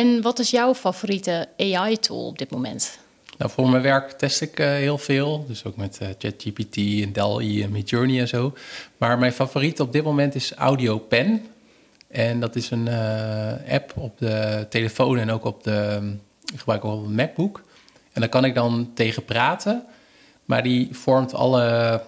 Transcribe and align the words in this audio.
En 0.00 0.22
wat 0.22 0.38
is 0.38 0.50
jouw 0.50 0.74
favoriete 0.74 1.48
AI-tool 1.56 2.26
op 2.26 2.38
dit 2.38 2.50
moment? 2.50 2.98
Nou, 3.38 3.50
voor 3.50 3.68
mijn 3.68 3.82
werk 3.82 4.10
test 4.10 4.40
ik 4.40 4.60
uh, 4.60 4.66
heel 4.66 4.98
veel. 4.98 5.44
Dus 5.48 5.64
ook 5.64 5.76
met 5.76 5.98
uh, 6.02 6.08
ChatGPT 6.18 6.76
en 6.76 7.12
DALL-E 7.12 7.62
en 7.62 7.70
Midjourney 7.70 8.20
en 8.20 8.28
zo. 8.28 8.52
Maar 8.96 9.18
mijn 9.18 9.32
favoriet 9.32 9.80
op 9.80 9.92
dit 9.92 10.04
moment 10.04 10.34
is 10.34 10.52
Audio 10.52 10.98
Pen. 10.98 11.46
En 12.08 12.40
dat 12.40 12.56
is 12.56 12.70
een 12.70 12.88
app 13.68 13.92
op 13.96 14.18
de 14.18 14.66
telefoon 14.68 15.18
en 15.18 15.30
ook 15.30 15.44
op 15.44 15.64
de... 15.64 16.12
Ik 16.52 16.58
gebruik 16.58 16.84
ook 16.84 16.92
op 16.92 17.04
een 17.06 17.14
MacBook. 17.14 17.62
En 18.12 18.20
daar 18.20 18.30
kan 18.30 18.44
ik 18.44 18.54
dan 18.54 18.90
tegen 18.94 19.24
praten. 19.24 19.84
Maar 20.44 20.62
die 20.62 20.88
vormt 20.92 21.34
alle... 21.34 22.02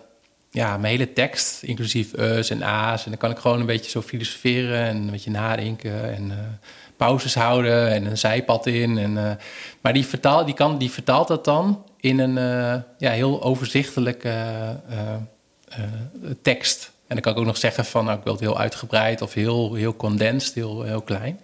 Ja, 0.50 0.76
mijn 0.76 0.92
hele 0.92 1.12
tekst, 1.12 1.62
inclusief 1.62 2.12
E's 2.12 2.50
en 2.50 2.62
A's. 2.62 3.04
En 3.04 3.10
dan 3.10 3.20
kan 3.20 3.30
ik 3.30 3.38
gewoon 3.38 3.60
een 3.60 3.66
beetje 3.66 3.90
zo 3.90 4.02
filosoferen 4.02 4.78
en 4.78 4.96
een 4.96 5.10
beetje 5.10 5.30
nadenken 5.30 6.14
en 6.14 6.32
pauzes 7.04 7.34
houden 7.34 7.90
en 7.90 8.06
een 8.06 8.18
zijpad 8.18 8.66
in. 8.66 8.98
En, 8.98 9.10
uh, 9.10 9.30
maar 9.80 9.92
die, 9.92 10.06
vertaal, 10.06 10.44
die, 10.44 10.54
kan, 10.54 10.78
die 10.78 10.90
vertaalt 10.90 11.28
dat 11.28 11.44
dan 11.44 11.84
in 12.00 12.18
een 12.18 12.36
uh, 12.36 12.80
ja, 12.98 13.10
heel 13.10 13.42
overzichtelijke 13.42 14.34
uh, 14.90 14.96
tekst. 16.42 16.90
En 17.06 17.14
dan 17.14 17.20
kan 17.20 17.32
ik 17.32 17.38
ook 17.38 17.44
nog 17.44 17.56
zeggen 17.56 17.84
van, 17.84 18.04
nou, 18.04 18.18
ik 18.18 18.24
wil 18.24 18.32
het 18.32 18.42
heel 18.42 18.58
uitgebreid 18.58 19.22
of 19.22 19.34
heel, 19.34 19.74
heel 19.74 19.96
condensed, 19.96 20.54
heel, 20.54 20.82
heel 20.82 21.00
klein. 21.00 21.40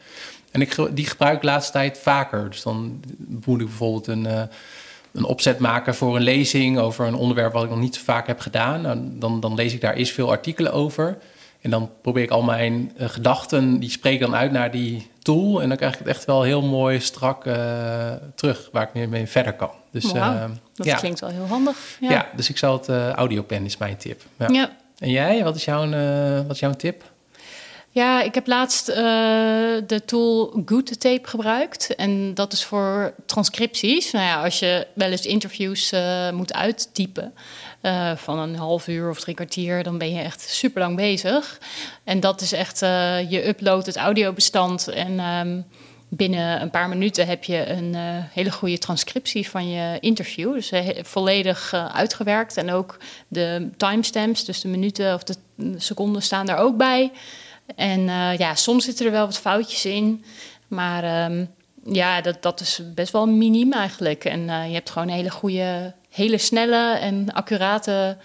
En 0.51 0.61
ik, 0.61 0.77
die 0.91 1.07
gebruik 1.07 1.35
ik 1.35 1.41
de 1.41 1.47
laatste 1.47 1.73
tijd 1.73 1.99
vaker. 1.99 2.51
Dus 2.51 2.63
dan 2.63 3.01
moet 3.45 3.61
ik 3.61 3.67
bijvoorbeeld 3.67 4.07
een, 4.07 4.25
een 5.13 5.25
opzet 5.25 5.59
maken 5.59 5.95
voor 5.95 6.17
een 6.17 6.23
lezing 6.23 6.79
over 6.79 7.07
een 7.07 7.15
onderwerp 7.15 7.53
wat 7.53 7.65
ik 7.65 7.71
nog 7.71 7.81
niet 7.81 7.95
zo 7.95 8.03
vaak 8.05 8.27
heb 8.27 8.41
gedaan. 8.41 8.81
Nou, 8.81 8.99
dan, 9.03 9.41
dan 9.41 9.55
lees 9.55 9.73
ik 9.73 9.81
daar 9.81 9.95
eerst 9.95 10.13
veel 10.13 10.31
artikelen 10.31 10.73
over. 10.73 11.19
En 11.61 11.71
dan 11.71 11.91
probeer 12.03 12.23
ik 12.23 12.31
al 12.31 12.43
mijn 12.43 12.93
uh, 12.97 13.09
gedachten, 13.09 13.79
die 13.79 13.91
spreek 13.91 14.21
dan 14.21 14.35
uit 14.35 14.53
naar 14.53 14.71
die 14.71 15.11
tool. 15.19 15.63
En 15.63 15.69
dan 15.69 15.77
krijg 15.77 15.93
ik 15.93 15.99
het 15.99 16.09
echt 16.09 16.25
wel 16.25 16.43
heel 16.43 16.63
mooi 16.63 17.01
strak 17.01 17.45
uh, 17.45 17.55
terug, 18.35 18.69
waar 18.73 18.83
ik 18.83 18.95
meer 18.95 19.09
mee 19.09 19.27
verder 19.27 19.53
kan. 19.53 19.71
Dus, 19.91 20.05
wow, 20.05 20.17
uh, 20.17 20.45
dat 20.75 20.87
ja. 20.87 20.97
klinkt 20.97 21.21
wel 21.21 21.31
heel 21.31 21.47
handig. 21.47 21.97
Ja, 22.01 22.11
ja 22.11 22.27
dus 22.37 22.49
ik 22.49 22.59
zal 22.59 22.73
het 22.73 22.89
audiopen 23.15 23.65
is 23.65 23.77
mijn 23.77 23.97
tip. 23.97 24.23
Ja. 24.39 24.49
ja. 24.49 24.77
En 24.99 25.11
jij, 25.11 25.45
wat 25.45 25.57
is, 25.57 25.65
jouw, 25.65 25.89
wat 26.43 26.55
is 26.55 26.61
jouw 26.61 26.75
tip? 26.75 27.03
Ja, 27.99 28.23
ik 28.23 28.35
heb 28.35 28.47
laatst 28.47 28.89
uh, 28.89 28.97
de 29.87 30.03
tool 30.05 30.63
Good 30.67 31.01
Tape 31.01 31.29
gebruikt. 31.29 31.95
En 31.95 32.35
dat 32.35 32.53
is 32.53 32.65
voor 32.65 33.15
transcripties. 33.27 34.11
Nou 34.11 34.25
ja, 34.25 34.45
als 34.45 34.59
je 34.59 34.87
wel 34.93 35.11
eens 35.11 35.27
interviews 35.27 35.93
uh, 35.93 36.31
moet 36.31 36.53
uittypen 36.53 37.35
uh, 37.83 38.17
van 38.17 38.39
een 38.39 38.57
half 38.57 38.89
uur 38.89 39.11
of 39.11 39.21
drie 39.21 39.35
kwartier, 39.35 39.83
dan 39.83 39.99
ben 39.99 40.13
je 40.15 40.21
echt 40.21 40.41
super 40.41 40.81
lang 40.81 40.97
bezig. 40.97 41.59
En 42.05 42.21
dat 42.21 42.41
is 42.41 42.53
echt, 42.53 42.79
je 43.29 43.47
uploadt 43.47 43.87
het 43.87 43.97
audiobestand 43.97 44.89
en 44.89 45.21
um, 45.21 45.65
binnen 46.09 46.63
een 46.63 46.71
paar 46.71 46.89
minuten 46.89 47.27
heb 47.27 47.45
je 47.45 47.67
een 47.67 47.95
hele 48.33 48.51
goede 48.51 48.79
transcriptie 48.79 49.51
van 49.51 49.71
je 49.71 49.97
interview. 50.01 50.53
Dus 50.53 50.73
volledig 51.03 51.75
uitgewerkt. 51.93 52.57
En 52.57 52.73
ook 52.73 52.97
de 53.29 53.71
timestamps, 53.77 54.45
dus 54.45 54.61
de 54.61 54.69
minuten 54.69 55.15
of 55.15 55.23
de 55.23 55.35
seconden 55.77 56.23
staan 56.23 56.47
daar 56.47 56.59
ook 56.59 56.77
bij. 56.77 57.13
En 57.77 58.01
uh, 58.01 58.37
ja, 58.37 58.55
soms 58.55 58.85
zitten 58.85 59.07
er 59.07 59.13
wel 59.13 59.27
wat 59.27 59.39
foutjes 59.39 59.85
in. 59.85 60.25
Maar 60.69 61.31
um, 61.31 61.51
ja, 61.85 62.21
dat, 62.21 62.43
dat 62.43 62.61
is 62.61 62.81
best 62.95 63.13
wel 63.13 63.27
miniem 63.27 63.73
eigenlijk. 63.73 64.25
En 64.25 64.41
uh, 64.41 64.67
je 64.67 64.75
hebt 64.75 64.91
gewoon 64.91 65.09
een 65.09 65.15
hele 65.15 65.31
goede, 65.31 65.95
hele 66.11 66.39
snelle 66.39 66.99
en 66.99 67.33
accurate... 67.33 68.17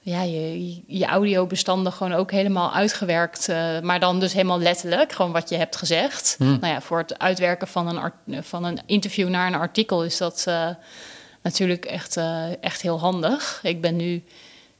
Ja, 0.00 0.22
je, 0.22 0.80
je 0.86 1.06
audiobestanden 1.06 1.92
gewoon 1.92 2.12
ook 2.12 2.30
helemaal 2.30 2.72
uitgewerkt. 2.72 3.48
Uh, 3.48 3.80
maar 3.80 4.00
dan 4.00 4.20
dus 4.20 4.32
helemaal 4.32 4.58
letterlijk, 4.58 5.12
gewoon 5.12 5.32
wat 5.32 5.48
je 5.48 5.56
hebt 5.56 5.76
gezegd. 5.76 6.34
Hmm. 6.38 6.58
Nou 6.60 6.72
ja, 6.72 6.80
voor 6.80 6.98
het 6.98 7.18
uitwerken 7.18 7.68
van 7.68 7.88
een, 7.88 7.98
art, 7.98 8.14
van 8.40 8.64
een 8.64 8.78
interview 8.86 9.28
naar 9.28 9.46
een 9.46 9.54
artikel 9.54 10.04
is 10.04 10.16
dat 10.16 10.46
natuurlijk 11.42 11.84
echt, 11.84 12.18
echt 12.60 12.82
heel 12.82 13.00
handig. 13.00 13.60
Ik 13.62 13.80
ben 13.80 13.96
nu 13.96 14.24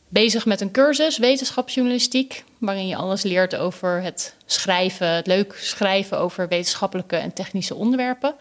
bezig 0.09 0.47
met 0.47 0.61
een 0.61 0.71
cursus 0.71 1.19
wetenschapsjournalistiek, 1.19 2.45
waarin 2.59 2.87
je 2.87 2.97
alles 2.97 3.23
leert 3.23 3.57
over 3.57 4.03
het 4.03 4.35
schrijven, 4.47 5.09
het 5.09 5.27
leuk 5.27 5.59
schrijven 5.61 6.19
over 6.19 6.49
wetenschappelijke 6.49 7.17
en 7.17 7.33
technische 7.33 7.75
onderwerpen. 7.75 8.35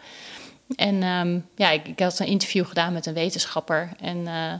En 0.76 1.02
um, 1.02 1.46
ja, 1.54 1.70
ik, 1.70 1.88
ik, 1.88 2.00
had 2.00 2.18
een 2.18 2.26
interview 2.26 2.66
gedaan 2.66 2.92
met 2.92 3.06
een 3.06 3.14
wetenschapper. 3.14 3.88
En 4.00 4.16
uh, 4.16 4.52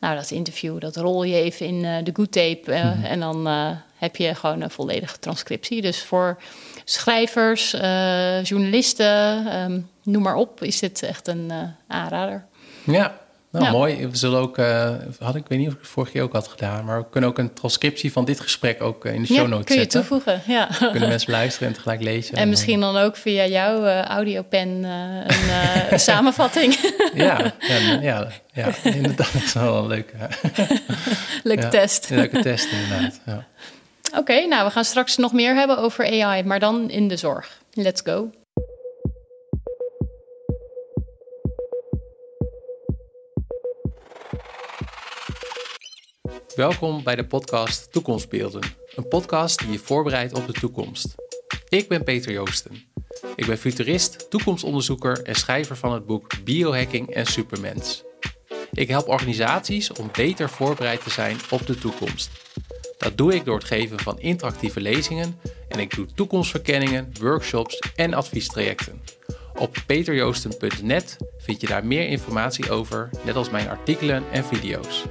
nou, 0.00 0.16
dat 0.16 0.30
interview, 0.30 0.80
dat 0.80 0.96
rol 0.96 1.22
je 1.22 1.42
even 1.42 1.66
in 1.66 1.84
uh, 1.84 1.96
de 2.04 2.10
good 2.14 2.32
tape. 2.32 2.62
Uh, 2.66 2.84
mm-hmm. 2.84 3.04
En 3.04 3.20
dan 3.20 3.46
heb 3.96 4.16
je 4.16 4.34
gewoon 4.34 4.60
een 4.60 4.70
volledige 4.70 5.18
transcriptie. 5.18 5.82
Dus 5.82 6.02
voor 6.02 6.42
schrijvers, 6.84 7.70
journalisten, 8.48 9.46
um, 9.56 9.90
noem 10.02 10.22
maar 10.22 10.34
op, 10.34 10.62
is 10.62 10.78
dit 10.78 11.02
echt 11.02 11.28
een 11.28 11.52
aanrader. 11.86 12.44
Ja, 12.84 13.18
nou, 13.50 13.70
mooi. 13.70 14.08
We 14.08 14.16
zullen 14.16 14.40
ook, 14.40 14.58
uh, 14.58 14.90
had 15.18 15.34
ik 15.34 15.44
weet 15.48 15.58
niet 15.58 15.68
of 15.68 15.74
ik 15.74 15.80
het 15.80 15.88
vorige 15.88 16.12
keer 16.12 16.22
ook 16.22 16.32
had 16.32 16.48
gedaan, 16.48 16.84
maar 16.84 16.98
we 16.98 17.06
kunnen 17.10 17.30
ook 17.30 17.38
een 17.38 17.52
transcriptie 17.52 18.12
van 18.12 18.24
dit 18.24 18.40
gesprek 18.40 18.82
ook 18.82 19.04
eh, 19.04 19.14
in 19.14 19.20
de 19.20 19.26
show 19.26 19.48
notes 19.48 19.58
ja, 19.58 19.64
kun 19.64 19.74
je 19.74 19.80
zetten. 19.80 20.00
toevoegen, 20.00 20.42
ja. 20.46 20.68
Kunnen 20.90 21.08
mensen 21.08 21.32
luisteren 21.32 21.68
en 21.68 21.74
tegelijk 21.74 22.02
lezen. 22.02 22.36
En, 22.36 22.48
misschien 22.48 22.80
dan 22.80 22.96
ook 22.96 23.16
via 23.16 23.46
jouw 23.46 23.84
uh, 23.84 24.02
audiopen 24.02 24.58
een 25.90 26.00
samenvatting. 26.00 26.74
ja, 27.14 27.52
ja, 27.58 27.78
ja, 28.00 28.28
ja, 28.52 28.74
inderdaad. 28.82 29.32
Dat 29.32 29.42
is 29.42 29.52
wel 29.52 29.76
een 29.76 29.86
leuke, 29.86 30.14
leuke 31.42 31.68
test. 31.68 32.10
Leuke 32.10 32.40
test, 32.40 32.72
inderdaad. 32.72 33.20
Ja. 33.26 33.46
Oké, 34.08 34.18
okay, 34.18 34.44
nou, 34.44 34.64
we 34.64 34.70
gaan 34.70 34.84
straks 34.84 35.16
nog 35.16 35.32
meer 35.32 35.54
hebben 35.54 35.78
over 35.78 36.22
AI, 36.22 36.42
maar 36.42 36.58
dan 36.60 36.90
in 36.90 37.08
de 37.08 37.16
zorg. 37.16 37.60
Let's 37.72 38.00
go. 38.04 38.30
Welkom 46.58 47.02
bij 47.02 47.16
de 47.16 47.26
podcast 47.26 47.92
Toekomstbeelden, 47.92 48.62
een 48.94 49.08
podcast 49.08 49.58
die 49.58 49.70
je 49.70 49.78
voorbereidt 49.78 50.34
op 50.34 50.46
de 50.46 50.52
toekomst. 50.52 51.14
Ik 51.68 51.88
ben 51.88 52.04
Peter 52.04 52.32
Joosten. 52.32 52.84
Ik 53.36 53.46
ben 53.46 53.58
futurist, 53.58 54.30
toekomstonderzoeker 54.30 55.22
en 55.22 55.34
schrijver 55.34 55.76
van 55.76 55.92
het 55.92 56.06
boek 56.06 56.44
Biohacking 56.44 57.14
en 57.14 57.26
Supermens. 57.26 58.04
Ik 58.72 58.88
help 58.88 59.08
organisaties 59.08 59.92
om 59.92 60.10
beter 60.12 60.48
voorbereid 60.48 61.02
te 61.02 61.10
zijn 61.10 61.36
op 61.50 61.66
de 61.66 61.78
toekomst. 61.78 62.30
Dat 62.96 63.16
doe 63.16 63.34
ik 63.34 63.44
door 63.44 63.56
het 63.56 63.66
geven 63.66 63.98
van 63.98 64.20
interactieve 64.20 64.80
lezingen 64.80 65.40
en 65.68 65.78
ik 65.78 65.94
doe 65.94 66.06
toekomstverkenningen, 66.14 67.12
workshops 67.20 67.78
en 67.94 68.14
adviestrajecten. 68.14 69.00
Op 69.54 69.76
peterjoosten.net 69.86 71.16
vind 71.38 71.60
je 71.60 71.66
daar 71.66 71.86
meer 71.86 72.08
informatie 72.08 72.70
over, 72.70 73.10
net 73.24 73.36
als 73.36 73.50
mijn 73.50 73.68
artikelen 73.68 74.24
en 74.32 74.44
video's. 74.44 75.04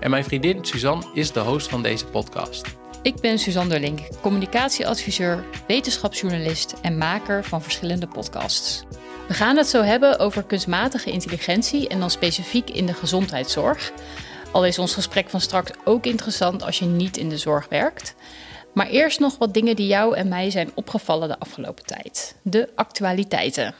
En 0.00 0.10
mijn 0.10 0.24
vriendin 0.24 0.64
Suzanne 0.64 1.04
is 1.12 1.32
de 1.32 1.40
host 1.40 1.68
van 1.68 1.82
deze 1.82 2.06
podcast. 2.06 2.66
Ik 3.02 3.20
ben 3.20 3.38
Suzanne 3.38 3.70
Derlink, 3.70 4.00
communicatieadviseur, 4.20 5.44
wetenschapsjournalist 5.66 6.74
en 6.82 6.98
maker 6.98 7.44
van 7.44 7.62
verschillende 7.62 8.06
podcasts. 8.06 8.82
We 9.28 9.34
gaan 9.34 9.56
het 9.56 9.66
zo 9.66 9.82
hebben 9.82 10.18
over 10.18 10.42
kunstmatige 10.42 11.10
intelligentie 11.10 11.88
en 11.88 11.98
dan 11.98 12.10
specifiek 12.10 12.70
in 12.70 12.86
de 12.86 12.94
gezondheidszorg. 12.94 13.92
Al 14.52 14.66
is 14.66 14.78
ons 14.78 14.94
gesprek 14.94 15.30
van 15.30 15.40
straks 15.40 15.70
ook 15.84 16.06
interessant 16.06 16.62
als 16.62 16.78
je 16.78 16.84
niet 16.84 17.16
in 17.16 17.28
de 17.28 17.38
zorg 17.38 17.68
werkt. 17.68 18.14
Maar 18.72 18.86
eerst 18.86 19.20
nog 19.20 19.38
wat 19.38 19.54
dingen 19.54 19.76
die 19.76 19.86
jou 19.86 20.16
en 20.16 20.28
mij 20.28 20.50
zijn 20.50 20.70
opgevallen 20.74 21.28
de 21.28 21.38
afgelopen 21.38 21.84
tijd. 21.86 22.36
De 22.42 22.68
actualiteiten. 22.74 23.74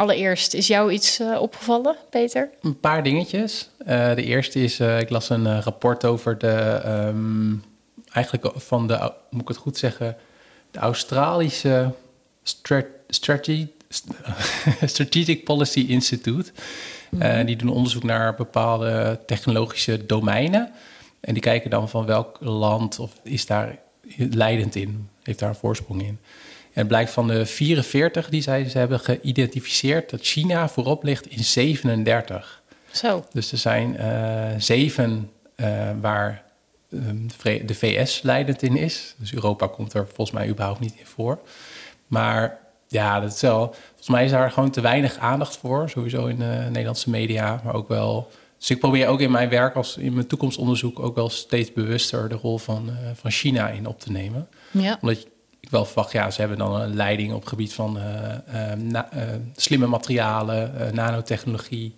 Allereerst, 0.00 0.54
is 0.54 0.66
jou 0.66 0.92
iets 0.92 1.20
uh, 1.20 1.40
opgevallen, 1.40 1.96
Peter? 2.10 2.50
Een 2.60 2.80
paar 2.80 3.02
dingetjes. 3.02 3.68
Uh, 3.80 4.14
de 4.14 4.22
eerste 4.22 4.62
is, 4.62 4.80
uh, 4.80 5.00
ik 5.00 5.10
las 5.10 5.28
een 5.28 5.62
rapport 5.62 6.04
over 6.04 6.38
de, 6.38 6.82
um, 6.86 7.62
eigenlijk 8.12 8.52
van 8.56 8.86
de, 8.86 9.12
moet 9.30 9.42
ik 9.42 9.48
het 9.48 9.56
goed 9.56 9.78
zeggen, 9.78 10.16
de 10.70 10.78
Australische 10.78 11.94
Strat 12.42 12.84
Strategy, 13.08 13.66
Strategic 14.84 15.44
Policy 15.44 15.84
Institute. 15.88 16.52
Mm 17.10 17.20
-hmm. 17.20 17.46
die 17.46 17.56
doen 17.56 17.70
onderzoek 17.70 18.02
naar 18.02 18.34
bepaalde 18.34 19.20
technologische 19.26 20.06
domeinen. 20.06 20.72
En 21.20 21.32
die 21.32 21.42
kijken 21.42 21.70
dan 21.70 21.88
van 21.88 22.06
welk 22.06 22.36
land 22.40 22.98
of 22.98 23.12
is 23.22 23.46
daar 23.46 23.78
leidend 24.16 24.74
in, 24.74 25.08
heeft 25.22 25.38
daar 25.38 25.48
een 25.48 25.54
voorsprong 25.54 26.02
in. 26.02 26.18
En 26.80 26.86
het 26.86 26.94
blijkt 26.94 27.12
van 27.12 27.26
de 27.26 27.46
44 27.46 28.28
die 28.28 28.42
zij 28.42 28.68
ze 28.68 28.78
hebben 28.78 29.00
geïdentificeerd 29.00 30.10
dat 30.10 30.20
China 30.20 30.68
voorop 30.68 31.02
ligt 31.02 31.26
in 31.26 31.44
37. 31.44 32.62
Zo. 32.90 33.24
Dus 33.32 33.52
er 33.52 33.58
zijn 33.58 33.96
uh, 34.00 34.46
zeven 34.58 35.30
uh, 35.56 35.90
waar 36.00 36.42
um, 36.92 37.26
de 37.66 37.74
VS 37.74 38.22
leidend 38.22 38.62
in 38.62 38.76
is. 38.76 39.14
Dus 39.18 39.34
Europa 39.34 39.66
komt 39.66 39.92
er 39.92 40.06
volgens 40.06 40.30
mij 40.30 40.48
überhaupt 40.48 40.80
niet 40.80 40.94
in 40.98 41.06
voor. 41.06 41.38
Maar 42.06 42.58
ja, 42.88 43.20
dat 43.20 43.32
is 43.32 43.40
wel, 43.40 43.74
volgens 43.86 44.08
mij 44.08 44.24
is 44.24 44.30
daar 44.30 44.50
gewoon 44.50 44.70
te 44.70 44.80
weinig 44.80 45.18
aandacht 45.18 45.56
voor. 45.56 45.90
Sowieso 45.90 46.26
in 46.26 46.38
de 46.38 46.66
Nederlandse 46.68 47.10
media, 47.10 47.60
maar 47.64 47.74
ook 47.74 47.88
wel. 47.88 48.30
Dus 48.58 48.70
ik 48.70 48.78
probeer 48.78 49.06
ook 49.06 49.20
in 49.20 49.30
mijn 49.30 49.48
werk 49.48 49.74
als 49.74 49.96
in 49.96 50.14
mijn 50.14 50.26
toekomstonderzoek 50.26 50.98
ook 50.98 51.14
wel 51.14 51.28
steeds 51.28 51.72
bewuster 51.72 52.28
de 52.28 52.34
rol 52.34 52.58
van, 52.58 52.88
uh, 52.88 53.10
van 53.14 53.30
China 53.30 53.68
in 53.68 53.86
op 53.86 54.00
te 54.00 54.12
nemen. 54.12 54.48
Ja. 54.70 54.98
Omdat 55.00 55.26
wel 55.70 55.84
verwacht, 55.84 56.12
ja, 56.12 56.30
ze 56.30 56.40
hebben 56.40 56.58
dan 56.58 56.80
een 56.80 56.94
leiding 56.94 57.32
op 57.32 57.40
het 57.40 57.48
gebied 57.48 57.72
van 57.72 57.98
uh, 57.98 58.72
na, 58.72 59.08
slimme 59.56 59.86
materialen, 59.86 60.94
nanotechnologie, 60.94 61.94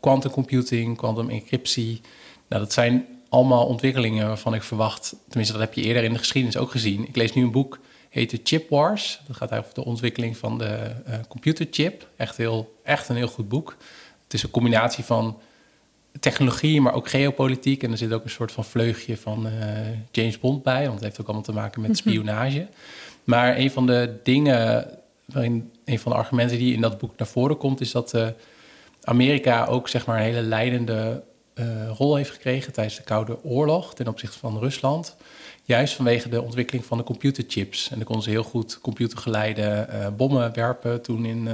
quantum 0.00 0.30
computing, 0.30 0.96
quantum 0.96 1.30
encryptie. 1.30 2.00
Nou, 2.48 2.62
dat 2.62 2.72
zijn 2.72 3.06
allemaal 3.28 3.66
ontwikkelingen 3.66 4.26
waarvan 4.26 4.54
ik 4.54 4.62
verwacht, 4.62 5.14
tenminste 5.28 5.52
dat 5.58 5.62
heb 5.62 5.74
je 5.74 5.82
eerder 5.82 6.04
in 6.04 6.12
de 6.12 6.18
geschiedenis 6.18 6.56
ook 6.56 6.70
gezien. 6.70 7.08
Ik 7.08 7.16
lees 7.16 7.32
nu 7.34 7.42
een 7.42 7.50
boek, 7.50 7.78
heet 8.08 8.30
de 8.30 8.40
Chip 8.42 8.68
Wars. 8.70 9.20
Dat 9.26 9.36
gaat 9.36 9.52
over 9.52 9.74
de 9.74 9.84
ontwikkeling 9.84 10.36
van 10.36 10.58
de 10.58 10.90
computerchip. 11.28 12.08
Echt, 12.16 12.36
heel, 12.36 12.78
echt 12.84 13.08
een 13.08 13.16
heel 13.16 13.28
goed 13.28 13.48
boek. 13.48 13.76
Het 14.24 14.34
is 14.34 14.42
een 14.42 14.50
combinatie 14.50 15.04
van 15.04 15.38
technologie, 16.20 16.80
maar 16.80 16.94
ook 16.94 17.08
geopolitiek. 17.08 17.82
En 17.82 17.90
er 17.90 17.98
zit 17.98 18.12
ook 18.12 18.24
een 18.24 18.30
soort 18.30 18.52
van 18.52 18.64
vleugje 18.64 19.16
van 19.16 19.46
uh, 19.46 19.52
James 20.10 20.38
Bond 20.38 20.62
bij, 20.62 20.82
want 20.82 20.94
het 20.94 21.02
heeft 21.02 21.20
ook 21.20 21.26
allemaal 21.26 21.44
te 21.44 21.52
maken 21.52 21.80
met 21.80 21.90
mhm. 21.90 21.98
spionage. 21.98 22.66
Maar 23.24 23.56
een 23.56 23.70
van 23.70 23.86
de 23.86 24.20
dingen, 24.22 24.88
een 25.32 25.98
van 25.98 26.12
de 26.12 26.18
argumenten 26.18 26.58
die 26.58 26.74
in 26.74 26.80
dat 26.80 26.98
boek 26.98 27.12
naar 27.16 27.28
voren 27.28 27.56
komt, 27.56 27.80
is 27.80 27.92
dat 27.92 28.14
uh, 28.14 28.26
Amerika 29.02 29.64
ook 29.64 29.88
zeg 29.88 30.06
maar 30.06 30.16
een 30.16 30.24
hele 30.24 30.42
leidende 30.42 31.22
uh, 31.54 31.64
rol 31.96 32.16
heeft 32.16 32.30
gekregen 32.30 32.72
tijdens 32.72 32.96
de 32.96 33.02
Koude 33.02 33.44
Oorlog 33.44 33.94
ten 33.94 34.08
opzichte 34.08 34.38
van 34.38 34.58
Rusland. 34.58 35.16
Juist 35.64 35.94
vanwege 35.94 36.28
de 36.28 36.42
ontwikkeling 36.42 36.84
van 36.84 36.98
de 36.98 37.04
computerchips. 37.04 37.90
En 37.90 37.96
dan 37.96 38.04
konden 38.04 38.24
ze 38.24 38.30
heel 38.30 38.42
goed 38.42 38.80
computergeleide 38.80 39.88
bommen 40.16 40.54
werpen 40.54 41.02
toen 41.02 41.24
in, 41.24 41.48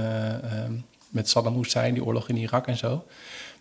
met 1.09 1.29
Saddam 1.29 1.57
Hussein, 1.57 1.95
die 1.95 2.05
oorlog 2.05 2.29
in 2.29 2.37
Irak 2.37 2.67
en 2.67 2.77
zo. 2.77 3.05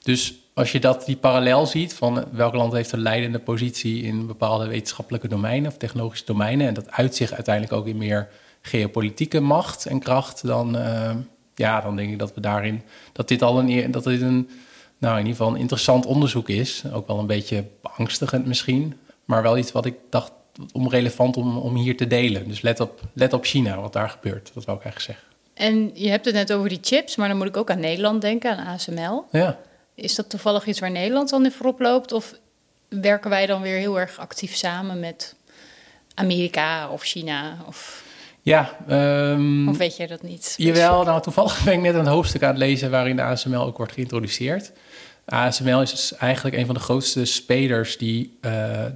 Dus 0.07 0.33
als 0.54 0.71
je 0.71 0.80
dat, 0.80 1.06
die 1.06 1.15
parallel 1.15 1.65
ziet 1.65 1.94
van 1.94 2.25
welk 2.31 2.54
land 2.54 2.74
heeft 2.74 2.92
een 2.92 3.00
leidende 3.00 3.39
positie 3.39 4.04
in 4.04 4.27
bepaalde 4.27 4.68
wetenschappelijke 4.68 5.27
domeinen 5.27 5.71
of 5.71 5.77
technologische 5.77 6.25
domeinen, 6.25 6.68
en 6.68 6.74
dat 6.74 6.92
uitzicht 6.92 7.33
uiteindelijk 7.33 7.74
ook 7.74 7.88
in 7.88 7.98
meer 7.98 8.27
geopolitieke 8.62 9.39
macht 9.39 9.86
en 9.86 10.00
kracht, 10.00 10.45
dan, 10.45 10.75
uh, 10.75 11.15
ja, 11.56 11.81
dan 11.81 11.95
denk 11.95 12.12
ik 12.12 12.19
dat 12.19 12.33
we 12.33 12.42
daarin, 12.42 12.81
dat 13.13 13.27
dit 13.27 13.42
al 13.42 13.59
een, 13.59 13.92
dat 13.92 14.04
dit 14.04 14.21
een, 14.21 14.50
nou 14.98 15.13
in 15.13 15.25
ieder 15.25 15.38
geval 15.38 15.54
een 15.54 15.59
interessant 15.59 16.06
onderzoek 16.06 16.50
is. 16.50 16.83
Ook 16.94 17.07
wel 17.07 17.19
een 17.19 17.27
beetje 17.27 17.63
beangstigend 17.81 18.45
misschien, 18.45 18.94
maar 19.25 19.42
wel 19.42 19.57
iets 19.57 19.71
wat 19.71 19.86
ik 19.86 19.95
dacht 20.09 20.31
om 20.74 20.89
relevant 20.89 21.38
om, 21.38 21.57
om 21.57 21.75
hier 21.75 21.98
te 21.98 22.07
delen. 22.07 22.48
Dus 22.48 22.62
let 22.62 22.80
op, 22.80 23.01
let 23.13 23.33
op 23.33 23.45
China, 23.45 23.81
wat 23.81 23.94
daar 23.94 24.09
gebeurt. 24.09 24.51
Dat 24.54 24.65
wou 24.65 24.77
ik 24.77 24.83
eigenlijk 24.83 25.18
zeggen. 25.18 25.36
En 25.54 25.92
je 25.94 26.09
hebt 26.09 26.25
het 26.25 26.33
net 26.33 26.54
over 26.54 26.69
die 26.69 26.80
chips, 26.81 27.15
maar 27.15 27.27
dan 27.27 27.38
moet 27.38 27.48
ik 27.48 27.57
ook 27.57 27.71
aan 27.71 27.80
Nederland 27.80 28.21
denken, 28.21 28.57
aan 28.57 28.74
ASML. 28.74 29.25
Ja. 29.31 29.59
Is 29.98 30.16
dat 30.16 30.30
toevallig 30.30 30.66
iets 30.66 30.80
waar 30.80 30.92
Nederland 30.92 31.30
dan 31.30 31.46
in 31.46 31.52
voorop 31.52 31.80
loopt? 31.80 32.12
Of 32.12 32.34
werken 32.88 33.30
wij 33.30 33.46
dan 33.46 33.62
weer 33.62 33.78
heel 33.78 34.00
erg 34.00 34.20
actief 34.20 34.56
samen 34.56 35.00
met 35.00 35.36
Amerika 36.14 36.90
of 36.90 37.04
China? 37.04 37.58
Of... 37.68 38.04
Ja. 38.42 38.78
Um, 38.90 39.70
of 39.70 39.78
weet 39.78 39.98
je 39.98 40.08
dat 40.08 40.22
niet? 40.22 40.54
Jawel, 40.58 41.04
nou 41.04 41.22
toevallig 41.22 41.64
ben 41.64 41.74
ik 41.74 41.82
net 41.82 41.96
een 41.96 42.08
hoofdstuk 42.08 42.44
aan 42.44 42.50
het 42.50 42.58
lezen 42.58 42.92
waarin 42.92 43.16
de 43.16 43.22
ASML 43.22 43.62
ook 43.62 43.78
wordt 43.78 43.92
geïntroduceerd. 43.92 44.72
ASML 45.26 45.82
is 45.82 45.92
dus 45.92 46.16
eigenlijk 46.16 46.56
een 46.56 46.66
van 46.66 46.76
de 46.76 46.82
grootste 46.82 47.26
spelers 47.26 47.98
die 47.98 48.38
uh, 48.42 48.52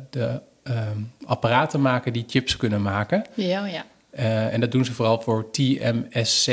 de 0.09 0.42
um, 0.63 1.12
apparaten 1.25 1.81
maken 1.81 2.13
die 2.13 2.25
chips 2.27 2.57
kunnen 2.57 2.81
maken. 2.81 3.25
Ja, 3.33 3.65
ja. 3.65 3.86
Uh, 4.13 4.54
en 4.54 4.59
dat 4.59 4.71
doen 4.71 4.86
ze 4.86 4.94
vooral 4.94 5.21
voor 5.21 5.51
TMSC. 5.51 6.47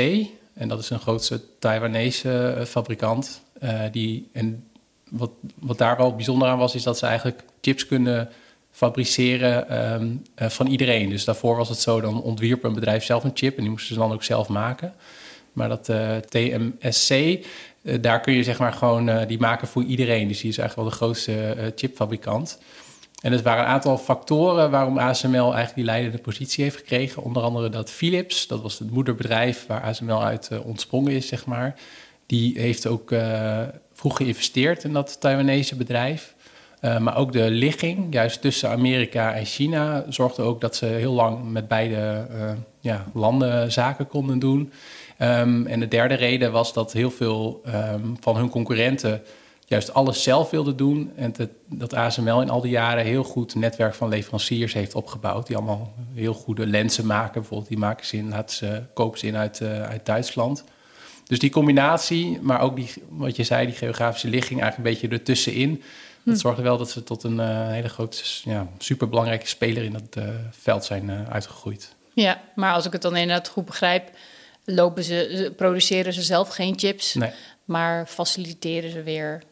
En 0.53 0.67
dat 0.67 0.79
is 0.79 0.89
een 0.89 0.99
grootste 0.99 1.41
Taiwanese 1.59 2.55
uh, 2.57 2.65
fabrikant. 2.65 3.41
Uh, 3.63 3.79
die, 3.91 4.29
en 4.33 4.63
wat, 5.09 5.31
wat 5.59 5.77
daar 5.77 5.97
wel 5.97 6.15
bijzonder 6.15 6.47
aan 6.47 6.57
was, 6.57 6.75
is 6.75 6.83
dat 6.83 6.97
ze 6.97 7.05
eigenlijk 7.05 7.43
chips 7.61 7.85
kunnen 7.85 8.29
fabriceren 8.71 9.83
um, 9.93 10.23
uh, 10.41 10.49
van 10.49 10.67
iedereen. 10.67 11.09
Dus 11.09 11.25
daarvoor 11.25 11.55
was 11.55 11.69
het 11.69 11.79
zo, 11.79 12.01
dan 12.01 12.21
ontwierp 12.21 12.63
een 12.63 12.73
bedrijf 12.73 13.03
zelf 13.03 13.23
een 13.23 13.31
chip 13.33 13.55
en 13.55 13.61
die 13.61 13.71
moesten 13.71 13.93
ze 13.93 13.99
dan 13.99 14.11
ook 14.11 14.23
zelf 14.23 14.47
maken. 14.47 14.93
Maar 15.53 15.69
dat 15.69 15.89
uh, 15.89 16.15
TMSC, 16.17 17.45
daar 18.01 18.21
kun 18.21 18.33
je 18.33 18.43
zeg 18.43 18.59
maar 18.59 18.73
gewoon 18.73 19.25
die 19.27 19.39
maken 19.39 19.67
voor 19.67 19.83
iedereen. 19.83 20.27
Dus 20.27 20.41
die 20.41 20.49
is 20.49 20.57
eigenlijk 20.57 20.89
wel 20.89 20.97
de 20.97 21.03
grootste 21.03 21.73
chipfabrikant. 21.75 22.59
En 23.21 23.31
het 23.31 23.41
waren 23.41 23.63
een 23.63 23.69
aantal 23.69 23.97
factoren 23.97 24.71
waarom 24.71 24.97
ASML 24.97 25.31
eigenlijk 25.31 25.75
die 25.75 25.83
leidende 25.83 26.17
positie 26.17 26.63
heeft 26.63 26.77
gekregen. 26.77 27.23
Onder 27.23 27.43
andere 27.43 27.69
dat 27.69 27.91
Philips, 27.91 28.47
dat 28.47 28.61
was 28.61 28.79
het 28.79 28.91
moederbedrijf 28.91 29.65
waar 29.67 29.81
ASML 29.81 30.23
uit 30.23 30.49
ontsprongen 30.63 31.11
is, 31.11 31.27
zeg 31.27 31.45
maar. 31.45 31.75
Die 32.29 32.59
heeft 32.59 32.87
ook 32.87 33.11
uh, 33.11 33.61
vroeg 33.93 34.17
geïnvesteerd 34.17 34.83
in 34.83 34.93
dat 34.93 35.19
Taiwanese 35.19 35.75
bedrijf. 35.75 36.35
Uh, 36.81 36.97
maar 36.97 37.17
ook 37.17 37.31
de 37.31 37.49
ligging, 37.49 38.13
juist 38.13 38.41
tussen 38.41 38.69
Amerika 38.69 39.33
en 39.33 39.45
China, 39.45 40.05
zorgde 40.09 40.41
ook 40.41 40.61
dat 40.61 40.75
ze 40.75 40.85
heel 40.85 41.13
lang 41.13 41.51
met 41.51 41.67
beide 41.67 42.27
uh, 42.31 42.51
ja, 42.79 43.05
landen 43.13 43.71
zaken 43.71 44.07
konden 44.07 44.39
doen. 44.39 44.71
Um, 45.21 45.65
en 45.65 45.79
de 45.79 45.87
derde 45.87 46.13
reden 46.13 46.51
was 46.51 46.73
dat 46.73 46.93
heel 46.93 47.11
veel 47.11 47.61
um, 47.67 48.17
van 48.19 48.37
hun 48.37 48.49
concurrenten 48.49 49.21
juist 49.65 49.93
alles 49.93 50.23
zelf 50.23 50.49
wilden 50.49 50.77
doen. 50.77 51.11
En 51.15 51.33
dat 51.65 51.93
ASML 51.93 52.41
in 52.41 52.49
al 52.49 52.61
die 52.61 52.71
jaren 52.71 53.05
heel 53.05 53.23
goed 53.23 53.55
netwerk 53.55 53.93
van 53.93 54.09
leveranciers 54.09 54.73
heeft 54.73 54.95
opgebouwd. 54.95 55.47
Die 55.47 55.55
allemaal 55.55 55.93
heel 56.13 56.33
goede 56.33 56.67
lenzen 56.67 57.05
maken. 57.05 57.33
Bijvoorbeeld, 57.33 57.69
die 57.69 57.77
maken 57.77 58.05
ze 58.05 58.17
in, 58.17 58.29
laten 58.29 58.55
ze, 58.55 58.81
kopen 58.93 59.19
ze 59.19 59.27
in 59.27 59.37
uit, 59.37 59.61
uit 59.61 60.05
Duitsland. 60.05 60.63
Dus 61.29 61.39
die 61.39 61.49
combinatie, 61.49 62.39
maar 62.41 62.61
ook 62.61 62.75
die, 62.75 62.89
wat 63.09 63.35
je 63.35 63.43
zei, 63.43 63.65
die 63.65 63.75
geografische 63.75 64.27
ligging 64.27 64.61
eigenlijk 64.61 64.77
een 64.77 64.93
beetje 64.93 65.17
ertussenin. 65.17 65.83
Dat 66.23 66.33
hm. 66.33 66.39
zorgde 66.39 66.61
wel 66.61 66.77
dat 66.77 66.89
ze 66.89 67.03
tot 67.03 67.23
een 67.23 67.37
uh, 67.37 67.67
hele 67.67 67.89
grote, 67.89 68.23
ja, 68.43 68.67
superbelangrijke 68.77 69.47
speler 69.47 69.83
in 69.83 69.91
dat 69.91 70.23
uh, 70.23 70.29
veld 70.51 70.85
zijn 70.85 71.09
uh, 71.09 71.29
uitgegroeid. 71.29 71.95
Ja, 72.13 72.41
maar 72.55 72.73
als 72.73 72.85
ik 72.85 72.91
het 72.91 73.01
dan 73.01 73.15
inderdaad 73.15 73.47
goed 73.47 73.65
begrijp, 73.65 74.09
lopen 74.65 75.03
ze, 75.03 75.53
produceren 75.55 76.13
ze 76.13 76.21
zelf 76.21 76.49
geen 76.49 76.79
chips, 76.79 77.13
nee. 77.13 77.31
maar 77.65 78.05
faciliteren 78.07 78.91
ze 78.91 79.03
weer 79.03 79.43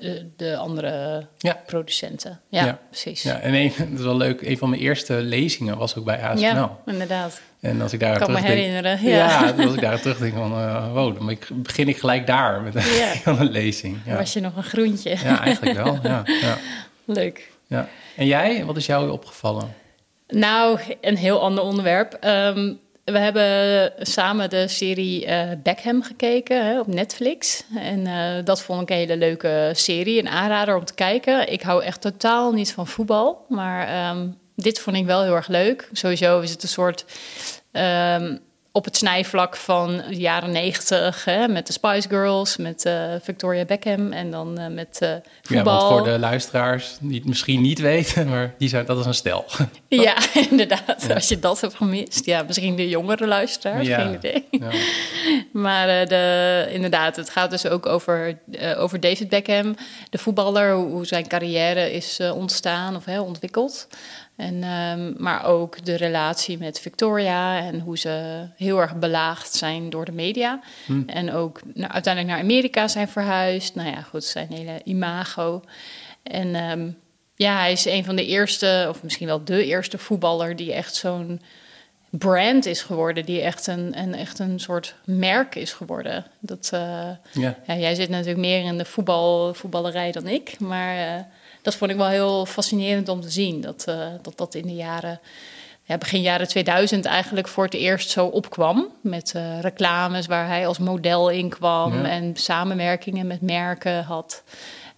de, 0.00 0.26
de 0.36 0.56
andere 0.56 1.26
ja. 1.38 1.62
producenten. 1.66 2.40
Ja, 2.48 2.64
ja, 2.64 2.78
precies. 2.90 3.22
Ja, 3.22 3.38
en 3.38 3.54
een, 3.54 3.72
dat 3.90 3.98
is 3.98 4.04
wel 4.04 4.16
leuk, 4.16 4.42
een 4.42 4.58
van 4.58 4.70
mijn 4.70 4.82
eerste 4.82 5.14
lezingen 5.14 5.78
was 5.78 5.96
ook 5.96 6.04
bij 6.04 6.22
ASML. 6.22 6.44
Ja, 6.44 6.78
inderdaad. 6.86 7.40
En 7.60 7.80
als 7.80 7.92
ik 7.92 8.00
daar 8.00 8.18
kan 8.18 8.32
me 8.32 8.40
herinneren. 8.40 9.02
Ja, 9.02 9.16
ja 9.16 9.64
als 9.64 9.74
ik 9.74 9.80
daar 9.80 10.00
terug 10.00 10.18
denk 10.18 10.34
van, 10.34 10.52
uh, 10.52 10.92
wow, 10.92 11.18
dan 11.18 11.38
begin 11.54 11.88
ik 11.88 11.96
gelijk 11.96 12.26
daar 12.26 12.62
met 12.62 12.74
een, 13.24 13.50
lezing. 13.50 13.98
Ja. 14.06 14.16
Was 14.16 14.32
je 14.32 14.40
nog 14.40 14.56
een 14.56 14.62
groentje? 14.62 15.10
Ja, 15.10 15.40
eigenlijk 15.40 15.76
wel. 15.76 15.98
Ja, 16.02 16.22
ja. 16.24 16.56
Leuk. 17.04 17.50
Ja. 17.66 17.88
En 18.16 18.26
jij, 18.26 18.64
wat 18.64 18.76
is 18.76 18.86
jou 18.86 19.10
opgevallen? 19.10 19.74
Nou, 20.28 20.80
een 21.00 21.16
heel 21.16 21.40
ander 21.40 21.64
onderwerp. 21.64 22.18
Um, 22.24 22.80
we 23.12 23.18
hebben 23.18 23.92
samen 24.06 24.50
de 24.50 24.68
serie 24.68 25.26
uh, 25.26 25.42
Beckham 25.62 26.02
gekeken 26.02 26.66
hè, 26.66 26.80
op 26.80 26.86
Netflix. 26.86 27.64
En 27.76 28.06
uh, 28.06 28.44
dat 28.44 28.62
vond 28.62 28.82
ik 28.82 28.90
een 28.90 28.96
hele 28.96 29.16
leuke 29.16 29.70
serie, 29.72 30.18
een 30.18 30.28
aanrader 30.28 30.76
om 30.76 30.84
te 30.84 30.94
kijken. 30.94 31.52
Ik 31.52 31.62
hou 31.62 31.82
echt 31.82 32.00
totaal 32.00 32.52
niet 32.52 32.72
van 32.72 32.86
voetbal, 32.86 33.44
maar 33.48 34.10
um, 34.10 34.38
dit 34.54 34.80
vond 34.80 34.96
ik 34.96 35.04
wel 35.04 35.22
heel 35.22 35.34
erg 35.34 35.48
leuk. 35.48 35.88
Sowieso 35.92 36.40
is 36.40 36.50
het 36.50 36.62
een 36.62 36.68
soort 36.68 37.04
um, 37.72 38.40
op 38.76 38.84
het 38.84 38.96
snijvlak 38.96 39.56
van 39.56 40.02
de 40.08 40.16
jaren 40.16 40.50
negentig. 40.50 41.26
Met 41.48 41.66
de 41.66 41.72
Spice 41.72 42.08
Girls, 42.08 42.56
met 42.56 42.84
uh, 42.86 43.14
Victoria 43.22 43.64
Beckham 43.64 44.12
en 44.12 44.30
dan 44.30 44.60
uh, 44.60 44.66
met 44.66 44.98
uh, 45.02 45.10
voetbal. 45.42 45.74
Ja, 45.74 45.80
want 45.80 45.92
voor 45.92 46.12
de 46.12 46.18
luisteraars 46.18 46.96
die 47.00 47.18
het 47.18 47.28
misschien 47.28 47.60
niet 47.60 47.78
weten, 47.78 48.28
maar 48.30 48.54
die 48.58 48.68
zijn, 48.68 48.86
dat 48.86 48.98
is 48.98 49.06
een 49.06 49.14
stel. 49.14 49.44
Ja, 49.88 50.16
inderdaad. 50.50 51.04
Ja. 51.08 51.14
Als 51.14 51.28
je 51.28 51.38
dat 51.38 51.60
hebt 51.60 51.74
gemist. 51.74 52.24
Ja, 52.24 52.42
misschien 52.42 52.76
de 52.76 52.88
jongere 52.88 53.26
luisteraars, 53.26 53.86
ja. 53.86 54.00
geen 54.00 54.14
idee. 54.14 54.46
Ja. 54.50 54.70
Maar 55.52 56.08
de, 56.08 56.68
inderdaad, 56.70 57.16
het 57.16 57.30
gaat 57.30 57.50
dus 57.50 57.66
ook 57.66 57.86
over, 57.86 58.38
over 58.76 59.00
David 59.00 59.28
Beckham, 59.28 59.76
de 60.10 60.18
voetballer, 60.18 60.74
hoe, 60.74 60.90
hoe 60.90 61.06
zijn 61.06 61.28
carrière 61.28 61.92
is 61.92 62.20
ontstaan 62.34 62.96
of 62.96 63.04
hè, 63.04 63.20
ontwikkeld. 63.20 63.88
En, 64.36 64.64
um, 64.64 65.14
maar 65.18 65.44
ook 65.44 65.84
de 65.84 65.94
relatie 65.94 66.58
met 66.58 66.80
Victoria 66.80 67.58
en 67.58 67.80
hoe 67.80 67.98
ze 67.98 68.44
heel 68.56 68.80
erg 68.80 68.96
belaagd 68.96 69.52
zijn 69.52 69.90
door 69.90 70.04
de 70.04 70.12
media. 70.12 70.60
Hm. 70.86 71.02
En 71.06 71.32
ook 71.32 71.60
naar, 71.74 71.90
uiteindelijk 71.90 72.34
naar 72.34 72.44
Amerika 72.44 72.88
zijn 72.88 73.08
verhuisd. 73.08 73.74
Nou 73.74 73.88
ja, 73.88 74.00
goed, 74.02 74.24
zijn 74.24 74.48
hele 74.50 74.80
imago. 74.84 75.62
En 76.22 76.70
um, 76.70 76.96
ja, 77.36 77.58
hij 77.58 77.72
is 77.72 77.84
een 77.84 78.04
van 78.04 78.16
de 78.16 78.26
eerste, 78.26 78.86
of 78.88 79.02
misschien 79.02 79.26
wel 79.26 79.44
de 79.44 79.64
eerste 79.64 79.98
voetballer 79.98 80.56
die 80.56 80.72
echt 80.72 80.94
zo'n 80.94 81.40
brand 82.10 82.66
is 82.66 82.82
geworden, 82.82 83.24
die 83.24 83.40
echt 83.40 83.66
een, 83.66 83.98
een, 83.98 84.14
echt 84.14 84.38
een 84.38 84.60
soort 84.60 84.94
merk 85.04 85.54
is 85.54 85.72
geworden. 85.72 86.26
Dat, 86.40 86.70
uh, 86.74 86.80
ja. 87.32 87.56
ja. 87.66 87.76
jij 87.76 87.94
zit 87.94 88.08
natuurlijk 88.08 88.38
meer 88.38 88.64
in 88.64 88.78
de 88.78 88.84
voetbal, 88.84 89.54
voetballerij 89.54 90.12
dan 90.12 90.26
ik, 90.26 90.60
maar 90.60 90.96
uh, 90.96 91.24
dat 91.66 91.74
vond 91.74 91.90
ik 91.90 91.96
wel 91.96 92.08
heel 92.08 92.46
fascinerend 92.46 93.08
om 93.08 93.20
te 93.20 93.30
zien. 93.30 93.60
Dat 93.60 93.84
uh, 93.88 94.06
dat, 94.22 94.36
dat 94.38 94.54
in 94.54 94.66
de 94.66 94.74
jaren, 94.74 95.20
ja, 95.82 95.98
begin 95.98 96.20
jaren 96.20 96.48
2000 96.48 97.04
eigenlijk 97.04 97.48
voor 97.48 97.64
het 97.64 97.74
eerst 97.74 98.10
zo 98.10 98.26
opkwam. 98.26 98.88
Met 99.00 99.32
uh, 99.36 99.60
reclames 99.60 100.26
waar 100.26 100.46
hij 100.46 100.66
als 100.66 100.78
model 100.78 101.28
in 101.28 101.48
kwam 101.48 101.92
Ja. 101.94 102.08
en 102.08 102.36
samenwerkingen 102.36 103.26
met 103.26 103.40
merken 103.40 104.02
had. 104.04 104.42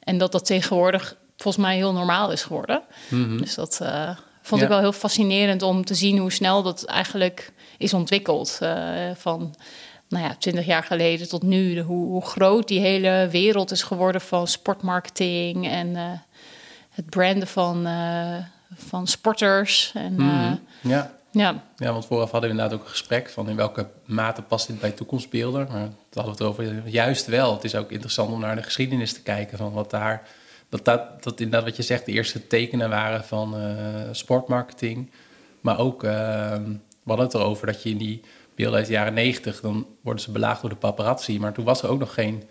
En 0.00 0.18
dat 0.18 0.32
dat 0.32 0.46
tegenwoordig 0.46 1.16
volgens 1.37 1.64
mij 1.64 1.76
heel 1.76 1.92
normaal 1.92 2.32
is 2.32 2.42
geworden. 2.42 2.82
Mhm. 3.08 3.37
Dus 3.37 3.54
dat 3.54 3.78
uh, 3.82 4.10
vond 4.42 4.60
Ja. 4.60 4.66
ik 4.66 4.72
wel 4.72 4.82
heel 4.82 4.92
fascinerend 4.92 5.62
om 5.62 5.84
te 5.84 5.94
zien 5.94 6.18
hoe 6.18 6.32
snel 6.32 6.62
dat 6.62 6.84
eigenlijk 6.84 7.52
is 7.78 7.94
ontwikkeld. 7.94 8.58
Eh, 8.60 8.70
van 9.14 9.54
nou 10.08 10.25
ja, 10.25 10.34
20 10.38 10.66
jaar 10.66 10.82
geleden 10.82 11.28
tot 11.28 11.42
nu. 11.42 11.80
Hoe, 11.80 12.06
hoe 12.06 12.25
groot 12.26 12.68
die 12.68 12.80
hele 12.80 13.28
wereld 13.30 13.70
is 13.70 13.82
geworden 13.82 14.20
van 14.20 14.46
sportmarketing 14.46 15.68
en 15.68 15.96
eh, 15.96 16.02
het 16.99 17.11
branden 17.11 17.49
van, 17.49 17.87
eh, 17.87 18.37
van 18.75 19.07
sporters. 19.07 19.93
En, 19.95 20.19
eh, 20.19 20.25
Mhm. 20.26 20.55
ja. 20.81 21.12
ja, 21.31 21.62
ja, 21.76 21.93
want 21.93 22.07
vooraf 22.07 22.31
hadden 22.31 22.50
we 22.50 22.57
inderdaad 22.57 22.78
ook 22.78 22.85
een 22.85 22.90
gesprek 22.90 23.31
van 23.31 23.49
in 23.49 23.57
welke 23.57 23.87
mate 24.05 24.43
past 24.43 24.67
dit 24.67 24.81
bij 24.81 24.90
toekomstbeelden. 24.90 25.67
Maar 25.73 25.81
dat 26.11 26.25
hadden 26.25 26.37
we 26.37 26.45
het 26.45 26.52
over 26.52 26.88
juist 26.88 27.26
wel. 27.26 27.52
Het 27.55 27.64
is 27.64 27.75
ook 27.75 27.90
interessant 27.90 28.33
om 28.33 28.40
naar 28.40 28.57
de 28.57 28.62
geschiedenis 28.62 29.12
te 29.12 29.23
kijken 29.23 29.59
van 29.59 29.73
wat 29.73 29.90
daar... 29.90 30.23
Dat, 30.69 30.85
dat, 30.85 31.23
dat 31.23 31.40
inderdaad 31.40 31.69
wat 31.69 31.76
je 31.76 31.83
zegt, 31.83 32.07
de 32.07 32.12
eerste 32.12 32.47
tekenen 32.47 32.88
waren 32.90 33.25
van 33.25 33.57
eh, 33.57 33.64
sportmarketing. 34.12 35.11
Maar 35.61 35.78
ook, 35.78 36.05
eh, 36.05 36.11
we 37.02 37.07
hadden 37.07 37.26
het 37.26 37.35
erover 37.35 37.67
dat 37.67 37.83
je 37.83 37.90
in 37.90 37.99
die 37.99 38.21
beelden 38.55 38.78
uit 38.78 38.87
de 38.87 38.93
jaren 38.93 39.14
negentig... 39.14 39.61
dan 39.61 39.87
worden 40.00 40.23
ze 40.23 40.31
belaagd 40.31 40.61
door 40.61 40.71
de 40.71 40.76
paparazzi. 40.76 41.38
Maar 41.38 41.52
toen 41.52 41.64
was 41.64 41.83
er 41.83 41.88
ook 41.88 41.99
nog 41.99 42.14
geen 42.14 42.43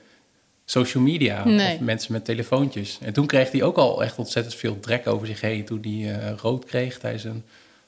social 0.70 1.04
media 1.04 1.46
Nee. 1.48 1.74
of 1.74 1.80
mensen 1.80 2.12
met 2.12 2.26
telefoontjes. 2.26 2.98
En 3.02 3.14
toen 3.14 3.26
kreeg 3.26 3.52
hij 3.52 3.64
ook 3.64 3.78
al 3.78 4.04
echt 4.04 4.18
ontzettend 4.18 4.56
veel 4.56 4.80
drek 4.80 5.08
over 5.08 5.28
zich 5.28 5.42
heen... 5.42 5.66
toen 5.66 5.80
hij 5.82 6.20
eh, 6.20 6.32
rood 6.38 6.66
kreeg 6.66 6.98
tijdens 7.00 7.24
een 7.24 7.44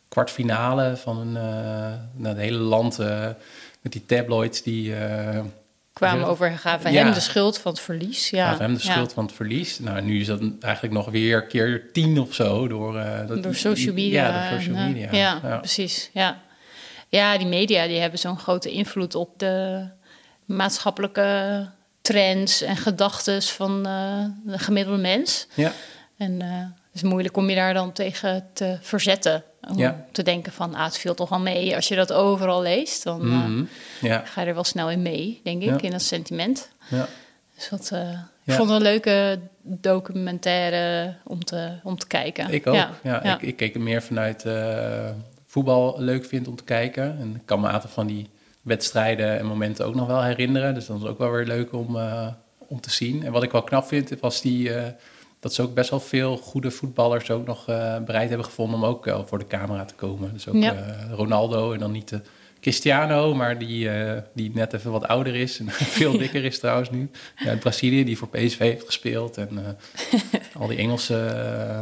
kwartfinale 0.07 0.97
van 0.97 1.17
een, 1.17 1.37
eh 1.37 1.93
nou, 2.15 2.27
het 2.35 2.37
hele 2.37 2.57
land... 2.57 2.99
eh, 2.99 3.27
met 3.81 3.91
die 3.91 4.05
tabloids 4.05 4.61
die... 4.61 4.93
kwamen 5.93 6.27
over, 6.27 6.51
gaven 6.57 6.91
Ja. 6.91 7.03
hem 7.03 7.13
de 7.13 7.19
schuld 7.19 7.57
van 7.57 7.71
het 7.71 7.81
verlies. 7.81 8.29
Ja, 8.29 8.47
gaven 8.49 8.65
hem 8.65 8.73
de 8.77 8.83
ja. 8.83 8.91
schuld 8.91 9.13
van 9.13 9.25
het 9.25 9.33
verlies. 9.35 9.79
Nou, 9.79 10.01
nu 10.01 10.19
is 10.19 10.27
dat 10.27 10.41
eigenlijk 10.59 10.93
nog 10.93 11.09
weer 11.09 11.43
keer 11.45 11.91
tien 11.93 12.19
of 12.19 12.33
zo 12.33 12.67
door... 12.67 12.93
dat- 13.27 13.43
Door 13.43 13.55
social 13.55 13.93
media. 13.93 14.27
Ja, 14.27 14.49
door 14.49 14.59
social 14.61 14.87
media. 14.87 15.07
ja, 15.11 15.39
ja. 15.43 15.57
precies. 15.57 16.09
Ja. 16.13 16.41
ja, 17.09 17.37
die 17.37 17.47
media 17.47 17.87
die 17.87 17.99
hebben 17.99 18.19
zo'n 18.19 18.39
grote 18.39 18.71
invloed 18.71 19.15
op 19.15 19.39
de 19.39 19.85
maatschappelijke 20.45 21.67
trends 22.13 22.61
en 22.61 22.77
gedachten 22.77 23.41
van 23.41 23.85
eh, 23.85 24.25
de 24.43 24.59
gemiddelde 24.59 25.01
mens. 25.01 25.47
Ja. 25.53 25.71
En 26.17 26.41
eh, 26.41 26.47
het 26.51 26.93
is 26.93 27.01
moeilijk 27.01 27.37
om 27.37 27.49
je 27.49 27.55
daar 27.55 27.73
dan 27.73 27.91
tegen 27.91 28.45
te 28.53 28.77
verzetten. 28.81 29.43
Om 29.69 29.77
Ja. 29.77 30.05
te 30.11 30.23
denken 30.23 30.51
van, 30.51 30.75
ah, 30.75 30.83
het 30.85 30.97
viel 30.97 31.13
toch 31.13 31.29
wel 31.29 31.39
mee. 31.39 31.75
Als 31.75 31.87
je 31.87 31.95
dat 31.95 32.13
overal 32.13 32.61
leest, 32.61 33.03
dan 33.03 33.21
eh, 33.21 33.27
Mhm. 33.27 33.63
ja. 34.01 34.21
ga 34.25 34.41
je 34.41 34.47
er 34.47 34.53
wel 34.53 34.63
snel 34.63 34.89
in 34.91 35.01
mee, 35.01 35.39
denk 35.43 35.61
ik, 35.61 35.69
Ja. 35.69 35.81
in 35.81 35.91
dat 35.91 36.01
sentiment. 36.01 36.69
ja. 36.89 37.07
Dus 37.55 37.69
dat, 37.69 37.87
Ja. 37.91 38.29
ik 38.45 38.53
vond 38.53 38.69
het 38.69 38.77
een 38.77 38.83
leuke 38.83 39.39
documentaire 39.61 41.15
om 41.23 41.43
te, 41.43 41.69
om 41.83 41.97
te 41.97 42.07
kijken. 42.07 42.49
Ik 42.49 42.67
ook. 42.67 42.75
Ja. 43.03 43.23
Ik, 43.35 43.41
ik 43.41 43.55
keek 43.57 43.75
er 43.75 43.81
meer 43.81 44.01
vanuit 44.01 44.45
voetbal 45.47 45.95
leuk 45.97 46.25
vind 46.25 46.47
om 46.47 46.55
te 46.55 46.63
kijken. 46.63 47.17
En 47.19 47.33
ik 47.35 47.41
kan 47.45 47.59
me 47.59 47.67
een 47.67 47.73
aantal 47.73 47.89
van 47.89 48.07
die 48.07 48.29
wedstrijden 48.61 49.39
en 49.39 49.45
momenten 49.45 49.85
ook 49.85 49.95
nog 49.95 50.07
wel 50.07 50.23
herinneren. 50.23 50.73
Dus 50.73 50.85
dat 50.85 50.97
is 50.97 51.05
ook 51.05 51.17
wel 51.17 51.31
weer 51.31 51.45
leuk 51.45 51.73
om, 51.73 51.97
eh, 51.97 52.27
om 52.57 52.81
te 52.81 52.91
zien. 52.91 53.25
En 53.25 53.31
wat 53.31 53.43
ik 53.43 53.51
wel 53.51 53.63
knap 53.63 53.87
vind, 53.87 54.19
was 54.19 54.41
die, 54.41 54.73
eh, 54.73 54.83
dat 55.39 55.53
ze 55.53 55.61
ook 55.61 55.73
best 55.73 55.89
wel 55.89 55.99
veel 55.99 56.37
goede 56.37 56.71
voetballers 56.71 57.31
ook 57.31 57.45
nog 57.45 57.67
eh, 57.67 57.97
bereid 58.05 58.29
hebben 58.29 58.47
gevonden 58.47 58.75
om 58.75 58.85
ook 58.85 59.23
voor 59.25 59.39
de 59.39 59.47
camera 59.47 59.85
te 59.85 59.93
komen. 59.93 60.33
Dus 60.33 60.47
ook 60.47 60.55
Ja. 60.55 60.75
Ronaldo 61.11 61.73
en 61.73 61.79
dan 61.79 61.91
niet 61.91 62.09
de 62.09 62.21
Cristiano, 62.61 63.33
maar 63.35 63.57
die, 63.57 63.89
die 64.33 64.51
net 64.53 64.73
even 64.73 64.91
wat 64.91 65.07
ouder 65.07 65.35
is 65.35 65.59
en 65.59 65.69
veel 65.99 66.17
dikker 66.17 66.45
is 66.45 66.59
trouwens 66.59 66.89
nu. 66.89 67.09
Ja, 67.35 67.55
Brazilië, 67.55 68.03
die 68.03 68.17
voor 68.17 68.27
PSV 68.27 68.57
heeft 68.57 68.85
gespeeld 68.85 69.37
en 69.37 69.77
al 70.59 70.67
die 70.67 70.77
Engelse 70.77 71.13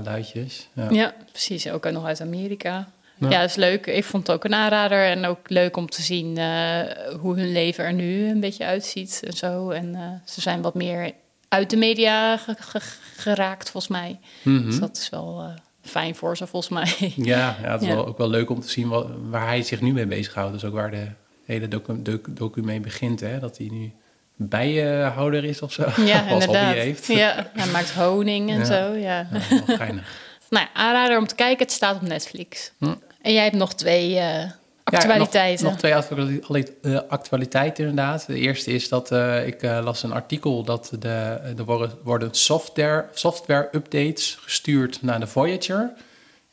luidjes. 0.04 0.70
Ja. 0.74 0.90
Ja, 0.90 1.14
precies. 1.32 1.70
Ook 1.70 1.92
nog 1.92 2.06
uit 2.06 2.22
Amerika. 2.22 2.88
Ja. 3.20 3.30
Ja. 3.30 3.40
dat 3.40 3.50
is 3.50 3.56
leuk. 3.56 3.86
Ik 3.86 4.04
vond 4.04 4.28
het 4.28 4.36
ook 4.36 4.44
een 4.44 4.54
aanrader. 4.54 5.06
En 5.06 5.26
ook 5.26 5.50
leuk 5.50 5.78
om 5.78 5.90
te 5.90 6.02
zien 6.02 6.38
eh, 6.38 6.80
hoe 7.20 7.36
hun 7.36 7.52
leven 7.52 7.84
er 7.86 7.94
nu 7.94 8.30
een 8.30 8.40
beetje 8.40 8.66
uitziet 8.66 9.22
en 9.26 9.34
zo. 9.34 9.70
En 9.70 9.96
eh, 9.96 10.02
ze 10.26 10.42
zijn 10.42 10.62
wat 10.62 10.74
meer 10.74 11.12
uit 11.50 11.70
de 11.70 11.78
media 11.78 12.38
ge- 12.38 12.56
ge- 12.60 12.80
geraakt, 13.18 13.70
volgens 13.72 13.94
mij. 14.02 14.20
Mhm. 14.44 14.66
Dus 14.66 14.80
dat 14.80 14.98
is 14.98 15.10
wel 15.10 15.40
eh, 15.42 15.56
fijn 15.92 16.16
voor 16.16 16.38
ze, 16.38 16.48
volgens 16.48 16.74
mij. 16.74 17.14
Ja, 17.16 17.56
ja 17.62 17.72
het 17.72 17.82
is 17.82 17.88
Ja. 17.88 17.94
Wel, 17.96 18.08
ook 18.08 18.18
wel 18.18 18.30
leuk 18.30 18.50
om 18.50 18.60
te 18.62 18.70
zien 18.70 18.88
wat, 18.88 19.08
waar 19.30 19.48
hij 19.48 19.62
zich 19.62 19.82
nu 19.82 19.94
mee 19.94 20.06
bezighoudt. 20.06 20.54
Dus 20.54 20.64
ook 20.66 20.74
waar 20.74 20.92
de 20.92 21.08
hele 21.46 21.68
docu, 21.68 22.02
docu, 22.02 22.34
docu 22.34 22.62
mee 22.62 22.80
begint. 22.80 23.20
Hè? 23.20 23.40
Dat 23.40 23.58
hij 23.58 23.68
nu 23.72 23.92
bijenhouder 24.36 25.44
is 25.44 25.62
of 25.62 25.72
zo. 25.74 25.84
Ja, 26.06 26.20
als 26.30 26.46
hobby 26.46 26.60
inderdaad. 26.60 26.74
heeft. 26.74 27.08
Ja, 27.08 27.50
hij 27.54 27.68
maakt 27.72 27.94
honing 27.94 28.50
en 28.50 28.58
Ja. 28.58 28.64
zo. 28.66 28.94
Ja. 28.94 29.28
Geinig. 29.68 30.08
Nou, 30.50 30.68
aanrader 30.74 31.18
om 31.18 31.28
te 31.28 31.36
kijken. 31.36 31.64
Het 31.66 31.72
staat 31.72 31.96
op 31.96 32.02
Netflix. 32.02 32.72
Hm. 32.78 32.94
En 33.28 33.34
jij 33.34 33.44
hebt 33.44 33.56
nog 33.56 33.74
twee 33.74 34.18
eh, 34.18 34.52
actualiteiten. 34.84 35.66
Ja, 35.66 35.72
nog, 35.72 35.82
nog 35.82 36.42
twee 36.42 36.76
eh, 36.82 37.00
actualiteiten 37.08 37.88
inderdaad. 37.88 38.28
De 38.28 38.40
eerste 38.40 38.72
is 38.72 38.90
dat 38.90 39.12
eh, 39.12 39.48
ik 39.48 39.62
las 39.62 40.04
een 40.04 40.12
artikel 40.12 40.64
dat 40.64 40.92
de, 41.00 41.40
er 41.58 41.92
worden, 42.04 42.30
software, 42.32 43.06
software 43.14 43.70
updates 43.72 44.38
gestuurd 44.42 45.02
naar 45.02 45.20
de 45.20 45.28
Voyager. 45.28 45.94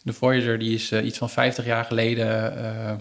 De 0.03 0.13
Voyager 0.13 0.59
die 0.59 0.75
is 0.75 0.93
iets 0.93 1.19
van 1.19 1.31
50 1.31 1.65
jaar 1.65 1.85
geleden, 1.85 2.57
eh, 2.57 2.95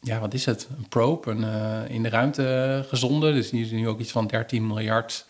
ja 0.00 0.18
wat 0.20 0.34
is 0.34 0.44
het, 0.44 0.68
een 0.78 0.88
probe 0.88 1.30
een, 1.30 1.88
in 1.88 2.02
de 2.02 2.08
ruimte 2.08 2.84
gezonden. 2.88 3.34
Dus 3.34 3.50
die 3.50 3.64
is 3.64 3.70
nu 3.70 3.88
ook 3.88 4.00
iets 4.00 4.12
van 4.12 4.26
13 4.26 4.66
miljard 4.66 5.26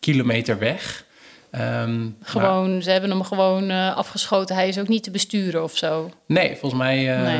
kilometer 0.00 0.58
weg. 0.58 1.05
Ehm, 1.50 1.98
maar- 2.02 2.12
Gewoon, 2.22 2.82
ze 2.82 2.90
hebben 2.90 3.10
hem 3.10 3.22
gewoon 3.22 3.70
eh, 3.70 3.96
afgeschoten. 3.96 4.54
Hij 4.56 4.68
is 4.68 4.78
ook 4.78 4.88
niet 4.88 5.02
te 5.02 5.10
besturen 5.10 5.62
of 5.62 5.76
zo. 5.76 6.10
Nee, 6.26 6.56
volgens 6.56 6.80
mij, 6.80 6.96
Nee. 6.96 7.36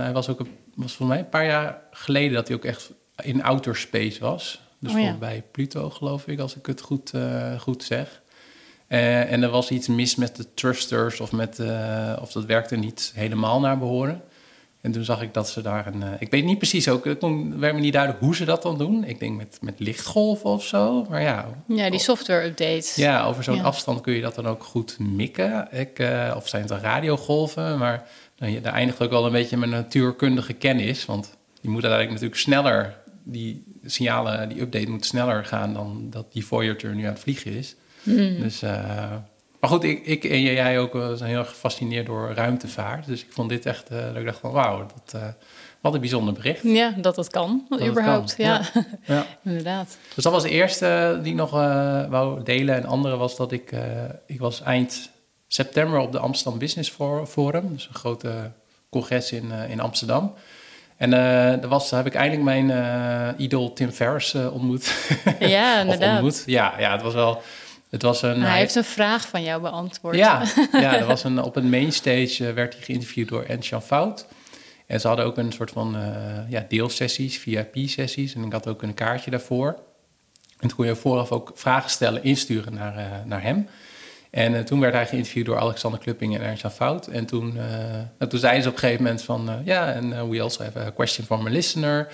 hij 0.00 0.12
was 0.12 0.28
ook 0.28 0.40
een, 0.40 0.56
was 0.74 0.92
volgens 0.92 1.08
mij 1.08 1.18
een 1.18 1.28
paar 1.28 1.44
jaar 1.46 1.78
geleden 1.90 2.32
dat 2.32 2.48
hij 2.48 2.56
ook 2.56 2.64
echt 2.64 2.90
in 3.22 3.42
outer 3.42 3.76
space 3.76 4.20
was. 4.20 4.60
Dus 4.80 4.92
Oh 4.92 5.00
ja. 5.00 5.14
bij 5.14 5.44
Pluto, 5.52 5.90
geloof 5.90 6.26
ik, 6.26 6.38
als 6.40 6.56
ik 6.56 6.66
het 6.66 6.80
goed, 6.80 7.10
eh, 7.14 7.60
goed 7.60 7.84
zeg. 7.84 8.20
En 8.88 9.42
er 9.42 9.48
was 9.50 9.70
iets 9.70 9.88
mis 9.88 10.16
met 10.16 10.36
de 10.36 10.54
thrusters 10.54 11.20
of, 11.20 11.32
met, 11.32 11.60
of 12.20 12.32
dat 12.32 12.44
werkte 12.44 12.76
niet 12.76 13.12
helemaal 13.14 13.60
naar 13.60 13.78
behoren. 13.78 14.22
En 14.80 14.92
toen 14.92 15.04
zag 15.04 15.22
ik 15.22 15.34
dat 15.34 15.48
ze 15.48 15.62
daar 15.62 15.86
een... 15.86 16.02
eh, 16.02 16.08
ik 16.18 16.30
weet 16.30 16.44
niet 16.44 16.58
precies 16.58 16.88
ook, 16.88 17.04
het 17.04 17.18
kon- 17.18 17.58
werd 17.58 17.74
me 17.74 17.80
niet 17.80 17.92
duidelijk 17.92 18.22
hoe 18.22 18.36
ze 18.36 18.44
dat 18.44 18.62
dan 18.62 18.78
doen. 18.78 19.04
Ik 19.04 19.18
denk 19.18 19.36
met, 19.36 19.58
met 19.60 19.74
lichtgolven 19.80 20.50
of 20.50 20.64
zo, 20.64 21.06
maar 21.10 21.22
ja. 21.22 21.48
Ja, 21.66 21.90
die 21.90 21.98
software 22.00 22.44
updates. 22.46 22.94
Ja, 22.94 23.24
over 23.24 23.44
zo'n 23.44 23.54
Ja. 23.56 23.62
afstand 23.62 24.00
kun 24.00 24.12
je 24.14 24.20
dat 24.20 24.34
dan 24.34 24.46
ook 24.46 24.62
goed 24.62 24.98
mikken. 24.98 25.68
Ik, 25.70 25.98
eh, 25.98 26.32
of 26.36 26.48
zijn 26.48 26.62
het 26.62 26.70
dan 26.70 26.80
radiogolven? 26.80 27.78
Maar 27.78 28.06
nou, 28.38 28.52
je- 28.52 28.60
daar 28.60 28.72
eindigt 28.72 29.02
ook 29.02 29.10
wel 29.10 29.26
een 29.26 29.32
beetje 29.32 29.56
mijn 29.56 29.70
natuurkundige 29.70 30.52
kennis. 30.52 31.04
Want 31.06 31.36
je 31.60 31.68
moet 31.68 31.84
uiteindelijk 31.84 32.10
natuurlijk 32.22 32.40
sneller... 32.40 32.96
die 33.22 33.64
signalen, 33.86 34.48
die 34.48 34.60
update 34.60 34.90
moet 34.90 35.06
sneller 35.06 35.44
gaan... 35.44 35.72
dan 35.74 36.06
dat 36.10 36.32
die 36.32 36.46
Voyager 36.46 36.94
nu 36.94 37.04
aan 37.04 37.12
het 37.12 37.20
vliegen 37.20 37.52
is. 37.52 37.74
Hmm. 38.02 38.40
Dus, 38.40 38.62
eh, 38.62 39.12
maar 39.60 39.70
goed, 39.70 39.84
ik, 39.84 40.06
ik 40.06 40.24
en 40.24 40.40
jij 40.40 40.78
ook 40.78 40.94
eh, 40.94 41.12
zijn 41.12 41.30
heel 41.30 41.38
erg 41.38 41.48
gefascineerd 41.48 42.06
door 42.06 42.32
ruimtevaart. 42.34 43.06
Dus 43.06 43.22
ik 43.22 43.32
vond 43.32 43.48
dit 43.48 43.66
echt... 43.66 43.88
dat 43.88 44.16
ik 44.16 44.24
dacht 44.24 44.38
van 44.38 44.50
wauw, 44.50 44.78
dat, 44.78 45.22
eh, 45.22 45.28
wat 45.80 45.94
een 45.94 46.00
bijzonder 46.00 46.34
bericht. 46.34 46.62
Ja, 46.62 46.90
dat 46.96 47.16
het 47.16 47.28
kan, 47.30 47.66
het 47.68 47.86
überhaupt. 47.86 48.36
kan, 48.36 48.44
Ja, 48.46 48.62
Ja. 49.04 49.26
inderdaad. 49.44 49.96
Dus 50.14 50.24
dat 50.24 50.32
was 50.32 50.42
de 50.42 50.50
eerste 50.50 51.18
die 51.22 51.32
ik 51.32 51.38
nog 51.38 51.52
eh, 51.54 52.06
wou 52.08 52.42
delen. 52.42 52.74
En 52.74 52.80
de 52.80 52.86
andere 52.86 53.16
was 53.16 53.36
dat 53.36 53.52
ik... 53.52 53.72
ik 54.26 54.38
was 54.40 54.62
eind 54.62 55.10
september 55.48 55.98
op 55.98 56.12
de 56.12 56.18
Amsterdam 56.18 56.58
Business 56.58 56.90
For- 56.90 57.26
Forum. 57.26 57.72
Dus 57.72 57.86
een 57.88 57.94
grote 57.94 58.50
congres 58.90 59.32
in, 59.32 59.50
in 59.68 59.80
Amsterdam. 59.80 60.34
En 60.96 61.10
daar, 61.10 61.68
was, 61.68 61.90
daar 61.90 62.02
heb 62.04 62.12
ik 62.12 62.18
eindelijk 62.18 62.44
mijn 62.44 63.34
idool 63.38 63.72
Tim 63.72 63.90
Ferriss 63.90 64.34
ontmoet. 64.34 64.94
Ja, 65.40 65.74
of 65.76 65.80
inderdaad. 65.82 66.12
ontmoet. 66.12 66.42
Ja, 66.46 66.74
ja, 66.78 66.92
het 66.92 67.02
was 67.02 67.14
wel... 67.14 67.42
Het 67.90 68.02
was 68.02 68.22
een, 68.22 68.42
hij 68.42 68.58
heeft 68.58 68.74
een 68.74 68.84
vraag 68.84 69.28
van 69.28 69.42
jou 69.42 69.60
beantwoord. 69.62 70.16
ja, 70.16 70.42
ja 70.72 70.96
er 70.96 71.06
was 71.06 71.24
een, 71.24 71.42
op 71.42 71.56
een 71.56 71.70
mainstage 71.70 72.46
eh, 72.46 72.54
werd 72.54 72.74
hij 72.74 72.82
geïnterviewd 72.82 73.28
door 73.28 73.42
Ensjan 73.42 73.82
Fout. 73.82 74.26
En 74.86 75.00
ze 75.00 75.06
hadden 75.06 75.26
ook 75.26 75.36
een 75.36 75.52
soort 75.52 75.70
van 75.70 75.96
eh, 75.96 76.50
ja, 76.50 76.64
deelsessies, 76.68 77.38
VIP-sessies. 77.38 78.34
En 78.34 78.44
ik 78.44 78.52
had 78.52 78.66
ook 78.66 78.82
een 78.82 78.94
kaartje 78.94 79.30
daarvoor. 79.30 79.66
En 80.58 80.68
toen 80.68 80.76
kon 80.76 80.86
je 80.86 80.96
vooraf 80.96 81.32
ook 81.32 81.52
vragen 81.54 81.90
stellen, 81.90 82.24
insturen 82.24 82.74
naar, 82.74 82.96
eh, 82.96 83.04
naar 83.24 83.42
hem. 83.42 83.68
En 84.30 84.54
eh, 84.54 84.60
toen 84.62 84.80
werd 84.80 84.94
hij 84.94 85.06
geïnterviewd 85.06 85.46
door 85.46 85.58
Alexander 85.58 86.00
Klupping 86.00 86.34
en 86.34 86.42
Ernst-Jan 86.42 86.70
Fout. 86.70 87.06
En 87.06 87.26
toen, 87.26 87.54
nou, 88.18 88.30
toen 88.30 88.38
zeiden 88.40 88.62
ze 88.62 88.68
op 88.68 88.74
een 88.74 88.80
gegeven 88.80 89.02
moment 89.02 89.22
van... 89.22 89.48
eh, 89.48 89.54
Ja, 89.64 89.92
en 89.92 90.30
we 90.30 90.40
also 90.42 90.62
have 90.64 90.78
a 90.78 90.90
question 90.90 91.26
from 91.26 91.46
a 91.46 91.50
listener. 91.50 92.08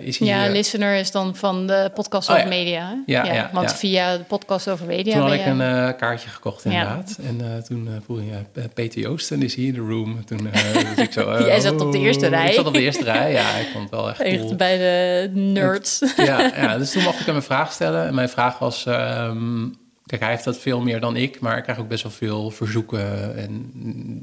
Is 0.00 0.18
hij, 0.18 0.28
Ja, 0.28 0.48
listener 0.48 0.96
is 0.96 1.10
dan 1.10 1.36
van 1.36 1.66
de 1.66 1.90
podcast 1.94 2.28
Oh, 2.28 2.34
over 2.34 2.48
ja. 2.48 2.54
media. 2.56 3.02
Ja, 3.06 3.24
ja, 3.24 3.50
want 3.52 3.74
via 3.74 4.16
de 4.16 4.22
podcast 4.24 4.68
over 4.68 4.86
media 4.86 5.12
toen 5.12 5.22
had 5.22 5.32
ik 5.32 5.46
een 5.46 5.96
kaartje 5.96 6.28
gekocht 6.28 6.64
inderdaad. 6.64 7.18
En 7.26 7.62
toen 7.68 7.88
voelde 8.06 8.24
je, 8.24 8.68
Peter 8.74 9.00
Joosten 9.00 9.42
is 9.42 9.54
hier 9.54 9.66
in 9.66 9.74
de 9.74 9.80
room. 9.80 10.24
Toen, 10.24 10.52
eh, 10.52 10.72
dus 10.74 11.04
ik 11.04 11.12
zo, 11.12 11.38
Jij 11.46 11.60
zat 11.60 11.80
op 11.80 11.92
de 11.92 11.98
eerste 11.98 12.24
oh, 12.24 12.30
rij. 12.30 12.48
Ik 12.48 12.54
zat 12.54 12.66
op 12.66 12.74
de 12.74 12.80
eerste 12.82 13.04
rij, 13.04 13.32
ja. 13.32 13.56
Ik 13.56 13.66
vond 13.72 13.82
het 13.82 13.90
wel 13.90 14.08
echt 14.08 14.20
echt 14.20 14.38
cool. 14.38 14.56
bij 14.56 14.76
de 14.78 15.30
nerds. 15.34 16.02
Ja, 16.16 16.40
ja, 16.56 16.78
dus 16.78 16.90
toen 16.92 17.02
mocht 17.02 17.20
ik 17.20 17.26
hem 17.26 17.34
een 17.36 17.42
vraag 17.42 17.72
stellen. 17.72 18.06
En 18.06 18.14
mijn 18.14 18.28
vraag 18.28 18.58
was... 18.58 18.86
ehm, 18.86 19.64
kijk, 20.06 20.20
hij 20.20 20.30
heeft 20.30 20.44
dat 20.44 20.58
veel 20.58 20.80
meer 20.80 21.00
dan 21.00 21.16
ik, 21.16 21.40
maar 21.40 21.56
ik 21.56 21.62
krijg 21.62 21.78
ook 21.78 21.88
best 21.88 22.02
wel 22.02 22.12
veel 22.12 22.50
verzoeken 22.50 23.36
en 23.36 23.70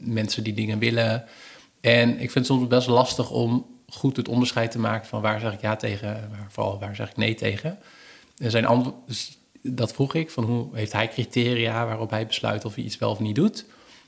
mensen 0.02 0.44
die 0.44 0.54
dingen 0.54 0.80
willen. 0.80 1.26
En 1.82 2.10
ik 2.10 2.32
vind 2.32 2.34
het 2.34 2.46
soms 2.46 2.68
best 2.68 2.88
lastig 2.88 3.32
om 3.32 3.66
goed 3.88 4.18
het 4.18 4.28
onderscheid 4.28 4.72
te 4.72 4.80
maken 4.80 5.08
van 5.08 5.22
waar 5.22 5.40
zeg 5.40 5.54
ik 5.54 5.62
ja 5.62 5.76
tegen, 5.76 6.30
waar, 6.30 6.48
vooral 6.50 6.80
waar 6.80 6.96
zeg 6.96 7.10
ik 7.10 7.18
nee 7.18 7.36
tegen. 7.36 7.78
En 8.38 8.52
zijn 8.52 8.66
antwoord, 8.66 8.96
dus 9.06 9.38
dat 9.62 9.94
vroeg 9.94 10.14
ik, 10.14 10.30
van 10.30 10.44
hoe 10.44 10.68
heeft 10.74 10.92
hij 10.92 11.08
criteria 11.08 11.86
waarop 11.86 12.10
hij 12.10 12.28
besluit 12.28 12.66
of 12.66 12.76
hij 12.76 12.84
iets 12.84 12.98
wel 12.98 13.12
of 13.12 13.20
niet 13.20 13.36
doet. 13.36 13.66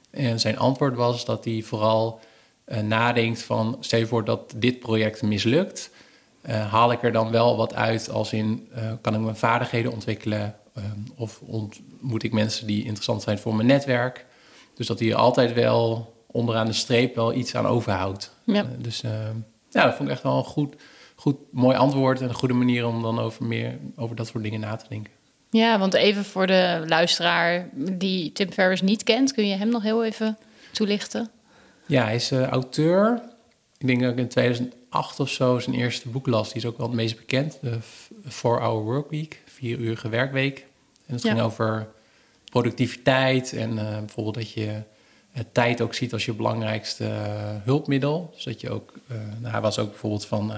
En 0.10 0.40
zijn 0.40 0.58
antwoord 0.58 0.96
was 0.96 1.26
dat 1.26 1.46
hij 1.46 1.62
vooral 1.62 2.20
uh, 2.68 2.80
nadenkt 2.80 3.42
van, 3.42 3.78
stel 3.80 4.00
je 4.00 4.06
voor 4.06 4.26
dat 4.26 4.54
dit 4.56 4.80
project 4.80 5.22
mislukt, 5.22 5.92
uh, 6.46 6.72
haal 6.72 6.92
ik 6.92 7.04
er 7.04 7.12
dan 7.12 7.32
wel 7.32 7.58
wat 7.58 7.74
uit 7.74 8.10
als 8.10 8.34
in, 8.34 8.68
uh, 8.76 8.92
kan 9.02 9.14
ik 9.14 9.20
mijn 9.20 9.36
vaardigheden 9.36 9.92
ontwikkelen 9.92 10.56
of 11.16 11.42
ontmoet 11.42 12.24
ik 12.24 12.34
mensen 12.34 12.68
die 12.68 12.84
interessant 12.84 13.22
zijn 13.22 13.40
voor 13.40 13.56
mijn 13.56 13.68
netwerk. 13.68 14.26
Dus 14.76 14.88
dat 14.88 15.00
hij 15.00 15.10
er 15.10 15.16
altijd 15.16 15.54
wel 15.54 16.14
onderaan 16.28 16.66
de 16.66 16.74
streep 16.74 17.16
wel 17.16 17.34
iets 17.34 17.56
aan 17.56 17.66
overhoudt. 17.66 18.36
Ja. 18.46 18.66
dus 18.78 19.04
ja, 19.70 19.84
dat 19.86 19.96
vond 19.96 20.10
ik 20.10 20.16
echt 20.16 20.24
wel 20.24 20.38
een 20.38 20.44
goed, 20.44 20.76
goed, 21.16 21.36
mooi 21.52 21.78
antwoord 21.78 22.22
en 22.22 22.28
een 22.28 22.34
goede 22.34 22.54
manier 22.54 22.88
om 22.88 23.02
dan 23.02 23.20
over 23.20 23.46
meer 23.46 23.80
over 23.96 24.16
dat 24.16 24.28
soort 24.28 24.44
dingen 24.44 24.60
na 24.60 24.76
te 24.76 24.86
denken. 24.90 25.12
Ja, 25.50 25.80
want 25.80 25.94
even 25.94 26.26
voor 26.26 26.48
de 26.48 26.84
luisteraar 26.88 27.70
die 27.74 28.32
Tim 28.32 28.52
Ferriss 28.52 28.82
niet 28.82 29.04
kent, 29.04 29.34
kun 29.34 29.48
je 29.48 29.56
hem 29.56 29.70
nog 29.70 29.84
heel 29.84 30.06
even 30.06 30.38
toelichten? 30.72 31.32
Ja, 31.86 32.04
hij 32.04 32.16
is 32.16 32.32
uh, 32.32 32.48
auteur. 32.48 33.22
Ik 33.78 33.88
denk 33.88 34.02
dat 34.02 34.12
ik 34.12 34.18
in 34.18 34.28
2008 34.28 35.20
of 35.20 35.30
zo 35.30 35.60
zijn 35.60 35.76
eerste 35.76 36.10
boek 36.10 36.28
las. 36.28 36.48
Die 36.48 36.62
is 36.62 36.66
ook 36.66 36.78
wel 36.78 36.88
het 36.88 36.96
meest 36.96 37.18
bekend. 37.18 37.58
De 37.62 37.78
4-Hour 38.26 38.84
Workweek, 38.84 39.44
vier 39.62 39.78
uurige 39.78 40.10
werkweek. 40.10 40.66
En 41.08 41.14
het 41.14 41.24
Ja. 41.24 41.30
ging 41.32 41.42
over 41.44 41.88
productiviteit 42.52 43.54
en 43.54 43.78
eh, 43.78 43.98
bijvoorbeeld 44.00 44.36
dat 44.36 44.52
je 44.52 44.68
eh, 45.34 45.44
tijd 45.52 45.82
ook 45.82 45.94
ziet 45.94 46.14
als 46.14 46.26
je 46.26 46.34
belangrijkste 46.34 47.06
eh, 47.06 47.12
hulpmiddel. 47.64 48.32
Dus 48.36 48.44
dat 48.44 48.62
je 48.62 48.70
ook, 48.70 48.94
nou, 49.40 49.52
hij 49.52 49.62
was 49.62 49.80
ook 49.80 49.90
bijvoorbeeld 49.90 50.26
van, 50.26 50.54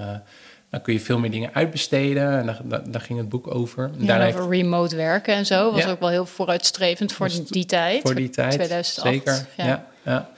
dan 0.70 0.82
kun 0.82 0.92
je 0.92 1.00
veel 1.00 1.18
meer 1.18 1.30
dingen 1.30 1.54
uitbesteden. 1.54 2.38
En 2.38 2.46
daar, 2.46 2.60
daar, 2.64 2.90
daar 2.90 3.00
ging 3.00 3.18
het 3.18 3.28
boek 3.28 3.54
over. 3.54 3.90
En 3.98 4.04
Ja, 4.04 4.26
over 4.26 4.48
remote 4.48 4.96
werken 4.96 5.34
en 5.34 5.46
zo. 5.46 5.72
Was 5.72 5.82
Ja. 5.84 5.90
ook 5.90 6.00
wel 6.00 6.08
heel 6.08 6.26
vooruitstrevend 6.26 7.12
voor 7.12 7.26
Was 7.28 7.44
die 7.46 7.66
tijd. 7.66 8.00
voor 8.00 8.14
die 8.14 8.30
tijd. 8.30 8.52
2008. 8.52 9.14
Zeker. 9.14 9.46
Ja. 9.56 9.64
Ja. 9.66 9.86
Ja, 10.04 10.30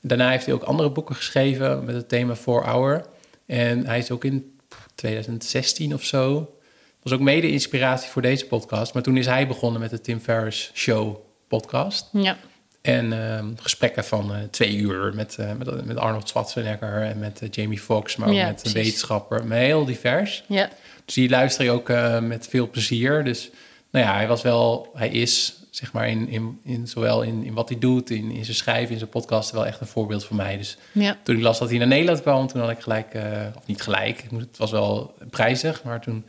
Daarna 0.00 0.30
heeft 0.30 0.44
hij 0.46 0.54
ook 0.54 0.62
andere 0.62 0.90
boeken 0.90 1.14
geschreven 1.14 1.84
met 1.84 1.94
het 1.94 2.08
thema 2.08 2.36
4 2.36 2.62
Hour. 2.64 3.04
En 3.46 3.86
hij 3.86 3.98
is 3.98 4.10
ook 4.10 4.24
in 4.24 4.58
2016 4.94 5.94
of 5.94 6.02
zo. 6.04 6.54
Was 7.02 7.12
ook 7.12 7.20
mede 7.20 7.50
inspiratie 7.50 8.10
voor 8.10 8.22
deze 8.22 8.46
podcast. 8.46 8.94
Maar 8.94 9.02
toen 9.02 9.16
is 9.16 9.26
hij 9.26 9.46
begonnen 9.46 9.80
met 9.80 9.90
de 9.90 10.00
Tim 10.00 10.20
Ferriss 10.20 10.70
Show 10.74 11.16
podcast. 11.48 12.08
Ja. 12.12 12.36
En 12.80 13.12
ehm, 13.12 13.46
gesprekken 13.56 14.04
van 14.04 14.34
eh, 14.34 14.40
twee 14.50 14.76
uur 14.76 15.14
met, 15.14 15.36
eh, 15.38 15.52
met, 15.58 15.84
met 15.86 15.96
Arnold 15.96 16.28
Schwarzenegger 16.28 17.02
en 17.02 17.18
met 17.18 17.40
eh, 17.42 17.48
Jamie 17.50 17.78
Foxx, 17.78 18.16
maar 18.16 18.28
ook 18.28 18.34
Ja, 18.34 18.46
met 18.46 18.66
een 18.66 18.72
wetenschapper. 18.72 19.46
Maar 19.46 19.58
heel 19.58 19.84
divers. 19.84 20.44
ja. 20.46 20.68
Dus 21.04 21.14
die 21.14 21.28
luister 21.28 21.64
je 21.64 21.70
ook 21.70 21.88
met 22.22 22.46
veel 22.48 22.70
plezier. 22.70 23.24
Dus 23.24 23.50
nou 23.90 24.06
ja, 24.06 24.14
hij 24.14 24.28
was 24.28 24.42
wel, 24.42 24.90
hij 24.94 25.08
is 25.08 25.54
zeg 25.70 25.92
maar 25.92 26.08
in, 26.08 26.28
in, 26.28 26.60
in 26.64 26.86
zowel 26.88 27.22
in, 27.22 27.44
in 27.44 27.54
wat 27.54 27.68
hij 27.68 27.78
doet, 27.78 28.10
in, 28.10 28.30
in 28.30 28.44
zijn 28.44 28.56
schrijven, 28.56 28.92
in 28.92 28.98
zijn 28.98 29.10
podcast, 29.10 29.50
wel 29.50 29.66
echt 29.66 29.80
een 29.80 29.86
voorbeeld 29.86 30.24
voor 30.24 30.36
mij. 30.36 30.56
Dus 30.56 30.76
Ja. 30.92 31.16
toen 31.22 31.36
ik 31.36 31.42
las 31.42 31.58
dat 31.58 31.68
hij 31.68 31.78
naar 31.78 31.86
Nederland 31.86 32.20
kwam, 32.22 32.46
toen 32.46 32.60
had 32.60 32.70
ik 32.70 32.80
gelijk, 32.80 33.14
of 33.56 33.66
niet 33.66 33.82
gelijk, 33.82 34.24
het 34.36 34.56
was 34.58 34.70
wel 34.70 35.14
prijzig, 35.30 35.82
maar 35.82 36.00
toen 36.00 36.24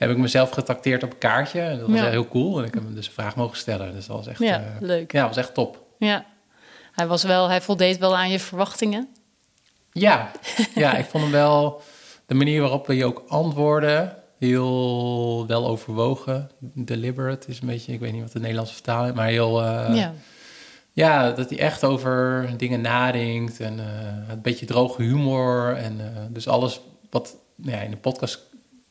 heb 0.00 0.10
ik 0.10 0.16
mezelf 0.22 0.50
getrakteerd 0.50 1.02
op 1.02 1.12
een 1.12 1.18
kaartje. 1.18 1.60
En 1.60 1.78
dat 1.78 1.88
was 1.88 1.98
Ja. 1.98 2.08
heel 2.08 2.28
cool. 2.28 2.58
En 2.58 2.64
ik 2.64 2.74
heb 2.74 2.82
hem 2.82 2.94
dus 2.94 3.06
een 3.06 3.12
vraag 3.12 3.36
mogen 3.36 3.56
stellen. 3.56 3.92
Dus 3.92 4.06
dat 4.06 4.16
was 4.16 4.26
echt, 4.26 4.38
Ja, 4.38 4.56
eh, 4.58 4.64
leuk. 4.80 5.12
ja, 5.12 5.26
was 5.26 5.36
echt 5.36 5.54
top. 5.54 5.84
Ja. 5.98 6.24
Hij, 6.92 7.06
was 7.06 7.22
wel, 7.22 7.48
hij 7.48 7.60
voldeed 7.60 7.98
wel 7.98 8.16
aan 8.16 8.30
je 8.30 8.38
verwachtingen. 8.40 9.08
Ja, 9.92 10.30
ja, 10.74 10.96
ik 10.96 11.04
vond 11.04 11.22
hem 11.22 11.32
wel 11.32 11.82
de 12.26 12.34
manier 12.34 12.60
waarop 12.60 12.86
we 12.86 12.96
je 12.96 13.04
ook 13.04 13.22
antwoorden 13.28 14.16
heel 14.38 15.46
wel 15.46 15.66
overwogen. 15.66 16.50
Deliberate 16.60 17.48
is 17.48 17.60
een 17.60 17.66
beetje, 17.66 17.92
ik 17.92 18.00
weet 18.00 18.12
niet 18.12 18.22
wat 18.22 18.32
de 18.32 18.38
Nederlandse 18.40 18.74
vertaling 18.74 19.10
is, 19.10 19.16
maar 19.16 19.28
heel. 19.28 19.62
eh, 19.62 19.96
ja. 19.96 20.12
ja, 20.92 21.30
dat 21.30 21.50
hij 21.50 21.58
echt 21.58 21.84
over 21.84 22.48
dingen 22.56 22.80
nadenkt 22.80 23.60
en 23.60 23.78
eh, 23.80 24.32
een 24.32 24.42
beetje 24.42 24.66
droge 24.66 25.02
humor. 25.02 25.76
En 25.76 26.00
dus 26.30 26.48
alles 26.48 26.80
wat 27.10 27.36
nou 27.56 27.76
ja, 27.76 27.82
in 27.82 27.90
de 27.90 27.96
podcast 27.96 28.40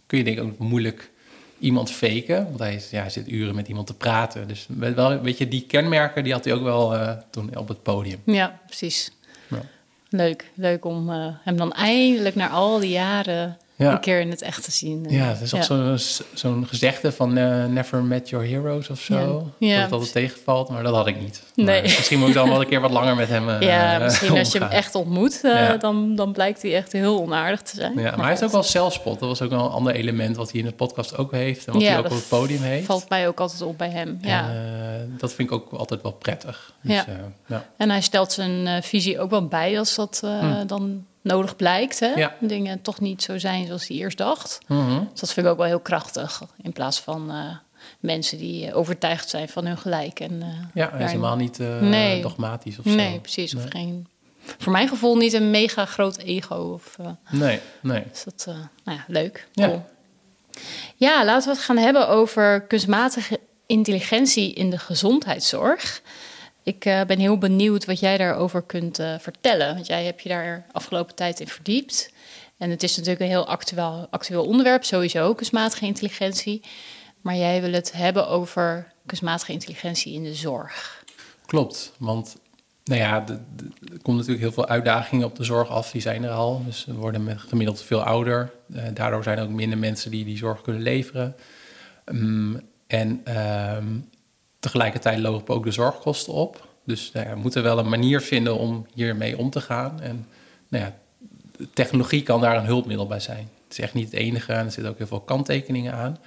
kun 0.10 0.18
je 0.18 0.24
denk 0.24 0.38
ik 0.38 0.44
ook 0.44 0.58
moeilijk 0.58 1.12
iemand 1.60 1.92
faken. 1.92 2.46
Want 2.46 2.60
hij, 2.60 2.82
ja, 2.92 3.02
hij 3.02 3.10
zit 3.10 3.28
uren 3.28 3.56
met 3.56 3.68
iemand 3.68 3.88
te 3.88 3.94
praten. 3.94 4.48
Dus 4.48 4.66
met 4.70 4.96
wel 4.96 5.12
een 5.12 5.22
beetje 5.22 5.48
die 5.48 5.66
kenmerken, 5.68 6.24
die 6.24 6.34
had 6.34 6.44
hij 6.44 6.54
ook 6.54 6.64
wel 6.64 6.96
eh, 6.96 7.18
toen 7.30 7.58
op 7.58 7.68
het 7.68 7.84
podium. 7.84 8.22
ja, 8.26 8.60
precies. 8.66 9.12
Ja. 9.48 9.62
Leuk. 10.10 10.52
Leuk 10.54 10.86
om 10.86 11.10
eh, 11.10 11.28
hem 11.44 11.58
dan 11.58 11.74
eindelijk 11.74 12.36
na 12.36 12.50
al 12.50 12.80
die 12.80 12.90
jaren 12.90 13.58
Ja. 13.86 13.92
een 13.92 14.00
keer 14.00 14.20
in 14.20 14.30
het 14.30 14.42
echt 14.42 14.64
te 14.64 14.72
zien. 14.72 15.06
Ja, 15.10 15.26
het 15.26 15.42
is 15.42 15.54
ook 15.54 15.62
Ja. 15.64 15.98
zo- 15.98 16.24
zo'n 16.34 16.68
gezegde 16.68 17.12
van 17.12 17.38
eh, 17.38 17.66
never 17.66 18.04
met 18.04 18.30
your 18.30 18.48
heroes 18.48 18.90
of 18.90 19.00
zo. 19.00 19.52
Ja. 19.58 19.74
Dat 19.76 19.84
het 19.84 19.92
altijd 19.92 20.12
tegenvalt, 20.12 20.70
maar 20.70 20.84
dat 20.84 20.96
had 20.96 21.08
ik 21.08 21.20
niet. 21.22 21.44
Nee. 21.56 21.66
Maar 21.66 21.82
misschien 21.82 22.20
moet 22.20 22.28
ik 22.28 22.34
dan 22.34 22.50
wel 22.50 22.62
een 22.62 22.68
keer 22.68 22.82
wat 22.82 22.92
langer 22.92 23.16
met 23.16 23.28
hem 23.30 23.50
eh, 23.50 23.62
Ja, 23.62 23.98
misschien 24.00 24.38
als 24.38 24.52
je 24.52 24.60
hem 24.60 24.68
echt 24.70 24.96
ontmoet, 24.96 25.42
eh, 25.44 25.70
dan, 25.80 26.16
dan 26.16 26.32
blijkt 26.32 26.62
hij 26.62 26.76
echt 26.76 26.92
heel 26.92 27.20
onaardig 27.22 27.62
te 27.62 27.76
zijn. 27.76 27.94
Ja, 27.96 28.02
maar 28.10 28.20
hij 28.20 28.30
heeft 28.30 28.44
ook 28.44 28.52
wel 28.52 28.64
zelfspot. 28.64 29.20
Dat 29.20 29.30
was 29.30 29.42
ook 29.42 29.50
wel 29.50 29.66
een 29.66 29.72
ander 29.72 29.94
element 29.94 30.36
wat 30.36 30.52
hij 30.52 30.60
in 30.60 30.66
de 30.66 30.74
podcast 30.74 31.18
ook 31.18 31.32
heeft. 31.32 31.68
En 31.68 31.74
wat 31.74 31.82
hij 31.82 31.98
ook 31.98 32.06
op 32.06 32.12
het 32.12 32.28
podium 32.30 32.62
heeft. 32.62 32.86
Valt 32.86 33.10
mij 33.10 33.28
ook 33.28 33.40
altijd 33.40 33.62
op 33.62 33.78
bij 33.78 33.90
hem. 33.90 34.18
Ja. 34.22 34.50
En, 34.50 34.56
eh, 34.56 35.20
dat 35.20 35.34
vind 35.34 35.50
ik 35.52 35.56
ook 35.56 35.72
altijd 35.72 36.02
wel 36.02 36.12
prettig. 36.12 36.74
Dus, 36.82 36.96
Ja. 36.96 37.06
eh, 37.08 37.14
ja. 37.48 37.66
En 37.78 37.90
hij 37.90 38.02
stelt 38.02 38.32
zijn 38.32 38.68
eh, 38.68 38.82
visie 38.82 39.20
ook 39.20 39.30
wel 39.30 39.48
bij 39.48 39.80
als 39.80 39.96
dat 39.96 40.22
eh, 40.24 40.56
dan 40.68 41.06
nodig 41.22 41.56
blijkt. 41.56 42.00
Hè? 42.00 42.08
Ja. 42.14 42.36
Dingen 42.40 42.82
toch 42.82 43.00
niet 43.00 43.24
zo 43.24 43.38
zijn 43.38 43.66
zoals 43.66 43.88
hij 43.88 43.98
eerst 43.98 44.18
dacht. 44.18 44.60
Mhm. 44.68 45.00
Dus 45.12 45.20
dat 45.20 45.34
vind 45.34 45.46
ik 45.46 45.52
ook 45.52 45.58
wel 45.58 45.68
heel 45.68 45.80
krachtig. 45.80 46.42
In 46.62 46.72
plaats 46.74 47.00
van 47.00 47.32
eh, 47.32 47.56
mensen 48.00 48.38
die 48.38 48.66
eh, 48.68 48.78
overtuigd 48.78 49.30
zijn 49.30 49.50
van 49.50 49.66
hun 49.66 49.78
gelijk. 49.78 50.20
En, 50.20 50.42
eh, 50.42 50.48
ja, 50.74 50.86
is 50.86 50.90
daarin- 50.92 51.08
helemaal 51.08 51.36
niet 51.36 51.58
Nee. 51.82 52.22
dogmatisch 52.22 52.78
of 52.80 52.86
zo. 52.88 52.96
Nee, 52.96 53.20
precies. 53.20 53.56
Of 53.56 53.64
geen, 53.70 54.08
voor 54.58 54.72
mijn 54.72 54.88
gevoel 54.88 55.16
niet 55.18 55.34
een 55.34 55.50
mega 55.50 55.86
groot 55.86 56.18
ego. 56.18 56.56
Of, 56.56 56.98
Nee, 57.30 57.60
nee. 57.82 58.04
dus 58.12 58.24
dat, 58.24 58.46
nou 58.84 58.98
ja, 58.98 59.04
leuk. 59.08 59.48
Ja. 59.52 59.68
Cool. 59.68 59.86
Ja, 60.96 61.26
laten 61.26 61.50
we 61.50 61.56
het 61.56 61.66
gaan 61.66 61.78
hebben 61.78 62.08
over 62.10 62.62
kunstmatige 62.62 63.40
intelligentie 63.66 64.54
in 64.54 64.70
de 64.70 64.78
gezondheidszorg. 64.78 66.02
Ik 66.64 66.86
eh, 66.86 67.02
ben 67.06 67.20
heel 67.20 67.38
benieuwd 67.38 67.86
wat 67.86 68.00
jij 68.00 68.18
daarover 68.18 68.62
kunt 68.62 69.00
eh, 69.00 69.20
vertellen. 69.20 69.74
Want 69.74 69.88
jij 69.88 70.06
hebt 70.06 70.24
je 70.24 70.30
daar 70.30 70.66
afgelopen 70.72 71.16
tijd 71.16 71.40
in 71.40 71.48
verdiept. 71.48 72.14
En 72.58 72.70
het 72.70 72.84
is 72.84 72.96
natuurlijk 72.96 73.22
een 73.22 73.30
heel 73.30 73.48
actueel, 73.48 74.08
actueel 74.10 74.46
onderwerp, 74.46 74.84
sowieso 74.84 75.34
kunstmatige 75.34 75.86
intelligentie. 75.86 76.62
Maar 77.22 77.36
jij 77.36 77.62
wil 77.62 77.72
het 77.72 77.92
hebben 77.92 78.28
over 78.28 78.92
kunstmatige 79.06 79.52
intelligentie 79.52 80.14
in 80.14 80.24
de 80.24 80.34
zorg. 80.34 81.04
Klopt, 81.46 81.94
want 81.98 82.38
nou 82.84 83.02
ja, 83.02 83.28
er 83.28 84.00
komt 84.02 84.18
natuurlijk 84.18 84.40
heel 84.40 84.52
veel 84.52 84.68
uitdagingen 84.68 85.26
op 85.26 85.36
de 85.36 85.44
zorg 85.44 85.70
af. 85.70 85.92
Die 85.92 86.02
zijn 86.02 86.24
er 86.24 86.32
al. 86.32 86.64
Dus 86.66 86.86
we 86.86 86.94
worden 86.94 87.40
gemiddeld 87.40 87.82
veel 87.82 88.04
ouder. 88.04 88.52
Eh, 88.74 88.84
daardoor 88.94 89.24
zijn 89.24 89.38
er 89.38 89.44
ook 89.44 89.50
minder 89.50 89.78
mensen 89.78 90.12
die 90.12 90.26
die 90.26 90.38
zorg 90.38 90.62
kunnen 90.62 90.82
leveren. 90.82 91.36
Mm, 92.12 92.62
en 92.88 93.22
ehm, 93.24 93.86
tegelijkertijd 94.60 95.20
lopen 95.20 95.56
ook 95.56 95.64
de 95.64 95.72
zorgkosten 95.72 96.34
op. 96.34 96.68
Dus 96.86 97.12
nou 97.14 97.28
ja, 97.28 97.34
we 97.34 97.40
moeten 97.40 97.64
wel 97.64 97.80
een 97.80 97.90
manier 97.90 98.22
vinden 98.22 98.58
om 98.58 98.86
hiermee 98.94 99.38
om 99.38 99.50
te 99.50 99.62
gaan. 99.62 100.02
En 100.02 100.28
nou 100.68 100.84
ja, 100.84 100.96
technologie 101.74 102.24
kan 102.24 102.42
daar 102.42 102.58
een 102.58 102.66
hulpmiddel 102.66 103.08
bij 103.08 103.20
zijn. 103.20 103.50
Het 103.64 103.78
is 103.78 103.80
echt 103.80 103.94
niet 103.94 104.12
het 104.12 104.20
enige 104.20 104.54
en 104.54 104.66
er 104.66 104.72
zitten 104.72 104.92
ook 104.92 104.98
heel 104.98 105.08
veel 105.08 105.20
kanttekeningen 105.20 105.94
aan. 105.94 106.18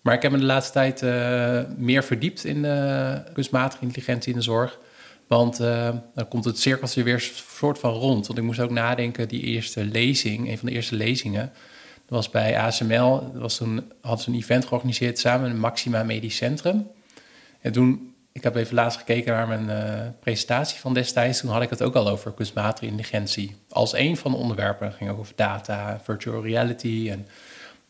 Maar 0.00 0.14
ik 0.14 0.22
heb 0.22 0.32
me 0.32 0.38
de 0.38 0.44
laatste 0.44 0.72
tijd 0.72 1.02
eh, 1.02 1.60
meer 1.76 2.04
verdiept 2.04 2.44
in 2.44 2.62
de 2.62 3.22
kunstmatige 3.32 3.82
intelligentie 3.82 4.32
in 4.32 4.38
de 4.38 4.44
zorg. 4.44 4.78
Want 5.26 5.60
eh, 5.60 5.88
dan 6.14 6.28
komt 6.28 6.44
het 6.44 6.58
cirkeltje 6.58 7.02
weer 7.02 7.20
soort 7.56 7.78
van 7.78 7.92
rond. 7.92 8.26
Want 8.26 8.38
ik 8.38 8.44
moest 8.44 8.60
ook 8.60 8.70
nadenken, 8.70 9.28
die 9.28 9.42
eerste 9.42 9.84
lezing, 9.84 10.48
een 10.48 10.58
van 10.58 10.68
de 10.68 10.74
eerste 10.74 10.94
lezingen... 10.94 11.52
was 12.08 12.30
bij 12.30 12.58
ASML, 12.58 13.30
dat 13.32 13.42
was 13.42 13.56
toen, 13.56 13.92
hadden 14.00 14.24
ze 14.24 14.30
een 14.30 14.36
event 14.36 14.64
georganiseerd 14.64 15.18
samen 15.18 15.48
met 15.48 15.58
Maxima 15.58 16.02
Medisch 16.02 16.36
Centrum. 16.36 16.86
En 17.64 17.72
toen, 17.72 18.14
ik 18.32 18.42
heb 18.42 18.54
even 18.54 18.74
laatst 18.74 18.98
gekeken 18.98 19.32
naar 19.32 19.48
mijn 19.48 19.70
eh, 19.70 20.08
presentatie 20.20 20.78
van 20.78 20.94
destijds... 20.94 21.40
toen 21.40 21.50
had 21.50 21.62
ik 21.62 21.70
het 21.70 21.82
ook 21.82 21.94
al 21.94 22.08
over 22.08 22.32
kunstmatige 22.32 22.86
intelligentie. 22.86 23.56
Als 23.68 23.94
een 23.94 24.16
van 24.16 24.30
de 24.30 24.36
onderwerpen, 24.36 24.86
het 24.86 24.96
ging 24.96 25.10
ook 25.10 25.18
over 25.18 25.32
data, 25.36 26.00
virtual 26.02 26.42
reality... 26.42 27.08
En, 27.10 27.26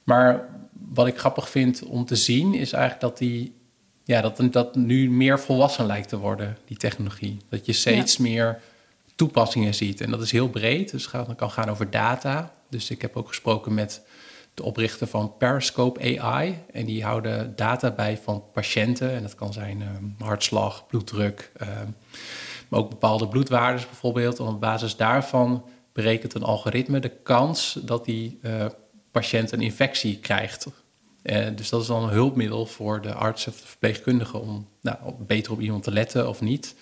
maar 0.05 0.49
wat 0.93 1.07
ik 1.07 1.19
grappig 1.19 1.49
vind 1.49 1.83
om 1.83 2.05
te 2.05 2.17
zien 2.17 2.55
is 2.55 2.73
eigenlijk 2.73 3.03
dat 3.03 3.19
die 3.19 3.55
ja, 4.05 4.21
dat 4.21 4.53
dat 4.53 4.75
nu 4.75 5.11
meer 5.11 5.41
volwassen 5.41 5.87
lijkt 5.87 6.09
te 6.09 6.19
worden, 6.19 6.57
die 6.65 6.77
technologie. 6.77 7.37
Dat 7.49 7.67
je 7.67 7.73
steeds 7.73 8.17
meer 8.17 8.61
toepassingen 9.15 9.75
ziet. 9.75 10.01
En 10.01 10.11
dat 10.11 10.23
is 10.23 10.31
heel 10.33 10.49
breed. 10.49 10.91
Dus 10.91 11.03
het 11.03 11.11
gaat- 11.11 11.27
het 11.27 11.37
kan 11.37 11.51
gaan 11.51 11.69
over 11.69 11.91
data. 11.91 12.53
Dus 12.69 12.91
ik 12.91 13.03
heb 13.03 13.17
ook 13.17 13.29
gesproken 13.29 13.75
met 13.75 14.03
de 14.55 14.63
oprichter 14.63 15.07
van 15.07 15.37
Periscope 15.39 16.21
AI. 16.21 16.65
En 16.73 16.85
die 16.85 17.05
houden 17.05 17.57
data 17.57 17.91
bij 17.91 18.19
van 18.23 18.45
patiënten. 18.53 19.11
En 19.11 19.23
dat 19.23 19.35
kan 19.35 19.53
zijn 19.53 19.83
ehm, 19.83 20.25
hartslag, 20.29 20.87
bloeddruk, 20.87 21.51
ehm, 21.57 21.89
maar 22.69 22.81
ook 22.81 22.91
bepaalde 22.91 23.29
bloedwaardes 23.29 23.87
bijvoorbeeld. 23.87 24.39
En 24.39 24.45
op 24.45 24.61
basis 24.61 24.97
daarvan 24.97 25.65
berekent 25.93 26.35
een 26.35 26.43
algoritme 26.43 27.01
de 27.01 27.13
kans 27.23 27.79
dat 27.83 28.05
die 28.05 28.39
uh, 28.43 28.67
patiënt 29.11 29.53
een 29.53 29.61
infectie 29.61 30.19
krijgt. 30.19 30.67
Uh, 31.23 31.47
dus 31.57 31.69
dat 31.69 31.81
is 31.81 31.87
dan 31.87 32.03
een 32.03 32.09
hulpmiddel 32.09 32.67
voor 32.67 33.01
de 33.01 33.13
arts 33.13 33.47
of 33.47 33.61
de 33.61 33.67
verpleegkundige 33.67 34.39
om 34.39 34.69
nou, 34.81 34.97
beter 35.19 35.53
op 35.53 35.61
iemand 35.61 35.83
te 35.83 35.93
letten 35.93 36.29
of 36.29 36.41
niet. 36.41 36.75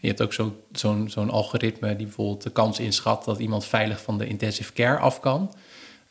je 0.00 0.06
hebt 0.06 0.22
ook 0.22 0.32
zo'n 0.32 0.54
zo 0.72 1.04
zo'n 1.06 1.30
algoritme 1.30 1.96
die 1.96 2.06
bijvoorbeeld 2.06 2.42
de 2.42 2.50
kans 2.50 2.78
inschat 2.78 3.24
dat 3.24 3.38
iemand 3.38 3.64
veilig 3.64 4.02
van 4.02 4.18
de 4.18 4.26
intensive 4.26 4.72
care 4.72 4.98
af 4.98 5.20
kan. 5.20 5.54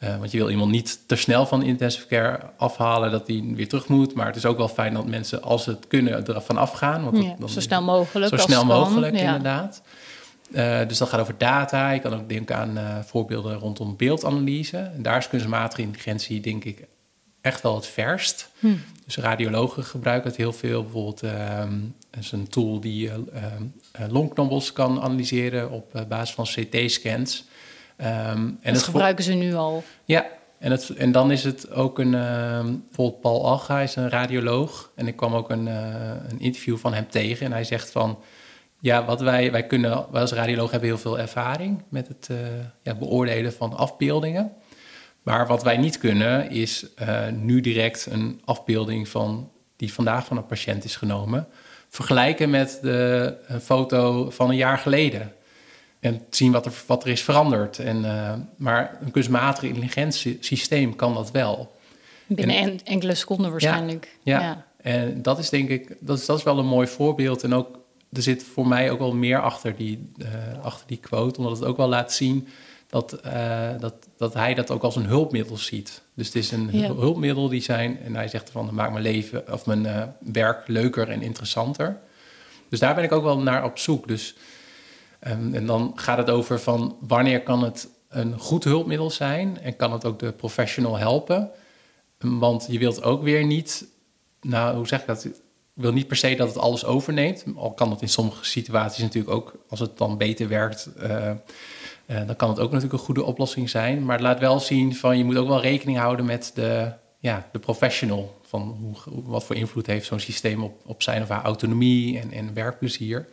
Uh, 0.03 0.17
want 0.17 0.31
je 0.31 0.37
wil 0.37 0.49
iemand 0.49 0.71
niet 0.71 0.99
te 1.05 1.15
snel 1.15 1.45
van 1.45 1.63
intensive 1.63 2.07
care 2.07 2.39
afhalen 2.57 3.11
dat 3.11 3.27
hij 3.27 3.43
weer 3.55 3.67
terug 3.67 3.87
moet. 3.87 4.13
Maar 4.13 4.25
het 4.25 4.35
is 4.35 4.45
ook 4.45 4.57
wel 4.57 4.67
fijn 4.67 4.93
dat 4.93 5.05
mensen, 5.05 5.43
als 5.43 5.63
ze 5.63 5.69
het 5.69 5.87
kunnen, 5.87 6.25
ervan 6.27 6.57
afgaan. 6.57 7.03
Want 7.03 7.23
ja, 7.23 7.35
dan 7.39 7.49
zo 7.49 7.59
snel 7.59 7.81
mogelijk. 7.81 8.35
Zo 8.35 8.37
snel 8.37 8.65
mogelijk, 8.65 9.15
inderdaad. 9.15 9.81
Uh, 10.51 10.87
dus 10.87 10.97
dat 10.97 11.09
gaat 11.09 11.19
over 11.19 11.37
data. 11.37 11.89
Je 11.89 11.99
kan 11.99 12.13
ook 12.13 12.29
denken 12.29 12.55
aan 12.55 12.77
uh, 12.77 12.99
voorbeelden 12.99 13.57
rondom 13.57 13.95
beeldanalyse. 13.97 14.77
En 14.77 15.01
daar 15.01 15.17
is 15.17 15.27
kunstmatige 15.27 15.81
intelligentie, 15.81 16.41
denk 16.41 16.63
ik, 16.63 16.87
echt 17.41 17.61
wel 17.61 17.75
het 17.75 17.87
verst. 17.87 18.49
Hm. 18.59 18.67
Dus 19.05 19.17
radiologen 19.17 19.83
gebruiken 19.83 20.29
het 20.29 20.39
heel 20.39 20.53
veel. 20.53 20.81
Bijvoorbeeld 20.83 21.23
uh, 21.23 21.63
is 22.19 22.31
een 22.31 22.47
tool 22.47 22.79
die 22.79 23.11
longknobbels 24.09 24.73
kan 24.73 25.01
analyseren 25.01 25.71
op 25.71 26.05
basis 26.07 26.35
van 26.35 26.45
CT-scans. 26.45 27.47
Um, 28.01 28.57
en 28.61 28.73
dat 28.73 28.83
gebruiken 28.83 29.23
ze 29.23 29.33
nu 29.33 29.53
al. 29.53 29.83
Ja, 30.05 30.25
en, 30.59 30.71
het, 30.71 30.89
en 30.89 31.11
dan 31.11 31.31
is 31.31 31.43
het 31.43 31.71
ook 31.71 31.99
een... 31.99 32.13
Uh, 32.13 32.61
bijvoorbeeld 32.61 33.21
Paul 33.21 33.45
Alga 33.45 33.79
is 33.79 33.95
een 33.95 34.09
radioloog. 34.09 34.91
En 34.95 35.07
ik 35.07 35.15
kwam 35.15 35.33
ook 35.33 35.49
een, 35.49 35.67
uh, 35.67 35.75
een 36.27 36.39
interview 36.39 36.77
van 36.77 36.93
hem 36.93 37.09
tegen. 37.09 37.45
En 37.45 37.51
hij 37.51 37.63
zegt 37.63 37.91
van... 37.91 38.19
Ja, 38.79 39.05
wat 39.05 39.21
wij, 39.21 39.51
wij 39.51 39.65
kunnen... 39.65 40.05
Wij 40.11 40.21
als 40.21 40.31
radioloog 40.31 40.71
hebben 40.71 40.89
heel 40.89 40.97
veel 40.97 41.19
ervaring... 41.19 41.83
met 41.89 42.07
het 42.07 42.27
uh, 42.31 42.37
ja, 42.81 42.95
beoordelen 42.95 43.53
van 43.53 43.77
afbeeldingen. 43.77 44.51
Maar 45.23 45.47
wat 45.47 45.63
wij 45.63 45.77
niet 45.77 45.97
kunnen 45.97 46.49
is 46.49 46.85
uh, 47.01 47.27
nu 47.27 47.61
direct 47.61 48.07
een 48.11 48.41
afbeelding 48.45 49.07
van... 49.07 49.51
die 49.75 49.93
vandaag 49.93 50.25
van 50.25 50.37
een 50.37 50.45
patiënt 50.45 50.83
is 50.83 50.95
genomen... 50.95 51.47
vergelijken 51.89 52.49
met 52.49 52.79
de 52.81 53.37
een 53.47 53.61
foto 53.61 54.29
van 54.29 54.49
een 54.49 54.55
jaar 54.55 54.77
geleden 54.77 55.33
en 55.99 56.21
zien 56.29 56.51
wat 56.51 56.65
er, 56.65 56.73
wat 56.85 57.03
er 57.03 57.09
is 57.09 57.21
veranderd. 57.21 57.79
En, 57.79 57.97
uh, 57.97 58.33
maar 58.55 58.97
een 59.01 59.11
kunstmatige 59.11 59.67
intelligentiesysteem 59.67 60.95
kan 60.95 61.13
dat 61.13 61.31
wel. 61.31 61.77
Binnen 62.27 62.79
enkele 62.83 63.15
seconden 63.15 63.51
waarschijnlijk. 63.51 64.17
Ja, 64.23 64.41
ja, 64.41 64.65
en 64.81 65.21
dat 65.21 65.39
is 65.39 65.49
denk 65.49 65.69
ik, 65.69 65.97
dat 65.99 66.17
is, 66.17 66.25
dat 66.25 66.37
is 66.37 66.43
wel 66.43 66.59
een 66.59 66.65
mooi 66.65 66.87
voorbeeld. 66.87 67.43
En 67.43 67.53
ook, 67.53 67.79
er 68.11 68.21
zit 68.21 68.43
voor 68.43 68.67
mij 68.67 68.91
ook 68.91 68.99
wel 68.99 69.13
meer 69.13 69.41
achter 69.41 69.75
die, 69.75 70.11
uh, 70.17 70.27
achter 70.61 70.87
die 70.87 70.97
quote, 70.97 71.39
omdat 71.39 71.57
het 71.57 71.67
ook 71.67 71.77
wel 71.77 71.87
laat 71.87 72.13
zien 72.13 72.47
dat, 72.87 73.19
uh, 73.25 73.69
dat, 73.79 73.93
dat 74.17 74.33
hij 74.33 74.53
dat 74.53 74.71
ook 74.71 74.83
als 74.83 74.95
een 74.95 75.05
hulpmiddel 75.05 75.57
ziet. 75.57 76.01
Dus 76.13 76.25
het 76.25 76.35
is 76.35 76.51
een 76.51 76.69
ja. 76.71 76.93
hulpmiddel 76.93 77.49
die 77.49 77.61
zijn, 77.61 77.99
en 78.03 78.15
hij 78.15 78.27
zegt 78.27 78.49
van, 78.49 78.69
maakt 78.73 78.91
mijn 78.91 79.03
leven 79.03 79.53
of 79.53 79.65
mijn 79.65 80.13
werk 80.19 80.67
leuker 80.67 81.09
en 81.09 81.21
interessanter. 81.21 81.99
Dus 82.69 82.79
daar 82.79 82.95
ben 82.95 83.03
ik 83.03 83.11
ook 83.11 83.23
wel 83.23 83.39
naar 83.39 83.63
op 83.63 83.77
zoek. 83.77 84.07
Dus 84.07 84.35
Um, 85.27 85.53
en 85.53 85.65
dan 85.65 85.91
gaat 85.95 86.17
het 86.17 86.29
over 86.29 86.59
van 86.59 86.97
wanneer 86.99 87.41
kan 87.43 87.63
het 87.63 87.89
een 88.09 88.39
goed 88.39 88.63
hulpmiddel 88.63 89.09
zijn 89.09 89.59
en 89.61 89.75
kan 89.75 89.91
het 89.91 90.05
ook 90.05 90.19
de 90.19 90.31
professional 90.31 90.97
helpen. 90.97 91.51
Want 92.19 92.67
je 92.69 92.79
wilt 92.79 93.03
ook 93.03 93.23
weer 93.23 93.45
niet, 93.45 93.87
nou 94.41 94.75
hoe 94.75 94.87
zeg 94.87 94.99
ik 94.99 95.07
dat? 95.07 95.27
Wil 95.73 95.93
niet 95.93 96.07
per 96.07 96.17
se 96.17 96.35
dat 96.35 96.47
het 96.47 96.57
alles 96.57 96.85
overneemt. 96.85 97.45
Al 97.55 97.73
kan 97.73 97.89
het 97.89 98.01
in 98.01 98.09
sommige 98.09 98.45
situaties 98.45 99.03
natuurlijk 99.03 99.33
ook, 99.33 99.65
als 99.69 99.79
het 99.79 99.97
dan 99.97 100.17
beter 100.17 100.47
werkt, 100.47 100.89
uh, 100.97 101.31
uh, 102.07 102.27
dan 102.27 102.35
kan 102.35 102.49
het 102.49 102.59
ook 102.59 102.71
natuurlijk 102.71 102.93
een 102.93 103.05
goede 103.05 103.23
oplossing 103.23 103.69
zijn. 103.69 104.05
Maar 104.05 104.15
het 104.15 104.25
laat 104.25 104.39
wel 104.39 104.59
zien 104.59 104.95
van 104.95 105.17
je 105.17 105.23
moet 105.23 105.37
ook 105.37 105.47
wel 105.47 105.61
rekening 105.61 105.97
houden 105.97 106.25
met 106.25 106.51
de, 106.55 106.91
ja, 107.19 107.49
de 107.51 107.59
professional. 107.59 108.37
Van 108.43 108.61
hoe, 108.81 109.23
wat 109.23 109.43
voor 109.43 109.55
invloed 109.55 109.85
heeft 109.85 110.05
zo'n 110.05 110.19
systeem 110.19 110.63
op, 110.63 110.81
op 110.85 111.01
zijn 111.03 111.21
of 111.21 111.29
haar 111.29 111.43
autonomie 111.43 112.19
en, 112.19 112.31
en 112.31 112.53
werkplezier. 112.53 113.27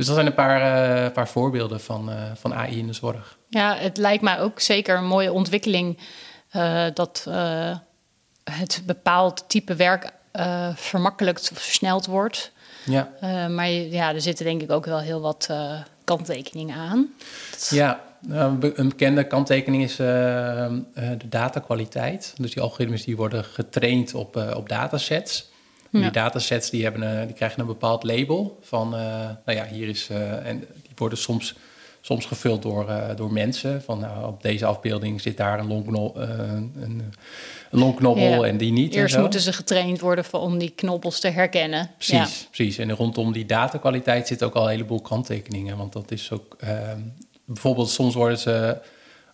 Dus 0.00 0.08
dat 0.08 0.18
zijn 0.18 0.28
een 0.28 0.34
paar, 0.34 0.60
uh, 1.06 1.12
paar 1.12 1.28
voorbeelden 1.28 1.80
van, 1.80 2.10
uh, 2.10 2.16
van 2.34 2.54
AI 2.54 2.78
in 2.78 2.86
de 2.86 2.92
zorg. 2.92 3.38
Ja, 3.48 3.76
het 3.76 3.96
lijkt 3.96 4.22
mij 4.22 4.40
ook 4.40 4.60
zeker 4.60 4.96
een 4.96 5.06
mooie 5.06 5.32
ontwikkeling 5.32 5.98
uh, 6.56 6.86
dat 6.94 7.26
het 8.44 8.82
bepaald 8.86 9.44
type 9.48 9.74
werk 9.74 10.10
vermakkelijkt 10.74 11.50
of 11.52 11.58
versneld 11.58 12.06
wordt. 12.06 12.52
Ja. 12.84 13.10
maar 13.48 13.68
ja, 13.70 14.14
er 14.14 14.20
zitten 14.20 14.44
denk 14.44 14.62
ik 14.62 14.70
ook 14.70 14.84
wel 14.84 15.00
heel 15.00 15.20
wat 15.20 15.48
kanttekeningen 16.04 16.76
aan. 16.76 17.12
Ja, 17.70 18.00
nou, 18.20 18.72
een 18.74 18.88
bekende 18.88 19.26
kanttekening 19.26 19.82
is 19.82 19.96
de 19.96 21.16
datakwaliteit. 21.28 22.34
Dus 22.36 22.52
die 22.52 22.62
algoritmes 22.62 23.04
die 23.04 23.16
worden 23.16 23.44
getraind 23.44 24.14
op, 24.14 24.36
op 24.56 24.68
datasets. 24.68 25.49
Die 25.90 26.10
datasets 26.10 26.70
die 26.70 26.82
hebben 26.82 27.02
een, 27.02 27.26
die 27.26 27.34
krijgen 27.34 27.60
een 27.60 27.66
bepaald 27.66 28.02
label 28.02 28.58
van, 28.62 28.94
uh, 28.94 29.00
nou 29.44 29.58
ja, 29.58 29.66
hier 29.66 29.88
is, 29.88 30.08
uh, 30.12 30.46
en 30.46 30.58
die 30.58 30.92
worden 30.96 31.18
soms, 31.18 31.54
soms 32.00 32.26
gevuld 32.26 32.62
door, 32.62 32.86
door 33.16 33.32
mensen. 33.32 33.82
Van 33.82 33.98
nou, 33.98 34.26
op 34.26 34.42
deze 34.42 34.66
afbeelding 34.66 35.20
zit 35.20 35.36
daar 35.36 35.58
een 35.58 35.66
longknobbel, 35.66 36.22
een, 36.22 36.72
een 37.70 37.78
longknobbel 37.78 38.46
en 38.46 38.56
die 38.56 38.72
niet. 38.72 38.94
Eerst 38.94 39.18
moeten 39.18 39.40
ze 39.40 39.52
getraind 39.52 40.00
worden 40.00 40.24
voor, 40.24 40.40
om 40.40 40.58
die 40.58 40.70
knobbels 40.70 41.20
te 41.20 41.28
herkennen. 41.28 41.90
Precies, 41.96 42.40
ja. 42.40 42.46
precies. 42.50 42.78
En 42.78 42.90
rondom 42.90 43.32
die 43.32 43.46
datakwaliteit 43.46 44.26
zit 44.26 44.42
ook 44.42 44.54
al 44.54 44.62
een 44.62 44.70
heleboel 44.70 45.00
kanttekeningen. 45.00 45.76
Want 45.76 45.92
dat 45.92 46.10
is 46.10 46.30
ook, 46.32 46.56
ehm, 46.60 47.00
bijvoorbeeld 47.44 47.90
soms 47.90 48.14
worden 48.14 48.38
ze 48.38 48.78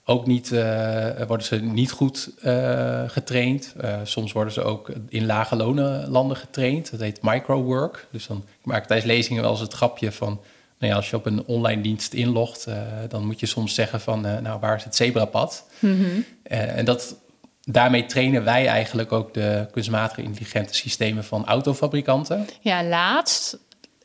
ook 0.08 0.26
niet, 0.26 0.50
uh, 0.50 1.22
worden 1.26 1.46
ze 1.46 1.56
niet 1.56 1.90
goed 1.90 2.30
uh, 2.44 3.02
getraind. 3.06 3.74
Uh, 3.84 3.96
soms 4.02 4.32
worden 4.32 4.52
ze 4.52 4.62
ook 4.62 4.90
in 5.08 5.26
lage 5.26 5.56
lonen 5.56 6.08
landen 6.08 6.36
getraind. 6.36 6.90
Dat 6.90 7.00
heet 7.00 7.22
microwork. 7.22 8.06
Dus 8.10 8.26
dan 8.26 8.36
ik 8.36 8.66
maak 8.66 8.86
tijdens 8.86 9.10
lezingen 9.10 9.42
wel 9.42 9.50
eens 9.50 9.60
het 9.60 9.72
grapje 9.72 10.12
van... 10.12 10.40
Nou 10.78 10.92
ja, 10.92 10.96
als 10.98 11.10
je 11.10 11.16
op 11.16 11.26
een 11.26 11.44
online 11.46 11.82
dienst 11.82 12.12
inlogt, 12.12 12.66
dan 13.08 13.26
moet 13.26 13.40
je 13.40 13.46
soms 13.46 13.74
zeggen 13.74 14.00
van... 14.00 14.20
nou, 14.20 14.60
waar 14.60 14.76
is 14.76 14.84
het 14.84 14.96
zebrapad? 14.96 15.66
Mm 15.78 15.98
-hmm. 15.98 16.24
en 16.42 16.84
dat, 16.84 17.16
daarmee 17.62 18.06
trainen 18.06 18.44
wij 18.44 18.66
eigenlijk 18.66 19.12
ook 19.12 19.34
de 19.34 19.66
kunstmatige 19.72 20.22
intelligente 20.22 20.74
systemen 20.74 21.24
van 21.24 21.46
autofabrikanten. 21.46 22.46
Ja, 22.60 22.84
laatst 22.84 23.58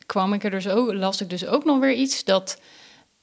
kwam 0.05 0.33
ik 0.33 0.43
er 0.43 0.49
dus 0.49 0.67
ook, 0.67 0.93
las 0.93 1.21
ik 1.21 1.29
dus 1.29 1.45
ook 1.45 1.65
nog 1.65 1.79
weer 1.79 1.93
iets 1.93 2.23
dat 2.23 2.59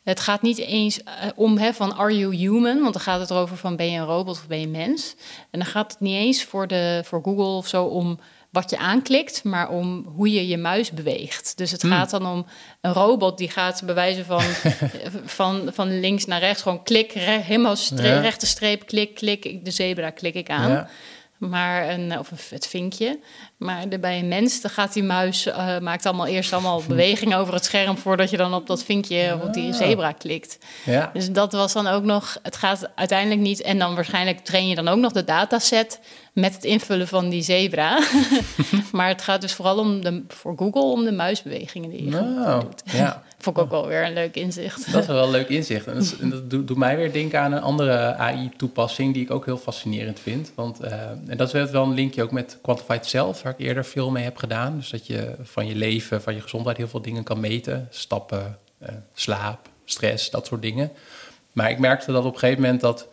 het 0.09 0.21
gaat 0.21 0.43
niet 0.43 0.59
eens 0.59 0.99
uh, 0.99 1.05
om 1.35 1.59
hè, 1.59 1.73
van 1.75 1.95
are 1.95 2.19
you 2.19 2.37
human? 2.37 2.81
Want 2.81 2.93
dan 2.93 3.03
gaat 3.03 3.21
het 3.21 3.31
erover 3.31 3.57
van 3.57 3.77
ben 3.77 3.91
je 3.91 3.99
een 3.99 4.05
robot 4.05 4.37
of 4.37 4.47
ben 4.47 4.61
je 4.61 4.69
mens? 4.69 5.15
En 5.51 5.59
dan 5.59 5.69
gaat 5.69 5.93
het 5.93 6.01
niet 6.01 6.15
eens 6.15 6.45
voor, 6.45 6.67
de, 6.67 7.03
voor 7.05 7.23
Google 7.23 7.57
of 7.57 7.67
zo 7.67 7.85
om 7.85 8.19
wat 8.51 8.71
je 8.71 8.79
aanklikt, 8.79 9.45
maar 9.45 9.69
om 9.69 10.05
hoe 10.15 10.33
je 10.33 10.47
je 10.47 10.57
muis 10.57 10.91
beweegt. 10.91 11.57
Dus 11.57 11.71
het 11.71 11.83
hmm. 11.83 11.91
gaat 11.91 12.11
dan 12.11 12.27
om 12.27 12.47
een 12.81 12.93
robot 12.93 13.39
die 13.39 13.51
gaat 13.51 13.83
bewijzen 13.85 14.25
van, 14.25 14.43
van, 15.39 15.71
van 15.73 16.01
links 16.01 16.25
naar 16.25 16.41
rechts, 16.41 16.63
gewoon 16.63 16.83
klik, 16.83 17.13
re 17.13 17.31
helemaal 17.31 17.77
stre 17.77 18.09
ja. 18.09 18.21
rechte 18.21 18.47
streep, 18.47 18.87
klik, 18.87 19.15
klik, 19.15 19.65
de 19.65 19.71
zebra 19.71 20.11
klik 20.11 20.35
ik 20.35 20.51
aan. 20.51 20.71
Ja. 20.71 20.89
Maar 21.39 21.89
een, 21.89 22.19
of 22.19 22.51
het 22.51 22.67
vinkje. 22.67 23.19
Maar 23.57 23.89
de, 23.89 23.99
bij 23.99 24.19
een 24.19 24.29
mens, 24.29 24.61
dan 24.61 24.71
gaat 24.71 24.93
die 24.93 25.03
muis, 25.03 25.47
uh, 25.47 25.79
maakt 25.79 26.07
allemaal 26.07 26.27
eerst 26.27 26.53
allemaal 26.53 26.83
bewegingen 26.89 27.39
over 27.39 27.55
het 27.55 27.65
scherm 27.65 27.99
voordat 27.99 28.31
je 28.31 28.37
dan 28.37 28.55
op 28.55 28.67
dat 28.67 28.85
vinkje 28.85 29.35
of 29.35 29.43
op 29.43 29.53
die 29.55 29.73
zebra 29.73 30.13
klikt. 30.13 30.59
Ja. 30.85 31.11
Dus 31.13 31.31
dat 31.31 31.53
was 31.53 31.73
dan 31.73 31.87
ook 31.87 32.05
nog, 32.05 32.39
het 32.43 32.57
gaat 32.57 32.91
uiteindelijk 32.95 33.41
niet. 33.41 33.63
En 33.63 33.79
dan 33.79 33.95
waarschijnlijk 33.95 34.39
train 34.39 34.69
je 34.69 34.75
dan 34.75 34.89
ook 34.89 34.99
nog 34.99 35.13
de 35.13 35.25
dataset 35.25 36.01
met 36.33 36.55
het 36.55 36.65
invullen 36.65 37.09
van 37.09 37.29
die 37.29 37.43
zebra. 37.43 37.99
maar 38.93 39.09
het 39.09 39.23
gaat 39.23 39.41
dus 39.41 39.53
vooral 39.53 39.79
om 39.79 40.03
de, 40.03 40.25
voor 40.29 40.55
Google 40.57 40.83
om 40.83 41.05
de 41.05 41.13
muisbewegingen 41.13 41.91
die 41.91 42.05
je 42.05 42.11
nou, 42.11 42.61
doet. 42.61 42.83
Ja. 42.85 43.23
Vond 43.39 43.57
ik 43.57 43.63
ook 43.63 43.71
wel 43.71 43.87
weer 43.87 44.05
een 44.05 44.13
leuk 44.13 44.35
inzicht. 44.35 44.93
Dat 44.93 45.01
is 45.01 45.07
wel 45.07 45.25
een 45.25 45.31
leuk 45.31 45.49
inzicht. 45.49 45.87
En 45.87 45.95
dat, 45.95 46.17
en 46.21 46.31
dat 46.31 46.51
doet, 46.51 46.69
doet, 46.69 46.77
mij 46.77 46.97
weer 46.97 47.13
denken 47.13 47.41
aan 47.41 47.53
een 47.53 47.63
andere 47.63 48.15
AI-toepassing 48.15 49.15
die 49.15 49.23
ik 49.23 49.31
ook 49.31 49.45
heel 49.45 49.57
fascinerend 49.57 50.21
vind. 50.21 50.53
Want, 50.55 50.85
uh, 50.85 50.93
en 51.27 51.37
dat 51.37 51.55
is 51.55 51.71
wel 51.71 51.83
een 51.83 51.95
linkje 51.95 52.23
ook 52.23 52.31
met 52.31 52.59
Quantified 52.63 53.07
Self, 53.07 53.43
waar 53.43 53.53
ik 53.53 53.67
eerder 53.67 53.85
veel 53.85 54.11
mee 54.11 54.25
heb 54.25 54.37
gedaan. 54.37 54.77
Dus 54.77 54.91
dat 54.91 55.07
je 55.07 55.35
van 55.43 55.67
je 55.67 55.75
leven, 55.75 56.23
van 56.23 56.35
je 56.35 56.41
gezondheid 56.41 56.77
heel 56.77 56.89
veel 56.89 57.03
dingen 57.03 57.23
kan 57.23 57.41
meten. 57.41 57.89
Stappen, 57.91 58.59
uh, 58.83 58.89
slaap, 59.15 59.69
stress, 59.85 60.31
dat 60.31 60.47
soort 60.47 60.63
dingen. 60.63 60.91
Maar 61.53 61.71
ik 61.71 61.79
merkte 61.79 62.13
dat 62.13 62.25
op 62.25 62.33
een 62.33 62.39
gegeven 62.39 62.63
moment 62.63 62.81
dat 62.81 63.09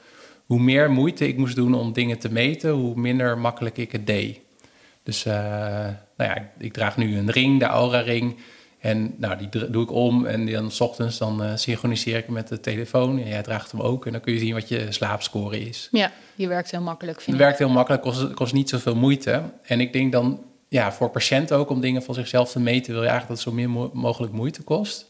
hoe 0.45 0.59
meer 0.59 0.91
moeite 0.91 1.27
ik 1.27 1.37
moest 1.37 1.55
doen 1.55 1.73
om 1.73 1.93
dingen 1.93 2.19
te 2.19 2.31
meten, 2.31 2.71
hoe 2.71 2.95
minder 2.95 3.37
makkelijk 3.37 3.77
ik 3.77 3.91
het 3.91 4.07
deed. 4.07 4.39
Dus 5.03 5.25
uh, 5.25 5.33
nou 6.17 6.29
ja, 6.29 6.35
ik, 6.35 6.43
ik 6.57 6.73
draag 6.73 6.97
nu 6.97 7.17
een 7.17 7.31
ring, 7.31 7.59
de 7.59 7.65
Aura-ring 7.65 8.35
En 8.85 9.13
nou, 9.17 9.37
die 9.37 9.69
doe 9.69 9.83
ik 9.83 9.91
om 9.91 10.25
en 10.25 10.45
dan 10.51 10.71
s 10.71 10.79
ochtends 10.79 11.17
dan 11.17 11.43
uh, 11.43 11.51
synchroniseer 11.55 12.17
ik 12.17 12.27
met 12.27 12.47
de 12.47 12.59
telefoon. 12.59 13.19
En 13.19 13.27
jij 13.27 13.41
draagt 13.41 13.71
hem 13.71 13.81
ook 13.81 14.05
en 14.05 14.11
dan 14.11 14.21
kun 14.21 14.33
je 14.33 14.39
zien 14.39 14.53
wat 14.53 14.67
je 14.67 14.85
slaapscore 14.89 15.59
is. 15.67 15.87
Ja, 15.91 16.11
die 16.35 16.47
werkt 16.47 16.71
heel 16.71 16.81
makkelijk, 16.81 17.21
vind 17.21 17.37
Het 17.37 17.45
werkt 17.45 17.59
heel 17.59 17.69
makkelijk, 17.69 18.03
kost, 18.03 18.33
kost 18.33 18.53
niet 18.53 18.69
zoveel 18.69 18.95
moeite. 18.95 19.43
En 19.61 19.79
ik 19.79 19.93
denk 19.93 20.11
dan, 20.11 20.43
ja, 20.67 20.91
voor 20.91 21.09
patiënten 21.09 21.57
ook 21.57 21.69
om 21.69 21.81
dingen 21.81 22.03
van 22.03 22.13
zichzelf 22.13 22.51
te 22.51 22.59
meten... 22.59 22.93
wil 22.93 23.01
je 23.01 23.09
eigenlijk 23.09 23.27
dat 23.27 23.45
het 23.45 23.55
zo 23.55 23.69
min 23.69 23.89
mogelijk 23.93 24.33
moeite 24.33 24.61
kost. 24.61 25.05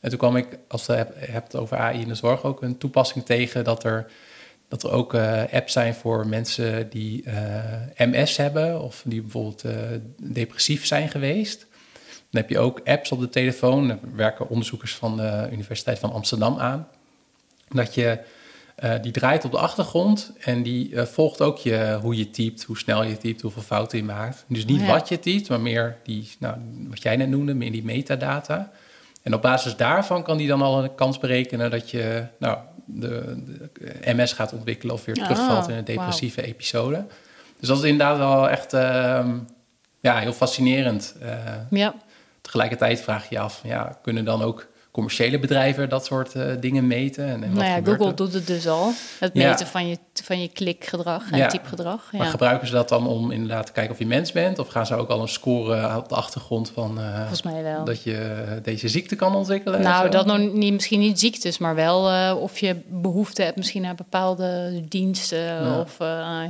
En 0.00 0.08
toen 0.10 0.18
kwam 0.18 0.36
ik, 0.36 0.58
als 0.68 0.86
je 0.86 0.92
het 0.92 1.10
hebt 1.16 1.56
over 1.56 1.76
AI 1.76 2.00
in 2.00 2.08
de 2.08 2.14
zorg, 2.14 2.44
ook 2.44 2.62
een 2.62 2.78
toepassing 2.78 3.24
tegen... 3.24 3.64
dat 3.64 3.84
er, 3.84 4.10
dat 4.68 4.82
er 4.82 4.90
ook 4.90 5.14
uh, 5.14 5.42
apps 5.52 5.72
zijn 5.72 5.94
voor 5.94 6.26
mensen 6.26 6.90
die 6.90 7.24
uh, 7.26 7.34
MS 7.96 8.36
hebben... 8.36 8.82
of 8.82 9.02
die 9.04 9.20
bijvoorbeeld 9.20 9.64
depressief 10.16 10.86
zijn 10.86 11.08
geweest... 11.08 11.66
Dan 12.36 12.44
heb 12.44 12.54
je 12.54 12.58
ook 12.64 12.80
apps 12.84 13.12
op 13.12 13.20
de 13.20 13.28
telefoon. 13.28 13.88
Daar 13.88 13.98
werken 14.14 14.48
onderzoekers 14.48 14.94
van 14.94 15.16
de 15.16 15.48
Universiteit 15.52 15.98
van 15.98 16.12
Amsterdam 16.12 16.58
aan. 16.58 16.88
Dat 17.68 17.94
je 17.94 18.18
uh, 18.84 18.94
die 19.02 19.12
draait 19.12 19.44
op 19.44 19.50
de 19.50 19.58
achtergrond 19.58 20.32
en 20.40 20.62
die 20.62 20.90
uh, 20.90 21.02
volgt 21.02 21.40
ook 21.40 21.58
je, 21.58 21.98
hoe 22.02 22.16
je 22.16 22.30
typt, 22.30 22.62
hoe 22.62 22.78
snel 22.78 23.02
je 23.02 23.16
typt, 23.16 23.40
hoeveel 23.40 23.62
fouten 23.62 23.98
je 23.98 24.04
maakt. 24.04 24.44
Dus 24.48 24.64
niet 24.64 24.80
ja. 24.80 24.86
wat 24.86 25.08
je 25.08 25.18
typt, 25.18 25.48
maar 25.48 25.60
meer 25.60 25.96
die, 26.02 26.28
nou, 26.38 26.56
wat 26.88 27.02
jij 27.02 27.16
net 27.16 27.28
noemde, 27.28 27.54
meer 27.54 27.72
die 27.72 27.84
metadata. 27.84 28.70
En 29.22 29.34
op 29.34 29.42
basis 29.42 29.76
daarvan 29.76 30.22
kan 30.22 30.36
die 30.36 30.48
dan 30.48 30.62
al 30.62 30.82
een 30.82 30.94
kans 30.94 31.18
berekenen 31.18 31.70
dat 31.70 31.90
je 31.90 32.26
nou, 32.38 32.58
de, 32.84 33.42
de 33.72 34.14
MS 34.14 34.32
gaat 34.32 34.52
ontwikkelen 34.52 34.94
of 34.94 35.04
weer 35.04 35.14
terugvalt 35.14 35.68
in 35.68 35.76
een 35.76 35.84
depressieve 35.84 36.40
wow. 36.40 36.50
episode. 36.50 37.06
Dus 37.58 37.68
dat 37.68 37.78
is 37.78 37.84
inderdaad 37.84 38.18
wel 38.18 38.48
echt 38.48 38.74
uh, 38.74 39.28
ja, 40.00 40.18
heel 40.18 40.32
fascinerend. 40.32 41.14
Uh, 41.22 41.30
ja. 41.70 41.94
Tegelijkertijd 42.46 43.00
vraag 43.00 43.28
je 43.28 43.34
je 43.34 43.40
af, 43.40 43.60
ja, 43.64 43.98
kunnen 44.02 44.24
dan 44.24 44.42
ook 44.42 44.66
commerciële 44.90 45.38
bedrijven 45.38 45.88
dat 45.88 46.04
soort 46.04 46.34
uh, 46.34 46.52
dingen 46.60 46.86
meten? 46.86 47.26
En, 47.26 47.42
en 47.44 47.52
nou 47.52 47.66
ja, 47.66 47.80
Google 47.84 48.14
doet 48.14 48.32
het 48.32 48.46
dus 48.46 48.68
al. 48.68 48.92
Het 49.18 49.34
meten 49.34 49.58
ja. 49.58 49.66
van, 49.66 49.88
je, 49.88 49.98
van 50.12 50.40
je 50.40 50.48
klikgedrag 50.48 51.30
en 51.30 51.38
ja. 51.38 51.46
typgedrag. 51.46 52.08
Ja. 52.12 52.18
Maar 52.18 52.26
gebruiken 52.26 52.66
ze 52.66 52.72
dat 52.72 52.88
dan 52.88 53.06
om 53.06 53.30
inderdaad 53.30 53.66
te 53.66 53.72
kijken 53.72 53.92
of 53.92 53.98
je 53.98 54.06
mens 54.06 54.32
bent? 54.32 54.58
Of 54.58 54.68
gaan 54.68 54.86
ze 54.86 54.94
ook 54.94 55.08
al 55.08 55.20
een 55.20 55.28
score 55.28 55.96
op 55.96 56.08
de 56.08 56.14
achtergrond 56.14 56.70
van 56.70 56.98
uh, 56.98 57.16
Volgens 57.18 57.42
mij 57.42 57.62
wel. 57.62 57.84
dat 57.84 58.02
je 58.02 58.44
deze 58.62 58.88
ziekte 58.88 59.16
kan 59.16 59.34
ontwikkelen? 59.34 59.80
Nou, 59.80 60.10
dat 60.10 60.26
nog 60.26 60.38
niet, 60.38 60.72
misschien 60.72 61.00
niet 61.00 61.20
ziektes, 61.20 61.58
maar 61.58 61.74
wel 61.74 62.12
uh, 62.12 62.36
of 62.40 62.58
je 62.58 62.76
behoefte 62.88 63.42
hebt 63.42 63.56
misschien 63.56 63.82
naar 63.82 63.94
bepaalde 63.94 64.82
diensten. 64.88 65.80
Of 65.80 65.96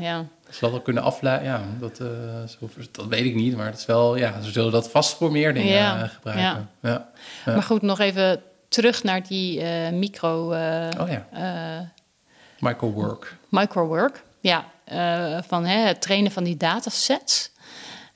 ja. 0.00 0.26
Zal 0.56 0.70
dat 0.70 0.82
kunnen 0.82 1.02
afleiden? 1.02 1.46
Ja, 1.46 1.60
dat, 1.80 2.00
uh, 2.00 2.08
zo, 2.48 2.68
dat 2.92 3.06
weet 3.06 3.24
ik 3.24 3.34
niet. 3.34 3.56
Maar 3.56 3.66
het 3.66 3.78
is 3.78 3.86
wel, 3.86 4.16
ja, 4.16 4.40
ze 4.40 4.50
zullen 4.50 4.72
dat 4.72 4.90
vast 4.90 5.16
voor 5.16 5.32
meer 5.32 5.54
dingen 5.54 5.72
ja, 5.72 6.02
uh, 6.02 6.08
gebruiken. 6.08 6.70
Ja. 6.82 7.10
Maar 7.44 7.62
goed, 7.62 7.82
nog 7.82 7.98
even 7.98 8.42
terug 8.68 9.02
naar 9.02 9.26
die 9.26 9.60
uh, 9.60 9.90
micro... 9.90 10.46
oh 11.00 11.08
ja. 11.08 11.92
microwork. 12.58 13.36
Microwork, 13.48 14.22
ja. 14.40 14.64
van 15.46 15.64
hè, 15.64 15.78
het 15.78 16.00
trainen 16.00 16.32
van 16.32 16.44
die 16.44 16.56
datasets. 16.56 17.50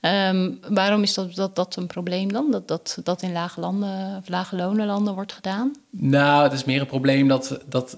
Um, 0.01 0.61
waarom 0.69 1.03
is 1.03 1.15
dat, 1.15 1.35
dat, 1.35 1.57
dat 1.57 1.77
een 1.77 1.87
probleem 1.87 2.33
dan? 2.33 2.51
Dat 2.51 2.69
dat, 2.69 2.99
dat 3.03 3.23
in 3.23 3.33
lage 3.33 3.61
landen 3.61 4.17
of 4.17 4.29
lage 4.29 4.57
lonenlanden 4.57 5.15
wordt 5.15 5.33
gedaan? 5.33 5.73
Nou, 5.91 6.43
het 6.43 6.53
is 6.53 6.65
meer 6.65 6.81
een 6.81 6.87
probleem 6.87 7.29
dat... 7.29 7.61
dat 7.67 7.97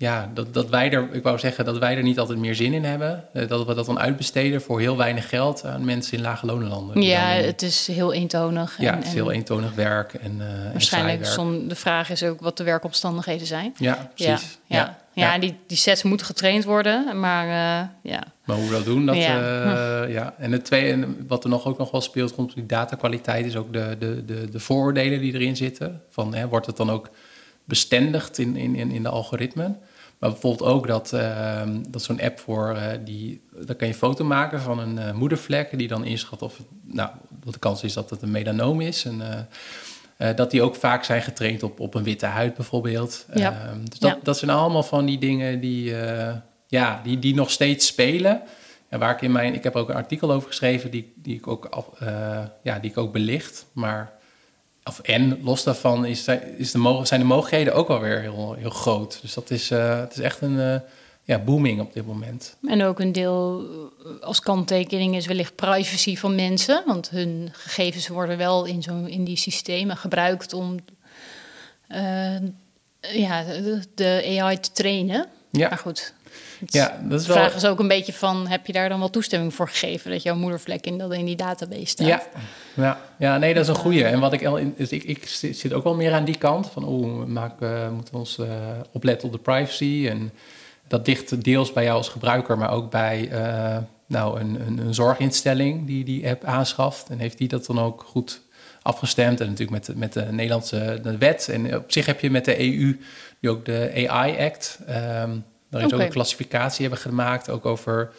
ja, 0.00 0.30
dat, 0.34 0.54
dat 0.54 0.68
wij 0.68 0.90
er, 0.90 1.08
ik 1.12 1.22
wou 1.22 1.38
zeggen 1.38 1.64
dat 1.64 1.78
wij 1.78 1.96
er 1.96 2.02
niet 2.02 2.18
altijd 2.18 2.38
meer 2.38 2.54
zin 2.54 2.72
in 2.72 2.84
hebben. 2.84 3.24
Eh, 3.32 3.48
dat 3.48 3.66
we 3.66 3.74
dat 3.74 3.86
dan 3.86 3.98
uitbesteden 3.98 4.62
voor 4.62 4.80
heel 4.80 4.96
weinig 4.96 5.28
geld 5.28 5.64
aan 5.64 5.84
mensen 5.84 6.16
in 6.16 6.22
lage 6.22 6.46
lonenlanden. 6.46 7.02
Ja, 7.02 7.26
het 7.26 7.62
is 7.62 7.86
heel 7.86 8.12
eentonig. 8.12 8.78
En, 8.78 8.84
ja, 8.84 8.94
het 8.94 9.06
is 9.06 9.12
heel 9.12 9.30
eentonig 9.30 9.74
werk. 9.74 10.14
En, 10.14 10.36
uh, 10.40 10.72
waarschijnlijk, 10.72 11.26
som, 11.26 11.68
de 11.68 11.74
vraag 11.74 12.10
is 12.10 12.22
ook 12.22 12.40
wat 12.40 12.56
de 12.56 12.64
werkomstandigheden 12.64 13.46
zijn. 13.46 13.74
Ja, 13.76 14.10
precies. 14.14 14.58
Ja, 14.66 14.76
ja. 14.76 14.98
ja. 15.12 15.32
ja 15.32 15.38
die, 15.38 15.56
die 15.66 15.76
sets 15.76 16.02
moeten 16.02 16.26
getraind 16.26 16.64
worden, 16.64 17.20
maar 17.20 17.46
uh, 17.46 17.88
ja. 18.12 18.22
Maar 18.44 18.56
hoe 18.56 18.66
we 18.66 18.72
dat 18.72 18.84
doen, 18.84 19.06
dat, 19.06 19.16
ja. 19.16 20.04
ja. 20.04 20.34
En 20.38 20.52
het 20.52 20.64
tweede, 20.64 21.06
wat 21.28 21.44
er 21.44 21.50
nog 21.50 21.66
ook 21.66 21.78
nog 21.78 21.90
wel 21.90 22.00
speelt 22.00 22.32
rond 22.32 22.54
die 22.54 22.66
datakwaliteit, 22.66 23.46
is 23.46 23.56
ook 23.56 23.72
de, 23.72 23.96
de, 23.98 24.24
de, 24.24 24.48
de 24.48 24.60
vooroordelen 24.60 25.20
die 25.20 25.34
erin 25.34 25.56
zitten. 25.56 26.02
Van, 26.08 26.34
hè, 26.34 26.48
wordt 26.48 26.66
het 26.66 26.76
dan 26.76 26.90
ook 26.90 27.10
bestendigd 27.64 28.38
in, 28.38 28.56
in, 28.56 28.90
in 28.90 29.02
de 29.02 29.08
algoritmen? 29.08 29.78
Maar 30.20 30.30
bijvoorbeeld 30.30 30.70
ook 30.70 30.86
dat, 30.86 31.12
uh, 31.14 31.62
dat 31.88 32.02
zo'n 32.02 32.20
app 32.20 32.38
voor 32.38 32.76
uh, 32.76 32.82
die, 33.04 33.42
daar 33.52 33.76
kan 33.76 33.86
je 33.86 33.92
een 33.92 33.98
foto 33.98 34.24
maken 34.24 34.60
van 34.60 34.78
een 34.78 34.96
uh, 34.96 35.12
moedervlek 35.12 35.78
die 35.78 35.88
dan 35.88 36.04
inschat 36.04 36.42
of, 36.42 36.60
nou, 36.82 37.10
wat 37.44 37.52
de 37.52 37.58
kans 37.58 37.82
is 37.82 37.92
dat 37.92 38.10
het 38.10 38.22
een 38.22 38.30
melanoom 38.30 38.80
is. 38.80 39.04
En 39.04 39.48
eh, 40.16 40.36
dat 40.36 40.50
die 40.50 40.62
ook 40.62 40.74
vaak 40.74 41.04
zijn 41.04 41.22
getraind 41.22 41.62
op, 41.62 41.80
op 41.80 41.94
een 41.94 42.02
witte 42.02 42.26
huid 42.26 42.54
bijvoorbeeld. 42.54 43.26
Ja. 43.34 43.52
Ehm, 43.52 43.84
dus 43.84 43.98
dat, 43.98 44.10
ja. 44.10 44.18
dat 44.22 44.38
zijn 44.38 44.50
allemaal 44.50 44.82
van 44.82 45.06
die 45.06 45.18
dingen 45.18 45.60
die, 45.60 45.94
ja, 46.66 47.00
die, 47.02 47.18
die 47.18 47.34
nog 47.34 47.50
steeds 47.50 47.86
spelen. 47.86 48.42
En 48.88 48.98
waar 48.98 49.14
ik 49.14 49.20
in 49.20 49.32
mijn, 49.32 49.54
ik 49.54 49.62
heb 49.62 49.76
ook 49.76 49.88
een 49.88 49.94
artikel 49.94 50.32
over 50.32 50.48
geschreven 50.48 50.90
die, 50.90 51.12
die 51.16 51.36
ik 51.36 51.46
ook, 51.46 51.98
ja, 52.62 52.78
die 52.78 52.90
ik 52.90 52.98
ook 52.98 53.12
belicht. 53.12 53.66
Maar 53.72 54.12
of 54.90 54.98
en 54.98 55.42
los 55.42 55.64
daarvan 55.64 56.04
is, 56.04 56.28
is 56.56 56.70
de, 56.70 57.00
zijn 57.02 57.20
de 57.20 57.26
mogelijkheden 57.26 57.74
ook 57.74 57.88
wel 57.88 58.00
weer 58.00 58.20
heel, 58.20 58.54
heel 58.58 58.70
groot. 58.70 59.18
Dus 59.22 59.34
dat 59.34 59.50
is, 59.50 59.70
uh, 59.70 60.00
het 60.00 60.12
is 60.12 60.18
echt 60.18 60.40
een 60.40 60.56
uh, 60.56 60.76
ja, 61.22 61.38
booming 61.38 61.80
op 61.80 61.92
dit 61.92 62.06
moment. 62.06 62.56
En 62.62 62.82
ook 62.82 63.00
een 63.00 63.12
deel 63.12 63.64
eh, 64.04 64.26
als 64.26 64.40
kanttekening 64.40 65.16
is 65.16 65.26
wellicht 65.26 65.54
privacy 65.54 66.16
van 66.16 66.34
mensen. 66.34 66.82
Want 66.86 67.10
hun 67.10 67.48
gegevens 67.52 68.08
worden 68.08 68.36
wel 68.36 68.64
in, 68.64 68.82
zo, 68.82 69.04
in 69.04 69.24
die 69.24 69.36
systemen 69.36 69.96
gebruikt 69.96 70.52
om 70.52 70.76
uh, 71.88 72.36
ja, 73.00 73.44
de 73.94 74.38
AI 74.40 74.60
te 74.60 74.72
trainen. 74.72 75.26
Ja. 75.50 75.68
Maar 75.68 75.78
goed, 75.78 76.14
ja, 76.66 77.00
dat 77.02 77.20
is 77.20 77.26
de 77.26 77.32
vraag 77.32 77.54
is 77.54 77.64
ook 77.64 77.78
een 77.78 77.88
beetje 77.88 78.12
van, 78.12 78.46
heb 78.46 78.66
je 78.66 78.72
daar 78.72 78.88
dan 78.88 78.98
wel 78.98 79.10
toestemming 79.10 79.54
voor 79.54 79.68
gegeven 79.68 80.10
dat 80.10 80.22
jouw 80.22 80.34
moedervlek 80.34 80.86
in, 80.86 80.98
dat 80.98 81.12
in 81.12 81.24
die 81.24 81.36
database 81.36 81.84
staat? 81.84 82.06
Ja, 82.06 82.22
ja, 82.74 83.00
ja 83.18 83.38
nee, 83.38 83.54
dat 83.54 83.62
is 83.62 83.68
een 83.68 83.74
goede. 83.74 84.04
En 84.04 84.20
wat 84.20 84.32
ik, 84.32 84.48
dus 84.76 84.90
ik, 84.90 85.04
ik 85.04 85.26
zit 85.52 85.72
ook 85.72 85.84
wel 85.84 85.94
meer 85.94 86.12
aan 86.12 86.24
die 86.24 86.38
kant 86.38 86.70
van, 86.70 86.84
oh, 86.84 87.24
maak, 87.24 87.60
uh, 87.60 87.90
moeten 87.90 88.12
we 88.12 88.18
ons 88.18 88.38
uh, 88.38 88.46
opletten 88.92 89.28
op 89.28 89.34
de 89.34 89.40
privacy 89.40 90.06
en 90.08 90.32
dat 90.88 91.04
dicht 91.04 91.44
deels 91.44 91.72
bij 91.72 91.84
jou 91.84 91.96
als 91.96 92.08
gebruiker, 92.08 92.58
maar 92.58 92.70
ook 92.70 92.90
bij 92.90 93.28
uh, 93.32 93.76
nou, 94.06 94.40
een, 94.40 94.66
een, 94.66 94.78
een, 94.78 94.94
zorginstelling 94.94 95.86
die 95.86 96.04
die 96.04 96.28
app 96.28 96.44
aanschaft. 96.44 97.08
En 97.08 97.18
heeft 97.18 97.38
die 97.38 97.48
dat 97.48 97.66
dan 97.66 97.80
ook 97.80 98.04
goed 98.06 98.42
afgestemd? 98.82 99.40
En 99.40 99.48
natuurlijk 99.48 99.86
met, 99.86 99.96
met 99.96 100.12
de 100.12 100.32
Nederlandse 100.32 100.98
de 101.02 101.18
wet. 101.18 101.48
En 101.48 101.76
op 101.76 101.92
zich 101.92 102.06
heb 102.06 102.20
je 102.20 102.30
met 102.30 102.44
de 102.44 102.60
EU 102.60 102.98
nu 103.40 103.48
ook 103.48 103.64
de 103.64 104.06
AI 104.08 104.38
Act. 104.38 104.78
Um, 105.22 105.44
daar 105.70 105.80
is 105.80 105.86
okay. 105.86 105.98
ook 105.98 106.04
een 106.04 106.12
klassificatie 106.12 106.80
hebben 106.80 107.00
gemaakt, 107.00 107.50
ook 107.50 107.66
over 107.66 108.10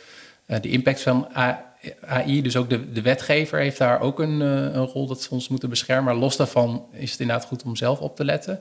uh, 0.48 0.58
de 0.62 0.70
impact 0.70 1.02
van 1.02 1.28
AI. 1.34 2.42
Dus 2.42 2.56
ook 2.56 2.70
de, 2.70 2.92
de 2.92 3.02
wetgever 3.02 3.60
heeft 3.60 3.78
daar 3.78 4.02
ook 4.02 4.20
een, 4.20 4.42
uh, 4.42 4.48
een, 4.52 4.86
rol 4.86 5.08
dat 5.08 5.22
ze 5.22 5.30
ons 5.32 5.48
moeten 5.48 5.70
beschermen. 5.70 6.04
Maar 6.04 6.22
los 6.22 6.38
daarvan 6.38 6.86
is 6.92 7.12
het 7.12 7.20
inderdaad 7.20 7.46
goed 7.46 7.64
om 7.64 7.76
zelf 7.76 8.00
op 8.00 8.16
te 8.16 8.26
letten. 8.26 8.60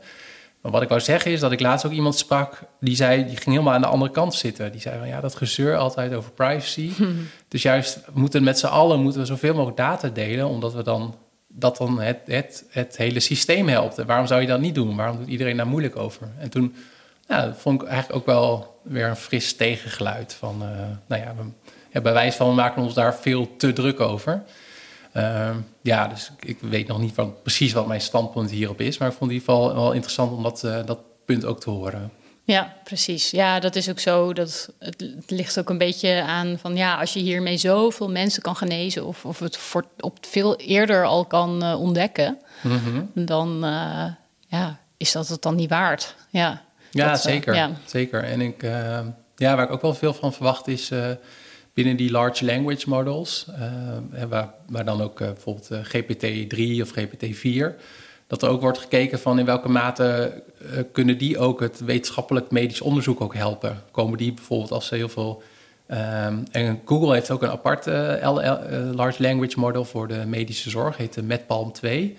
Maar 0.60 0.72
wat 0.72 0.82
ik 0.82 0.88
wou 0.88 1.00
zeggen 1.00 1.30
is 1.30 1.40
dat 1.40 1.52
ik 1.52 1.60
laatst 1.60 1.86
ook 1.86 1.92
iemand 1.92 2.16
sprak 2.16 2.62
die 2.80 2.96
zei, 2.96 3.24
die 3.24 3.36
ging 3.36 3.44
helemaal 3.44 3.74
aan 3.74 3.80
de 3.80 3.86
andere 3.86 4.10
kant 4.10 4.34
zitten. 4.34 4.72
Die 4.72 4.80
zei 4.80 4.98
van 4.98 5.08
ja, 5.08 5.20
dat 5.20 5.34
gezeur 5.34 5.76
altijd 5.76 6.14
over 6.14 6.30
privacy. 6.30 6.90
Dus 7.48 7.62
juist 7.62 8.00
moeten 8.12 8.42
met 8.42 8.58
z'n 8.58 8.66
allen 8.66 9.00
moeten 9.00 9.20
we 9.20 9.26
zoveel 9.26 9.52
mogelijk 9.52 9.76
data 9.76 10.08
delen, 10.08 10.48
omdat 10.48 10.72
we 10.74 10.82
dan 10.82 11.14
dat 11.52 11.76
dan 11.76 12.00
het, 12.00 12.18
het, 12.24 12.64
het 12.70 12.96
hele 12.96 13.20
systeem 13.20 13.68
helpt. 13.68 13.98
En 13.98 14.06
waarom 14.06 14.26
zou 14.26 14.40
je 14.40 14.46
dat 14.46 14.60
niet 14.60 14.74
doen? 14.74 14.96
Waarom 14.96 15.16
doet 15.16 15.28
iedereen 15.28 15.56
daar 15.56 15.66
moeilijk 15.66 15.96
over? 15.96 16.28
En 16.38 16.50
toen 16.50 16.74
ja, 17.30 17.46
dat 17.46 17.56
vond 17.56 17.82
ik 17.82 17.88
eigenlijk 17.88 18.18
ook 18.18 18.26
wel 18.26 18.80
weer 18.82 19.06
een 19.06 19.16
fris 19.16 19.56
tegengeluid. 19.56 20.34
Van, 20.34 20.62
uh, 20.62 20.68
nou 21.06 21.22
ja, 21.22 21.34
we, 21.36 21.42
ja, 21.92 22.00
bij 22.00 22.12
wijze 22.12 22.36
van 22.36 22.48
we 22.48 22.54
maken 22.54 22.82
ons 22.82 22.94
daar 22.94 23.14
veel 23.14 23.56
te 23.56 23.72
druk 23.72 24.00
over. 24.00 24.42
Uh, 25.16 25.50
ja, 25.82 26.06
dus 26.06 26.30
ik, 26.36 26.48
ik, 26.48 26.58
weet 26.60 26.86
nog 26.86 26.98
niet 26.98 27.14
van 27.14 27.34
precies 27.42 27.72
wat 27.72 27.86
mijn 27.86 28.00
standpunt 28.00 28.50
hierop 28.50 28.80
is. 28.80 28.98
Maar 28.98 29.08
ik 29.08 29.14
vond 29.14 29.30
in 29.30 29.36
ieder 29.36 29.52
geval 29.52 29.74
wel 29.74 29.92
interessant 29.92 30.32
om 30.32 30.42
dat, 30.42 30.62
uh, 30.64 30.78
dat 30.86 30.98
punt 31.24 31.44
ook 31.44 31.60
te 31.60 31.70
horen. 31.70 32.12
Ja, 32.44 32.76
precies. 32.84 33.30
Ja, 33.30 33.60
dat 33.60 33.76
is 33.76 33.90
ook 33.90 33.98
zo. 33.98 34.32
Dat 34.32 34.72
het, 34.78 35.00
het, 35.00 35.30
ligt 35.30 35.58
ook 35.58 35.70
een 35.70 35.78
beetje 35.78 36.22
aan 36.22 36.58
van 36.58 36.76
ja, 36.76 37.00
als 37.00 37.12
je 37.12 37.20
hiermee 37.20 37.56
zoveel 37.56 38.10
mensen 38.10 38.42
kan 38.42 38.56
genezen 38.56 39.06
of, 39.06 39.24
of 39.24 39.38
het 39.38 39.56
voor, 39.56 39.84
op 39.98 40.18
veel 40.20 40.56
eerder 40.56 41.04
al 41.04 41.24
kan 41.24 41.64
uh, 41.64 41.80
ontdekken, 41.80 42.38
mm 42.62 42.78
-hmm. 42.78 43.10
dan 43.14 43.60
ja, 44.46 44.80
is 44.96 45.12
dat 45.12 45.28
het 45.28 45.42
dan 45.42 45.54
niet 45.54 45.70
waard. 45.70 46.14
Ja. 46.30 46.62
Ja, 46.90 47.10
dat, 47.10 47.20
zeker. 47.20 47.54
Ja. 47.54 47.70
zeker. 47.84 48.24
En 48.24 48.40
ik, 48.40 48.62
uh, 48.62 48.98
ja, 49.36 49.56
waar 49.56 49.64
ik 49.64 49.70
ook 49.70 49.82
wel 49.82 49.94
veel 49.94 50.14
van 50.14 50.32
verwacht 50.32 50.68
is 50.68 50.90
uh, 50.90 51.06
binnen 51.74 51.96
die 51.96 52.10
large 52.10 52.44
language 52.44 52.88
models, 52.88 53.46
uh, 53.48 54.22
waar, 54.28 54.54
waar, 54.68 54.84
dan 54.84 55.02
ook 55.02 55.18
bijvoorbeeld 55.18 55.70
GPT-3 55.72 56.82
of 56.82 56.92
GPT-4, 56.98 57.80
dat 58.26 58.42
er 58.42 58.48
ook 58.48 58.60
wordt 58.60 58.78
gekeken 58.78 59.18
van 59.18 59.38
in 59.38 59.44
welke 59.44 59.68
mate 59.68 60.42
kunnen 60.92 61.18
die 61.18 61.38
ook 61.38 61.60
het 61.60 61.80
wetenschappelijk 61.80 62.50
medisch 62.50 62.80
onderzoek 62.80 63.20
ook 63.20 63.34
helpen. 63.34 63.82
Komen 63.90 64.18
die 64.18 64.32
bijvoorbeeld 64.32 64.70
als 64.70 64.86
ze 64.86 64.94
heel 64.94 65.08
veel... 65.08 65.42
Um, 65.88 66.44
en 66.50 66.80
Google 66.84 67.14
heeft 67.14 67.30
ook 67.30 67.42
een 67.42 67.50
apart 67.50 67.86
large 68.94 69.22
language 69.22 69.58
model 69.58 69.84
voor 69.84 70.08
de 70.08 70.22
medische 70.26 70.70
zorg, 70.70 70.96
heet 70.96 71.14
de 71.14 71.22
MedPalm 71.22 71.72
2. 71.72 72.16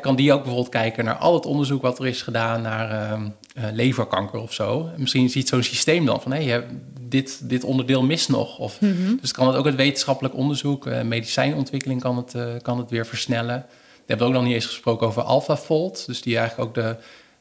Kan 0.00 0.16
die 0.16 0.32
ook 0.32 0.42
bijvoorbeeld 0.42 0.72
kijken 0.72 1.04
naar 1.04 1.14
al 1.14 1.34
het 1.34 1.46
onderzoek 1.46 1.82
wat 1.82 1.98
er 1.98 2.06
is 2.06 2.22
gedaan 2.22 2.62
naar 2.62 2.90
ehm, 2.90 3.28
eh, 3.54 3.64
leverkanker 3.72 4.40
of 4.40 4.52
zo. 4.52 4.90
En 4.94 5.00
misschien 5.00 5.30
ziet 5.30 5.48
zo'n 5.48 5.62
systeem 5.62 6.06
dan 6.06 6.20
van 6.20 6.32
hé, 6.32 6.44
hey, 6.44 6.66
dit, 7.00 7.48
dit 7.48 7.64
onderdeel 7.64 8.02
mist 8.02 8.28
nog. 8.28 8.58
Of, 8.58 8.78
Dus 9.20 9.32
kan 9.32 9.46
het 9.46 9.56
ook 9.56 9.64
het 9.64 9.74
wetenschappelijk 9.74 10.34
onderzoek, 10.34 10.86
uh, 10.86 11.02
medicijnontwikkeling 11.02 12.00
kan 12.00 12.16
het, 12.16 12.34
uh, 12.34 12.44
kan 12.62 12.78
het 12.78 12.90
weer 12.90 13.06
versnellen. 13.06 13.66
We 13.96 14.02
hebben 14.06 14.26
ook 14.26 14.32
nog 14.32 14.42
niet 14.42 14.54
eens 14.54 14.66
gesproken 14.66 15.06
over 15.06 15.22
AlphaFold. 15.22 16.06
Dus 16.06 16.22
die 16.22 16.38
eigenlijk 16.38 16.68
ook 16.68 16.74
de, 16.74 16.96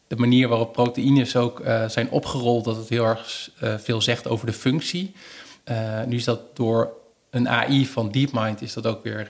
de 0.08 0.16
manier 0.16 0.48
waarop 0.48 0.74
proteïnes 0.74 1.36
ook 1.36 1.62
zijn 1.88 2.10
opgerold, 2.10 2.66
dat 2.66 2.76
het 2.76 2.90
heel 2.90 3.06
erg 3.06 3.50
veel 3.60 4.02
zegt 4.02 4.28
over 4.28 4.46
de 4.46 4.54
functie. 4.54 5.14
nu 6.08 6.16
is 6.16 6.24
dat 6.24 6.56
door 6.56 6.94
een 7.30 7.50
AI 7.50 7.86
van 7.86 8.12
DeepMind 8.12 8.62
is 8.62 8.74
dat 8.74 8.88
ook 8.88 9.04
weer 9.04 9.28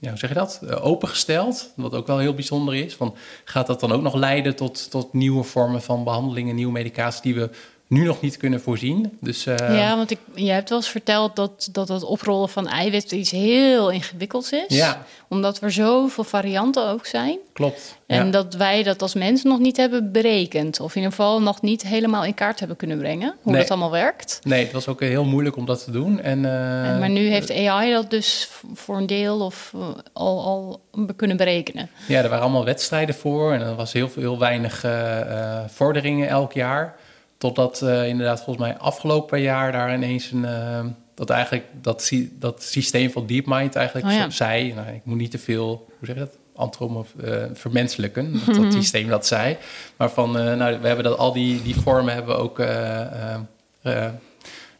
ja, 0.00 0.08
hoe 0.08 0.18
zeg 0.18 0.28
je 0.28 0.34
dat, 0.34 0.60
uh, 0.64 0.86
opengesteld. 0.86 1.72
Wat 1.76 1.94
ook 1.94 2.06
wel 2.06 2.18
heel 2.18 2.34
bijzonder 2.34 2.74
is. 2.74 2.94
Van, 2.94 3.14
gaat 3.44 3.66
dat 3.66 3.80
dan 3.80 3.92
ook 3.92 4.02
nog 4.02 4.14
leiden 4.14 4.56
tot, 4.56 4.90
tot 4.90 5.12
nieuwe 5.12 5.42
vormen 5.42 5.82
van 5.82 6.04
behandelingen, 6.04 6.54
nieuwe 6.54 6.72
medicatie 6.72 7.22
die 7.22 7.34
we 7.34 7.50
nu 7.90 8.04
nog 8.04 8.20
niet 8.20 8.36
kunnen 8.36 8.60
voorzien. 8.60 9.18
Dus, 9.20 9.46
uh... 9.46 9.56
Ja, 9.56 9.96
want 9.96 10.10
ik, 10.10 10.18
je 10.34 10.50
hebt 10.50 10.68
wel 10.68 10.78
eens 10.78 10.88
verteld 10.88 11.36
dat, 11.36 11.68
dat 11.72 11.88
het 11.88 12.02
oprollen 12.02 12.48
van 12.48 12.68
eiwitten 12.68 13.18
iets 13.18 13.30
heel 13.30 13.90
ingewikkelds 13.90 14.52
is. 14.52 14.76
Ja. 14.76 15.04
Omdat 15.28 15.60
er 15.60 15.72
zoveel 15.72 16.24
varianten 16.24 16.88
ook 16.88 17.06
zijn. 17.06 17.38
Klopt. 17.52 17.98
En 18.06 18.30
dat 18.30 18.54
wij 18.54 18.82
dat 18.82 19.02
als 19.02 19.14
mensen 19.14 19.48
nog 19.48 19.58
niet 19.58 19.76
hebben 19.76 20.12
berekend. 20.12 20.80
Of 20.80 20.90
in 20.90 21.02
ieder 21.02 21.16
geval 21.16 21.42
nog 21.42 21.62
niet 21.62 21.82
helemaal 21.82 22.24
in 22.24 22.34
kaart 22.34 22.58
hebben 22.58 22.76
kunnen 22.76 22.98
brengen. 22.98 23.34
Hoe 23.42 23.56
dat 23.56 23.70
allemaal 23.70 23.90
werkt. 23.90 24.40
Nee, 24.42 24.62
het 24.62 24.72
was 24.72 24.88
ook 24.88 25.00
heel 25.00 25.24
moeilijk 25.24 25.56
om 25.56 25.66
dat 25.66 25.84
te 25.84 25.90
doen. 25.90 26.20
En, 26.20 26.38
uh... 26.38 26.88
en 26.88 26.98
maar 26.98 27.10
nu 27.10 27.28
heeft 27.28 27.50
AI 27.52 27.92
dat 27.92 28.10
dus 28.10 28.48
voor 28.74 28.96
een 28.96 29.06
deel 29.06 29.40
of 29.40 29.72
uh, 29.76 29.82
al, 30.12 30.44
al 30.44 30.80
kunnen 31.16 31.36
berekenen. 31.36 31.90
Ja, 32.08 32.22
er 32.22 32.28
waren 32.28 32.44
allemaal 32.44 32.64
wedstrijden 32.64 33.14
voor. 33.14 33.52
En 33.52 33.60
er 33.60 33.74
was 33.74 33.92
heel, 33.92 34.10
heel 34.14 34.38
weinig 34.38 34.84
uh, 34.84 35.60
vorderingen 35.66 36.28
elk 36.28 36.52
jaar. 36.52 36.96
Totdat 37.40 37.80
uh, 37.82 38.08
inderdaad 38.08 38.42
volgens 38.42 38.66
mij 38.66 38.78
afgelopen 38.78 39.40
jaar 39.40 39.72
daar 39.72 39.94
ineens 39.94 40.30
een... 40.30 40.42
Uh, 40.42 40.80
dat 41.14 41.30
eigenlijk 41.30 41.66
dat, 41.82 42.12
dat 42.32 42.62
systeem 42.62 43.10
van 43.10 43.26
DeepMind 43.26 43.76
eigenlijk 43.76 44.06
oh, 44.06 44.12
ja. 44.12 44.30
zei... 44.30 44.74
Nou, 44.74 44.88
ik 44.88 45.00
moet 45.04 45.16
niet 45.16 45.30
te 45.30 45.38
veel, 45.38 45.66
hoe 45.66 46.06
zeg 46.06 46.14
je 46.14 46.20
dat? 46.20 46.36
Antrom 46.54 46.96
of 46.96 47.12
uh, 47.24 47.44
vermenselijken, 47.52 48.32
dat, 48.46 48.54
dat 48.54 48.72
systeem 48.72 49.08
dat 49.08 49.26
zei. 49.26 49.56
Maar 49.96 50.10
van, 50.10 50.32
nou, 50.32 50.80
we 50.80 50.86
hebben 50.86 51.04
dat 51.04 51.18
al 51.18 51.32
die, 51.32 51.62
die 51.62 51.76
vormen 51.76 52.14
hebben 52.14 52.36
we 52.36 52.42
ook... 52.42 52.58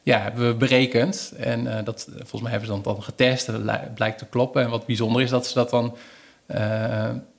ja, 0.03 0.19
hebben 0.19 0.47
we 0.47 0.55
berekend. 0.55 1.33
En 1.39 1.85
dat, 1.85 2.09
volgens 2.15 2.43
mij 2.43 2.51
hebben 2.51 2.69
ze 2.69 2.75
dat 2.75 2.85
dan 2.85 3.03
getest. 3.03 3.47
Dat 3.47 3.95
blijkt 3.95 4.19
te 4.19 4.27
kloppen. 4.27 4.63
En 4.63 4.71
wat 4.71 4.87
bijzonder 4.87 5.23
is 5.23 5.31
dat 5.31 5.47
ze 5.47 5.55
dat 5.55 5.71
dan 5.71 5.97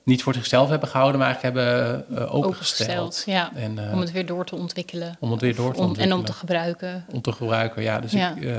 niet 0.04 0.24
voor 0.24 0.34
zichzelf 0.34 0.70
hebben 0.70 0.90
gehouden, 0.90 1.20
maar 1.20 1.28
eigenlijk 1.28 1.56
hebben 1.56 2.06
uh, 2.12 2.36
opengesteld. 2.36 3.24
ja. 3.26 3.52
En, 3.56 3.78
uh, 3.78 3.94
om 3.94 4.00
het 4.00 4.12
weer 4.12 4.26
door 4.26 4.46
te 4.46 4.56
ontwikkelen. 4.56 5.18
Om 5.20 5.32
het 5.32 5.42
weer 5.42 5.56
door 5.56 5.74
te 5.74 5.80
om, 5.80 5.86
ontwikkelen. 5.86 6.18
En 6.18 6.20
om 6.20 6.26
te 6.26 6.34
gebruiken. 6.34 7.06
Om 7.12 7.22
te 7.22 7.32
gebruiken, 7.32 7.84
ja. 7.84 8.00
Dus, 8.00 8.12
ja. 8.12 8.36
Ik, 8.36 8.44
uh, 8.44 8.56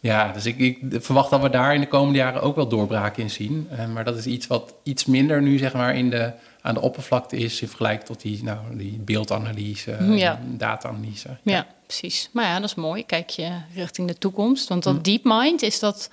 ja, 0.00 0.32
dus 0.32 0.46
ik, 0.46 0.58
ik, 0.58 0.78
verwacht 0.90 1.30
dat 1.30 1.42
we 1.42 1.50
daar 1.50 1.74
in 1.74 1.80
de 1.80 1.88
komende 1.88 2.18
jaren 2.18 2.42
ook 2.42 2.56
wel 2.56 2.68
doorbraken 2.68 3.22
in 3.22 3.30
zien. 3.30 3.68
maar 3.92 4.04
dat 4.04 4.16
is 4.16 4.26
iets 4.26 4.46
wat 4.46 4.74
iets 4.82 5.04
minder 5.04 5.42
nu 5.42 5.58
zeg 5.58 5.72
maar 5.72 5.96
in 5.96 6.10
de, 6.10 6.32
aan 6.60 6.74
de 6.74 6.80
oppervlakte 6.80 7.36
is... 7.36 7.60
in 7.60 7.68
vergelijking 7.68 8.06
tot 8.06 8.20
die, 8.20 8.42
nou, 8.44 8.58
die 8.76 8.98
beeldanalyse, 9.04 9.96
ja. 10.04 10.40
data-analyse. 10.44 11.28
Ja. 11.28 11.52
ja. 11.52 11.66
precies. 11.86 12.28
Maar 12.32 12.44
ja, 12.44 12.54
dat 12.60 12.68
is 12.68 12.74
mooi. 12.74 13.06
Kijk 13.06 13.30
je 13.30 13.50
richting 13.74 14.08
de 14.08 14.18
toekomst. 14.18 14.68
Want 14.68 14.82
dat 14.82 14.96
hm. 14.96 15.02
DeepMind 15.02 15.62
is 15.62 15.78
dat 15.78 16.10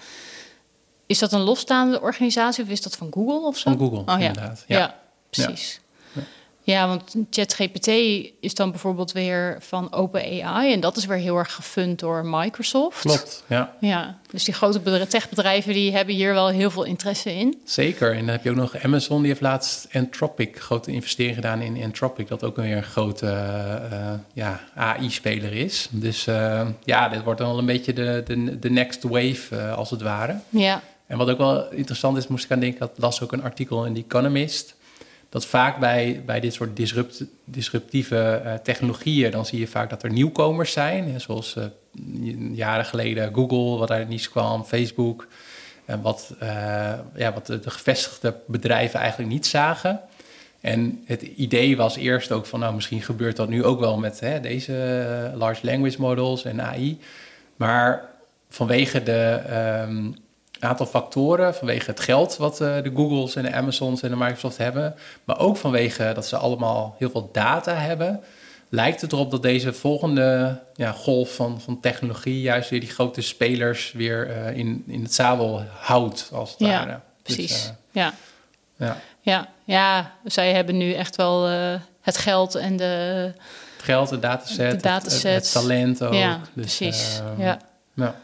is 1.13 1.19
dat 1.19 1.33
een 1.33 1.41
losstaande 1.41 2.01
organisatie 2.01 2.63
of 2.63 2.69
is 2.69 2.81
dat 2.81 2.95
van 2.95 3.07
Google 3.11 3.47
of 3.47 3.57
zo? 3.57 3.69
Van 3.69 3.79
Google, 3.79 4.13
oh, 4.13 4.19
ja. 4.19 4.27
inderdaad. 4.27 4.63
Ja, 4.67 4.77
ja 4.77 4.95
precies. 5.29 5.79
Ja. 6.11 6.21
ja. 6.63 6.87
want 6.87 7.15
ChatGPT 7.29 7.87
is 8.39 8.53
dan 8.53 8.71
bijvoorbeeld 8.71 9.11
weer 9.11 9.57
van 9.59 9.93
OpenAI 9.93 10.73
en 10.73 10.79
dat 10.79 10.97
is 10.97 11.05
weer 11.05 11.17
heel 11.17 11.37
erg 11.37 11.53
gefund 11.53 11.99
door 11.99 12.25
Microsoft. 12.25 12.99
Klopt, 12.99 13.43
ja. 13.47 13.75
Ja, 13.79 14.17
dus 14.29 14.43
die 14.43 14.53
grote 14.53 15.07
techbedrijven 15.07 15.73
die 15.73 15.91
hebben 15.91 16.15
hier 16.15 16.33
wel 16.33 16.47
heel 16.47 16.71
veel 16.71 16.83
interesse 16.83 17.35
in. 17.35 17.61
Zeker, 17.65 18.11
en 18.11 18.19
dan 18.19 18.27
heb 18.27 18.43
je 18.43 18.49
ook 18.49 18.55
nog 18.55 18.77
Amazon, 18.83 19.19
die 19.19 19.27
heeft 19.27 19.41
laatst 19.41 19.87
Anthropic, 19.91 20.61
grote 20.61 20.91
investering 20.91 21.35
gedaan 21.35 21.61
in 21.61 21.83
Anthropic, 21.83 22.27
dat 22.27 22.43
ook 22.43 22.55
weer 22.55 22.77
een 22.77 22.83
grote 22.83 23.25
uh, 23.91 24.13
ja, 24.33 24.59
AI-speler 24.75 25.53
is. 25.53 25.87
Dus 25.91 26.27
uh, 26.27 26.67
ja, 26.83 27.09
dit 27.09 27.23
wordt 27.23 27.39
dan 27.39 27.49
wel 27.49 27.59
een 27.59 27.65
beetje 27.65 27.93
de, 27.93 28.23
de, 28.25 28.59
de 28.59 28.69
next 28.69 29.03
wave, 29.03 29.41
uh, 29.51 29.77
als 29.77 29.89
het 29.89 30.01
ware. 30.01 30.39
Ja. 30.49 30.81
En 31.07 31.17
wat 31.17 31.29
ook 31.29 31.37
wel 31.37 31.71
interessant 31.71 32.17
is, 32.17 32.27
moest 32.27 32.45
ik 32.45 32.51
aan 32.51 32.59
denken, 32.59 32.85
ik 32.85 32.91
las 32.95 33.21
ook 33.21 33.31
een 33.31 33.43
artikel 33.43 33.85
in 33.85 33.93
The 33.93 33.99
Economist. 33.99 34.75
Dat 35.29 35.45
vaak 35.45 35.79
bij, 35.79 36.23
bij 36.25 36.39
dit 36.39 36.53
soort 36.53 36.75
disrupt, 36.75 37.25
disruptieve 37.45 38.41
uh, 38.45 38.53
technologieën, 38.53 39.31
dan 39.31 39.45
zie 39.45 39.59
je 39.59 39.67
vaak 39.67 39.89
dat 39.89 40.03
er 40.03 40.11
nieuwkomers 40.11 40.71
zijn. 40.71 41.21
Zoals 41.21 41.55
uh, 41.55 41.63
jaren 42.55 42.85
geleden 42.85 43.33
Google, 43.33 43.77
wat 43.77 43.91
uit 43.91 44.09
niets 44.09 44.29
kwam, 44.29 44.63
Facebook. 44.63 45.27
En 45.85 46.01
wat, 46.01 46.33
uh, 46.43 46.93
ja, 47.15 47.33
wat 47.33 47.45
de, 47.45 47.59
de, 47.59 47.69
gevestigde 47.69 48.35
bedrijven 48.47 48.99
eigenlijk 48.99 49.31
niet 49.31 49.45
zagen. 49.45 50.01
En 50.61 51.01
het 51.05 51.21
idee 51.21 51.77
was 51.77 51.95
eerst 51.95 52.31
ook 52.31 52.45
van, 52.45 52.59
nou, 52.59 52.75
misschien 52.75 53.01
gebeurt 53.01 53.35
dat 53.35 53.49
nu 53.49 53.63
ook 53.63 53.79
wel 53.79 53.97
met 53.97 54.19
hè, 54.19 54.39
deze 54.39 55.31
large 55.35 55.65
language 55.65 56.01
models 56.01 56.45
en 56.45 56.61
AI. 56.61 56.99
Maar 57.55 58.09
vanwege 58.49 59.03
de, 59.03 59.41
um, 59.87 60.15
aantal 60.63 60.85
factoren. 60.85 61.55
Vanwege 61.55 61.89
het 61.89 61.99
geld 61.99 62.37
wat 62.37 62.61
uh, 62.61 62.81
de 62.83 62.91
Googles 62.95 63.35
en 63.35 63.43
de 63.43 63.53
Amazons 63.53 64.01
en 64.01 64.09
de 64.09 64.15
Microsoft 64.15 64.57
hebben. 64.57 64.95
Maar 65.23 65.39
ook 65.39 65.57
vanwege 65.57 66.11
dat 66.15 66.27
ze 66.27 66.37
allemaal 66.37 66.95
heel 66.97 67.09
veel 67.09 67.29
data 67.31 67.73
hebben. 67.73 68.23
Lijkt 68.69 69.01
het 69.01 69.11
erop 69.11 69.31
dat 69.31 69.41
deze 69.41 69.73
volgende 69.73 70.59
ja, 70.75 70.91
golf 70.91 71.35
van, 71.35 71.61
van 71.61 71.79
technologie 71.79 72.41
juist 72.41 72.69
weer 72.69 72.79
die 72.79 72.89
grote 72.89 73.21
spelers 73.21 73.91
weer 73.91 74.29
uh, 74.29 74.57
in, 74.57 74.83
in 74.87 75.03
het 75.03 75.13
zadel 75.13 75.63
houdt, 75.79 76.29
als 76.33 76.49
het 76.49 76.59
ja, 76.59 76.67
ware. 76.67 76.99
Dus, 77.23 77.35
Precies, 77.35 77.65
uh, 77.65 77.71
ja. 77.91 78.13
Ja. 78.77 78.97
ja. 79.21 79.47
Ja, 79.65 80.11
zij 80.25 80.53
hebben 80.53 80.77
nu 80.77 80.93
echt 80.93 81.15
wel 81.15 81.47
het 82.01 82.17
geld 82.17 82.55
en 82.55 82.77
de... 82.77 82.83
Het 83.75 83.83
geld, 83.83 84.09
de 84.09 84.19
dataset, 84.19 84.71
de 84.71 84.77
dataset. 84.77 85.23
Het, 85.23 85.43
het, 85.43 85.51
talent 85.51 86.03
ook. 86.03 86.13
Ja, 86.13 86.39
dus, 86.53 86.77
precies. 86.77 87.21
ja. 87.37 87.57
ja 87.93 88.15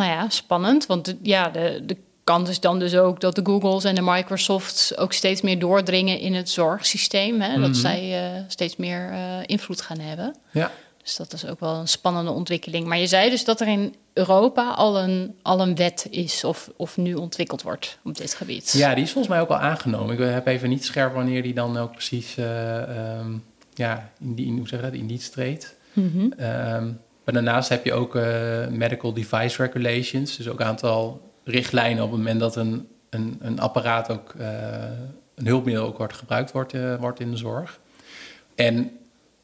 nou 0.00 0.10
ja, 0.10 0.28
spannend. 0.28 0.86
Want 0.86 1.14
ja, 1.22 1.48
de, 1.48 1.82
de 1.86 1.96
kans 2.24 2.48
is 2.48 2.60
dan 2.60 2.78
dus 2.78 2.96
ook 2.96 3.20
dat 3.20 3.34
de 3.34 3.40
Googles 3.44 3.84
en 3.84 3.94
de 3.94 4.02
Microsofts 4.02 4.96
ook 4.96 5.12
steeds 5.12 5.40
meer 5.40 5.58
doordringen 5.58 6.18
in 6.18 6.34
het 6.34 6.50
zorgsysteem. 6.50 7.40
Hè? 7.40 7.60
Dat 7.60 7.70
mhm. 7.70 7.78
zij 7.78 8.32
uh, 8.34 8.40
steeds 8.48 8.76
meer 8.76 9.10
uh, 9.10 9.18
invloed 9.46 9.80
gaan 9.80 9.98
hebben. 9.98 10.36
Ja. 10.50 10.70
Dus 11.02 11.16
dat 11.16 11.32
is 11.32 11.46
ook 11.46 11.60
wel 11.60 11.74
een 11.74 11.88
spannende 11.88 12.30
ontwikkeling. 12.30 12.86
Maar 12.86 12.98
je 12.98 13.06
zei 13.06 13.30
dus 13.30 13.44
dat 13.44 13.60
er 13.60 13.68
in 13.68 13.94
Europa 14.12 14.70
al 14.70 14.98
een, 14.98 15.34
al 15.42 15.60
een 15.60 15.76
wet 15.76 16.06
is 16.10 16.44
of, 16.44 16.70
of 16.76 16.96
nu 16.96 17.14
ontwikkeld 17.14 17.62
wordt 17.62 17.98
op 18.04 18.16
dit 18.16 18.34
gebied. 18.34 18.72
Ja, 18.72 18.94
die 18.94 19.04
is 19.04 19.10
volgens 19.10 19.34
mij 19.34 19.42
ook 19.42 19.48
al 19.48 19.56
aangenomen. 19.56 20.18
Ik 20.18 20.32
heb 20.32 20.46
even 20.46 20.68
niet 20.68 20.84
scherp 20.84 21.14
wanneer 21.14 21.42
die 21.42 21.54
dan 21.54 21.78
ook 21.78 21.92
precies 21.92 22.36
uh, 22.36 23.18
um, 23.18 23.44
ja, 23.74 24.10
in, 24.20 24.34
die, 24.34 24.46
in, 24.46 24.56
hoe 24.56 24.68
zeg 24.68 24.80
je 24.80 24.86
dat, 24.86 24.94
in 24.94 25.06
dienst 25.06 25.32
treedt. 25.32 25.74
Mm 25.92 26.10
-hmm. 26.12 26.46
um, 26.46 27.00
maar 27.32 27.42
daarnaast 27.42 27.68
heb 27.68 27.84
je 27.84 27.92
ook 27.92 28.14
uh, 28.14 28.22
medical 28.68 29.12
device 29.12 29.62
regulations. 29.62 30.36
Dus 30.36 30.48
ook 30.48 30.60
een 30.60 30.66
aantal 30.66 31.30
richtlijnen 31.44 32.04
op 32.04 32.10
het 32.10 32.18
moment 32.18 32.40
dat 32.40 32.56
een, 32.56 32.88
een, 33.10 33.38
een 33.40 33.60
apparaat 33.60 34.10
ook, 34.10 34.34
uh, 34.40 34.46
een 35.34 35.46
hulpmiddel 35.46 35.86
ook 35.86 35.98
wordt 35.98 36.14
gebruikt 36.14 36.52
wordt, 36.52 36.74
uh, 36.74 36.94
wordt 36.94 37.20
in 37.20 37.30
de 37.30 37.36
zorg. 37.36 37.80
En, 38.54 38.90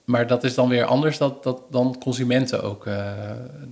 maar 0.05 0.27
dat 0.27 0.45
is 0.45 0.55
dan 0.55 0.69
weer 0.69 0.85
anders 0.85 1.19
dat, 1.19 1.43
dat, 1.43 1.63
dan 1.71 1.97
consumenten 2.01 2.63
ook. 2.63 2.85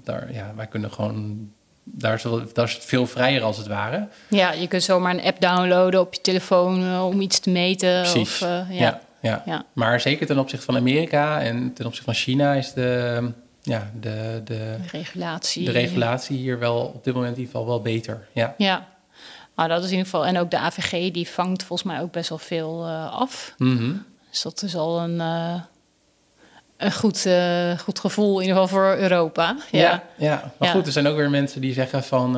daar, 0.02 0.32
ja, 0.32 0.52
wij 0.56 0.66
kunnen 0.66 0.92
gewoon 0.92 1.50
daar 1.84 2.14
is, 2.14 2.22
het, 2.22 2.54
daar 2.54 2.64
is 2.64 2.74
het 2.74 2.84
veel 2.84 3.06
vrijer 3.06 3.42
als 3.42 3.56
het 3.56 3.66
ware. 3.66 4.08
Ja, 4.28 4.52
je 4.52 4.68
kunt 4.68 4.82
zomaar 4.82 5.14
een 5.14 5.22
app 5.22 5.40
downloaden 5.40 6.00
op 6.00 6.14
je 6.14 6.20
telefoon 6.20 7.00
om 7.00 7.20
iets 7.20 7.38
te 7.38 7.50
meten. 7.50 8.00
Precies. 8.00 8.42
Of, 8.42 8.48
ja. 8.48 8.64
Ja, 8.68 9.00
ja. 9.20 9.42
ja. 9.46 9.64
Maar 9.72 10.00
zeker 10.00 10.26
ten 10.26 10.38
opzichte 10.38 10.64
van 10.64 10.76
Amerika 10.76 11.40
en 11.40 11.72
ten 11.72 11.86
opzichte 11.86 12.10
van 12.10 12.20
China 12.20 12.54
is 12.54 12.72
de, 12.72 13.32
ja, 13.66 13.90
de, 14.00 14.40
de, 14.44 14.76
regulatie. 14.92 15.64
de 15.64 15.70
regulatie 15.70 16.36
hier 16.36 16.58
wel 16.58 16.92
op 16.94 17.04
dit 17.04 17.14
moment 17.14 17.34
in 17.34 17.40
ieder 17.40 17.54
geval 17.54 17.68
wel 17.68 17.82
beter. 17.82 18.26
Ja. 18.32 18.54
ja. 18.58 18.88
Nou, 19.56 19.68
dat 19.68 19.78
is 19.78 19.84
in 19.84 19.96
ieder 19.96 20.04
geval. 20.04 20.26
En 20.26 20.38
ook 20.38 20.50
de 20.50 20.58
AVG 20.58 21.10
die 21.12 21.28
vangt 21.28 21.62
volgens 21.62 21.92
mij 21.92 22.00
ook 22.00 22.12
best 22.12 22.28
wel 22.28 22.38
veel 22.38 22.86
uh, 22.86 23.12
af. 23.12 23.54
Mm 23.58 23.76
-hmm. 23.76 24.04
Dus 24.30 24.42
dat 24.42 24.62
is 24.62 24.76
al 24.76 25.00
een, 25.00 25.14
uh, 25.14 25.60
een 26.76 26.92
goed, 26.92 27.24
uh, 27.26 27.78
goed 27.78 27.98
gevoel, 27.98 28.40
in 28.40 28.46
ieder 28.46 28.62
geval 28.62 28.78
voor 28.78 28.96
Europa. 28.96 29.56
Ja, 29.70 29.80
ja, 29.80 30.02
ja. 30.16 30.52
maar 30.58 30.68
ja. 30.68 30.74
goed, 30.74 30.86
er 30.86 30.92
zijn 30.92 31.06
ook 31.06 31.16
weer 31.16 31.30
mensen 31.30 31.60
die 31.60 31.72
zeggen 31.72 32.04
van. 32.04 32.32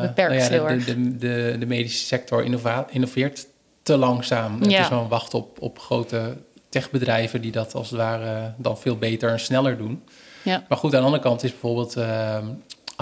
Beperkt 0.00 0.50
nou 0.50 0.70
ja, 0.70 0.84
de, 0.84 0.84
de, 0.84 1.16
de, 1.16 1.56
de, 1.58 1.66
medische 1.66 2.06
sector 2.06 2.44
innoveert 2.90 3.46
te 3.82 3.96
langzaam. 3.96 4.60
Het 4.60 4.72
is 4.72 4.86
gewoon 4.86 5.08
wachten 5.08 5.38
op, 5.38 5.60
op 5.60 5.78
grote 5.78 6.36
techbedrijven 6.68 7.40
die 7.40 7.52
dat 7.52 7.74
als 7.74 7.90
het 7.90 7.98
ware 7.98 8.52
dan 8.56 8.78
veel 8.78 8.96
beter 8.96 9.30
en 9.30 9.40
sneller 9.40 9.78
doen. 9.78 10.02
Ja. 10.48 10.64
Maar 10.68 10.78
goed, 10.78 10.94
aan 10.94 10.98
de 11.00 11.04
andere 11.06 11.22
kant 11.22 11.42
is 11.44 11.50
bijvoorbeeld 11.50 11.96
uh, 11.96 12.38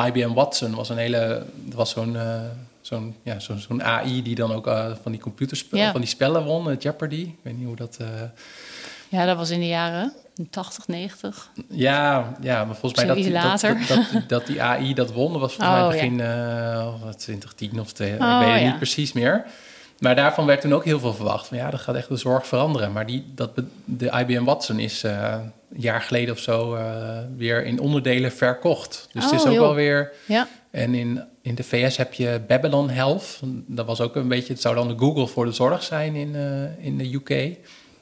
IBM 0.06 0.32
Watson 0.32 0.74
was 0.74 0.88
een 0.88 0.96
hele, 0.96 1.42
was 1.74 1.90
zo'n 1.90 2.14
uh, 2.14 2.40
zo'n 2.80 3.14
ja, 3.22 3.38
zo'n 3.38 3.58
zo'n 3.58 3.82
AI 3.82 4.22
die 4.22 4.34
dan 4.34 4.52
ook 4.52 4.66
uh, 4.66 4.86
van 5.02 5.12
die 5.12 5.20
computerspellen, 5.20 5.84
Ja. 5.84 5.90
van 5.90 6.00
die 6.00 6.10
spellen 6.10 6.44
won, 6.44 6.70
uh, 6.70 6.76
Jeopardy. 6.78 7.20
Ik 7.20 7.38
weet 7.42 7.56
niet 7.58 7.66
hoe 7.66 7.76
dat. 7.76 7.98
Ja, 9.08 9.24
dat 9.26 9.36
was 9.36 9.50
in 9.50 9.60
de 9.60 9.66
jaren 9.66 10.12
80, 10.50 10.88
90. 10.88 11.50
ja, 11.68 12.36
ja, 12.40 12.64
maar 12.64 12.76
volgens 12.76 13.04
mij 13.04 13.14
dat, 13.14 13.24
dat, 13.24 13.32
later. 13.32 13.78
dat, 13.88 13.88
dat, 14.12 14.28
dat 14.28 14.46
die 14.46 14.62
AI 14.62 14.94
dat 14.94 15.12
won, 15.12 15.32
dat 15.32 15.40
was 15.40 15.54
volgens 15.54 15.78
Oh, 15.82 15.88
mij 15.88 15.96
begin 15.98 16.20
eh, 16.20 16.92
wat, 17.04 17.18
2010 17.18 17.80
of 17.80 17.92
Oh, 18.00 18.06
ik 18.06 18.18
weet 18.18 18.52
het 18.52 18.60
ja. 18.60 18.66
niet 18.66 18.76
precies 18.76 19.12
meer. 19.12 19.44
Maar 19.98 20.16
daarvan 20.16 20.46
werd 20.46 20.60
toen 20.60 20.74
ook 20.74 20.84
heel 20.84 20.98
veel 21.00 21.14
verwacht. 21.14 21.46
Van 21.46 21.56
ja, 21.56 21.70
dat 21.70 21.80
gaat 21.80 21.94
echt 21.94 22.08
de 22.08 22.16
zorg 22.16 22.46
veranderen. 22.46 22.92
Maar 22.92 23.06
die, 23.06 23.24
dat, 23.34 23.50
de 23.84 24.10
IBM 24.18 24.44
Watson 24.44 24.78
is 24.78 25.04
eh, 25.04 25.34
een 25.72 25.80
jaar 25.80 26.00
geleden 26.00 26.34
of 26.34 26.40
zo 26.40 26.74
eh, 26.74 27.18
weer 27.36 27.64
in 27.64 27.80
onderdelen 27.80 28.32
verkocht. 28.32 29.08
Dus 29.12 29.24
het 29.24 29.32
is 29.32 29.40
Oh, 29.42 29.46
ook 29.46 29.52
joh. 29.54 29.62
wel 29.62 29.74
weer 29.74 30.12
Ja, 30.26 30.48
En 30.70 30.94
in, 30.94 31.22
in 31.42 31.54
de 31.54 31.62
VS 31.62 31.96
heb 31.96 32.12
je 32.12 32.40
Babylon 32.48 32.90
Health. 32.90 33.40
Dat 33.66 33.86
was 33.86 34.00
ook 34.00 34.16
een 34.16 34.28
beetje, 34.28 34.52
het 34.52 34.62
zou 34.62 34.74
dan 34.74 34.88
de 34.88 34.98
Google 34.98 35.26
voor 35.26 35.44
de 35.44 35.52
zorg 35.52 35.82
zijn 35.82 36.14
in, 36.14 36.34
eh, 36.36 36.84
in 36.86 36.98
de 36.98 37.14
UK. 37.14 37.56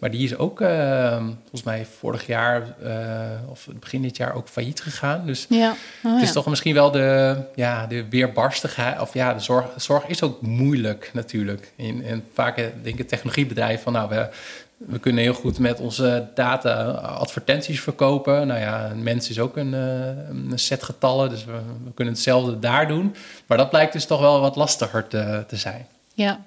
Maar 0.05 0.13
die 0.13 0.25
is 0.25 0.37
ook 0.37 0.61
eh, 0.61 1.17
volgens 1.41 1.63
mij 1.63 1.87
vorig 1.99 2.27
jaar 2.27 2.75
eh, 2.83 3.51
of 3.51 3.69
begin 3.81 4.03
dit 4.03 4.17
jaar 4.17 4.35
ook 4.35 4.49
failliet 4.49 4.81
gegaan. 4.81 5.27
Dus 5.27 5.47
ja. 5.49 5.75
Oh, 6.03 6.13
het 6.13 6.23
is 6.23 6.29
ja. 6.29 6.35
toch 6.35 6.47
misschien 6.47 6.75
wel 6.75 6.91
de, 6.91 7.37
ja, 7.55 7.87
de 7.87 8.09
weerbarstigheid. 8.09 9.01
Of 9.01 9.15
ja, 9.15 9.35
de 9.35 9.41
zorg, 9.41 9.67
zorg 9.77 10.07
is 10.07 10.23
ook 10.23 10.43
moeilijk 10.43 11.11
natuurlijk. 11.13 11.73
En, 11.77 12.05
en 12.05 12.25
vaak 12.35 12.57
eh, 12.57 12.65
denken 12.83 13.07
technologiebedrijven 13.07 13.83
van 13.83 13.93
nou, 13.93 14.09
we, 14.09 14.29
we 14.77 14.99
kunnen 14.99 15.23
heel 15.23 15.35
goed 15.35 15.59
met 15.59 15.81
onze 15.81 16.27
data 16.35 16.85
advertenties 16.95 17.81
verkopen. 17.81 18.47
Nou 18.47 18.61
ja, 18.61 18.91
een 18.91 19.03
mens 19.03 19.31
is 19.31 19.39
ook 19.39 19.57
een, 19.57 19.75
eh, 19.75 20.29
een 20.29 20.59
set 20.59 20.83
getallen, 20.83 21.31
dus 21.31 21.45
we, 21.45 21.61
we 21.85 21.93
kunnen 21.95 22.15
hetzelfde 22.15 22.59
daar 22.59 22.89
doen. 22.89 23.15
Maar 23.47 23.59
dat 23.59 23.71
blijkt 23.71 23.93
dus 23.93 24.07
toch 24.07 24.21
wel 24.21 24.41
wat 24.41 24.57
lastiger 24.57 25.09
te, 25.09 25.45
te 25.47 25.57
zijn. 25.57 25.87
Ja, 26.15 26.41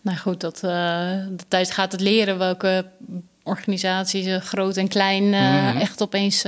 nou 0.00 0.16
goed, 0.18 0.40
dat, 0.40 0.54
eh, 0.56 0.60
de 1.30 1.44
tijd 1.48 1.70
gaat 1.70 1.92
het 1.92 2.00
leren 2.00 2.38
welke 2.38 2.86
organisaties, 3.42 4.26
eh, 4.26 4.40
groot 4.40 4.76
en 4.76 4.88
klein, 4.88 5.34
eh, 5.34 5.68
Mhm. 5.68 5.76
echt 5.76 6.02
opeens 6.02 6.44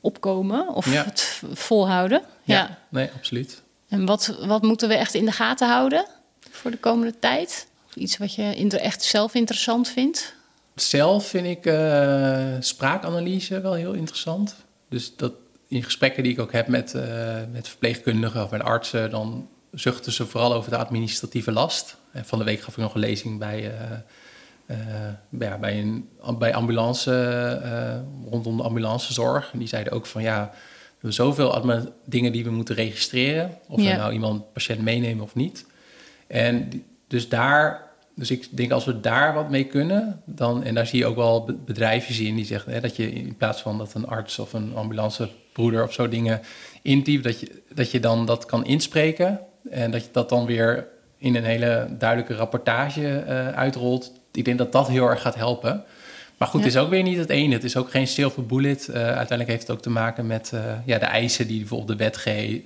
opkomen 0.00 0.68
of 0.74 0.92
Ja. 0.92 1.04
het 1.04 1.42
volhouden. 1.52 2.22
Ja. 2.42 2.78
nee, 2.88 3.10
absoluut. 3.16 3.62
En 3.88 4.06
wat, 4.06 4.36
wat 4.46 4.62
moeten 4.62 4.88
we 4.88 4.94
echt 4.94 5.14
in 5.14 5.24
de 5.24 5.32
gaten 5.32 5.68
houden 5.68 6.06
voor 6.50 6.70
de 6.70 6.76
komende 6.78 7.18
tijd? 7.18 7.66
Of 7.86 7.94
iets 7.94 8.16
wat 8.16 8.34
je 8.34 8.78
echt 8.80 9.02
zelf 9.02 9.34
interessant 9.34 9.88
vindt? 9.88 10.34
Zelf 10.74 11.26
vind 11.26 11.46
ik 11.46 11.72
spraakanalyse 12.64 13.60
wel 13.60 13.72
heel 13.72 13.92
interessant. 13.92 14.54
Dus 14.88 15.16
dat 15.16 15.32
in 15.68 15.82
gesprekken 15.82 16.22
die 16.22 16.32
ik 16.32 16.38
ook 16.40 16.52
heb 16.52 16.68
met, 16.68 16.94
met 17.52 17.68
verpleegkundigen 17.68 18.42
of 18.42 18.50
met 18.50 18.62
artsen, 18.62 19.10
dan 19.10 19.48
zuchten 19.76 20.12
ze 20.12 20.26
vooral 20.26 20.54
over 20.54 20.70
de 20.70 20.76
administratieve 20.76 21.52
last. 21.52 21.96
En 22.12 22.24
van 22.24 22.38
de 22.38 22.44
week 22.44 22.60
gaf 22.60 22.76
ik 22.76 22.82
nog 22.82 22.94
een 22.94 23.00
lezing 23.00 23.38
bij, 23.38 23.72
eh, 23.78 23.92
eh, 24.66 25.12
bij- 25.28 25.48
ja, 25.48 25.58
bij, 25.58 25.80
een, 25.80 26.08
bij 26.38 26.54
ambulance, 26.54 27.12
eh, 27.62 28.30
rondom 28.30 28.56
de 28.56 28.62
ambulancezorg. 28.62 29.50
En 29.52 29.58
die 29.58 29.68
zeiden 29.68 29.92
ook 29.92 30.06
van 30.06 30.22
ja, 30.22 30.50
we 30.52 30.92
hebben 30.92 31.12
zoveel 31.12 31.92
dingen 32.04 32.32
die 32.32 32.44
we 32.44 32.50
moeten 32.50 32.74
registreren. 32.74 33.58
Of 33.68 33.80
Ja. 33.82 33.90
we 33.90 33.96
nou 33.96 34.12
iemand 34.12 34.52
patiënt 34.52 34.80
meenemen 34.82 35.24
of 35.24 35.34
niet. 35.34 35.66
En 36.26 36.84
dus 37.08 37.28
daar, 37.28 37.82
dus 38.14 38.30
ik 38.30 38.56
denk 38.56 38.72
als 38.72 38.84
we 38.84 39.00
daar 39.00 39.34
wat 39.34 39.50
mee 39.50 39.64
kunnen, 39.64 40.22
dan, 40.24 40.62
en 40.64 40.74
daar 40.74 40.86
zie 40.86 40.98
je 40.98 41.06
ook 41.06 41.16
wel 41.16 41.44
be- 41.44 41.52
bedrijfjes 41.64 42.18
in 42.18 42.34
die 42.34 42.44
zeggen 42.44 42.72
hè, 42.72 42.80
dat 42.80 42.96
je 42.96 43.12
in 43.12 43.36
plaats 43.36 43.62
van 43.62 43.78
dat 43.78 43.94
een 43.94 44.06
arts 44.06 44.38
of 44.38 44.52
een 44.52 44.74
ambulancebroeder 44.74 45.82
of 45.82 45.92
zo 45.92 46.08
dingen 46.08 46.40
intypt, 46.82 47.24
dat 47.24 47.40
je, 47.40 47.62
dat 47.74 47.90
je 47.90 48.00
dan 48.00 48.26
dat 48.26 48.46
kan 48.46 48.64
inspreken 48.64 49.40
en 49.70 49.90
dat 49.90 50.02
je 50.04 50.08
dat 50.12 50.28
dan 50.28 50.46
weer 50.46 50.86
in 51.18 51.34
een 51.36 51.44
hele 51.44 51.86
duidelijke 51.98 52.34
rapportage 52.34 53.18
eh, 53.18 53.48
uitrolt. 53.48 54.12
Ik 54.32 54.44
denk 54.44 54.58
dat 54.58 54.72
dat 54.72 54.88
heel 54.88 55.08
erg 55.08 55.20
gaat 55.20 55.34
helpen. 55.34 55.84
Maar 56.36 56.48
goed, 56.48 56.60
Ja. 56.60 56.66
het 56.66 56.74
is 56.76 56.80
ook 56.82 56.90
weer 56.90 57.02
niet 57.02 57.18
het 57.18 57.30
ene. 57.30 57.54
Het 57.54 57.64
is 57.64 57.76
ook 57.76 57.90
geen 57.90 58.06
silver 58.06 58.46
bullet. 58.46 58.88
Eh, 58.88 59.02
uiteindelijk 59.02 59.48
heeft 59.48 59.62
het 59.62 59.70
ook 59.70 59.82
te 59.82 59.90
maken 59.90 60.26
met 60.26 60.50
eh, 60.54 60.60
ja, 60.84 60.98
de 60.98 61.04
eisen 61.06 61.46
die 61.46 61.58
bijvoorbeeld 61.58 61.98
de 61.98 62.04
wet 62.04 62.16
ge- 62.16 62.62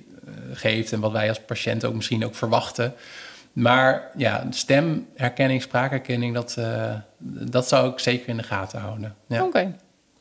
geeft 0.53 0.91
en 0.91 0.99
wat 0.99 1.11
wij 1.11 1.29
als 1.29 1.39
patiënt 1.39 1.85
ook 1.85 1.93
misschien 1.93 2.25
ook 2.25 2.35
verwachten. 2.35 2.93
Maar 3.53 4.09
ja, 4.17 4.45
stemherkenning, 4.49 5.61
spraakherkenning, 5.61 6.33
dat, 6.33 6.57
dat 7.23 7.67
zou 7.67 7.91
ik 7.91 7.99
zeker 7.99 8.29
in 8.29 8.37
de 8.37 8.43
gaten 8.43 8.79
houden. 8.79 9.15
Ja. 9.27 9.43
Oké. 9.43 9.75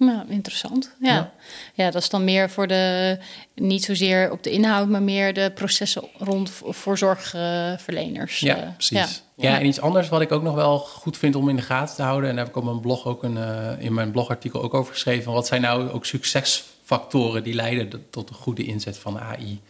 Nou, 0.07 0.29
interessant. 0.29 0.95
Ja. 1.01 1.15
Ja. 1.15 1.33
ja. 1.75 1.91
dat 1.91 2.03
is 2.03 2.09
dan 2.09 2.25
meer 2.25 2.51
voor 2.51 2.67
de, 2.67 3.19
niet 3.55 3.85
zozeer 3.85 4.31
op 4.31 4.43
de 4.43 4.51
inhoud, 4.51 4.89
maar 4.89 5.03
meer 5.03 5.35
de 5.35 5.51
processen 5.55 6.03
rond 6.19 6.51
voor 6.65 6.99
zorgverleners. 6.99 8.41
Ja, 8.41 8.57
Eh, 8.57 8.69
precies. 8.77 9.23
Ja. 9.37 9.59
en 9.59 9.67
iets 9.67 9.81
anders 9.81 10.09
wat 10.09 10.21
ik 10.21 10.33
ook 10.33 10.43
nog 10.43 10.55
wel 10.55 10.79
goed 10.79 11.17
vind 11.17 11.35
om 11.35 11.49
in 11.49 11.57
de 11.57 11.63
gaten 11.63 11.97
te 11.97 12.03
houden. 12.03 12.29
En 12.31 12.37
daar 12.37 12.45
heb 12.45 12.55
ik 12.55 12.61
op 12.61 12.69
mijn 12.69 12.81
blog 12.81 13.05
ook 13.05 13.23
een, 13.23 13.37
eh, 13.37 13.85
in 13.85 13.95
mijn 13.95 14.11
blogartikel 14.11 14.63
ook 14.63 14.75
over 14.75 14.93
geschreven. 14.93 15.33
Wat 15.33 15.47
zijn 15.47 15.61
nou 15.61 15.91
ook 15.91 16.07
succesfactoren 16.07 17.43
die 17.43 17.55
leiden 17.55 18.11
tot 18.11 18.29
een 18.29 18.35
goede 18.35 18.65
inzet 18.65 18.99
van 18.99 19.19
AI? 19.21 19.61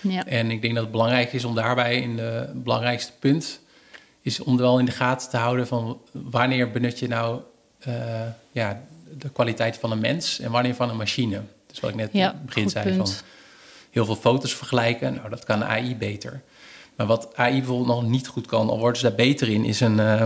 Ja. 0.00 0.26
En 0.26 0.50
ik 0.50 0.62
denk 0.62 0.74
dat 0.74 0.82
het 0.82 0.92
belangrijk 0.92 1.32
is 1.32 1.44
om 1.44 1.54
daarbij 1.54 1.96
in 2.00 2.16
de 2.16 2.50
belangrijkste 2.54 3.12
punt 3.18 3.60
is 4.22 4.40
om 4.40 4.54
er 4.54 4.62
wel 4.62 4.78
in 4.78 4.84
de 4.84 4.90
gaten 4.90 5.30
te 5.30 5.36
houden 5.36 5.66
van 5.66 6.00
wanneer 6.12 6.70
benut 6.70 6.98
je 6.98 7.08
nou 7.08 7.40
eh, 7.78 7.94
ja, 8.52 8.80
de 9.18 9.28
kwaliteit 9.30 9.76
van 9.76 9.90
een 9.90 10.00
mens 10.00 10.38
en 10.40 10.50
wanneer 10.50 10.74
van 10.74 10.90
een 10.90 10.96
machine. 10.96 11.40
Dus 11.66 11.80
wat 11.80 11.90
ik 11.90 11.96
net 11.96 12.08
Ja, 12.12 12.30
in 12.30 12.36
het 12.36 12.46
begin 12.46 12.70
zei 12.70 12.84
punt. 12.84 13.08
van 13.10 13.18
heel 13.90 14.04
veel 14.04 14.16
foto's 14.16 14.54
vergelijken. 14.54 15.14
Nou, 15.14 15.28
dat 15.30 15.44
kan 15.44 15.64
AI 15.64 15.96
beter. 15.96 16.42
Maar 16.96 17.06
wat 17.06 17.36
AI 17.36 17.56
bijvoorbeeld 17.58 17.88
nog 17.88 18.08
niet 18.10 18.26
goed 18.28 18.46
kan, 18.46 18.68
al 18.70 18.78
worden 18.78 19.00
ze 19.00 19.06
daar 19.06 19.16
beter 19.16 19.48
in, 19.48 19.64
is 19.64 19.80
een. 19.80 20.00
eh, 20.00 20.22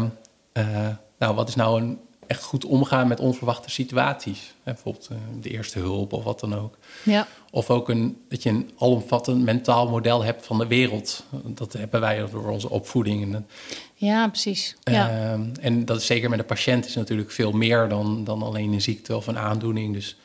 eh, 0.52 0.88
nou, 1.18 1.34
wat 1.34 1.48
is 1.48 1.54
nou 1.54 1.80
een 1.82 1.98
echt 2.26 2.42
goed 2.42 2.64
omgaan 2.64 3.08
met 3.08 3.20
onverwachte 3.20 3.70
situaties? 3.70 4.54
Hè, 4.62 4.72
bijvoorbeeld 4.72 5.08
eh, 5.10 5.16
de 5.40 5.50
eerste 5.50 5.78
hulp 5.78 6.12
of 6.12 6.24
wat 6.24 6.40
dan 6.40 6.54
ook. 6.54 6.78
Ja. 7.02 7.26
Of 7.50 7.70
ook 7.70 7.88
een, 7.88 8.22
dat 8.28 8.42
je 8.42 8.50
een 8.50 8.70
alomvattend 8.78 9.42
mentaal 9.42 9.88
model 9.88 10.24
hebt 10.24 10.46
van 10.46 10.58
de 10.58 10.66
wereld. 10.66 11.24
Dat 11.44 11.72
hebben 11.72 12.00
wij 12.00 12.26
door 12.30 12.48
onze 12.48 12.70
opvoeding. 12.70 13.42
Ja, 13.94 14.28
precies. 14.28 14.76
Ja. 14.82 15.10
ehm, 15.10 15.42
en 15.60 15.84
dat 15.84 15.96
is 15.96 16.06
zeker 16.06 16.30
met 16.30 16.38
een 16.38 16.44
patiënt 16.44 16.86
is 16.86 16.94
natuurlijk 16.94 17.30
veel 17.30 17.52
meer 17.52 17.88
dan, 17.88 18.24
dan 18.24 18.42
alleen 18.42 18.72
een 18.72 18.82
ziekte 18.82 19.16
of 19.16 19.26
een 19.26 19.38
aandoening. 19.38 19.94
Dus 19.94 20.16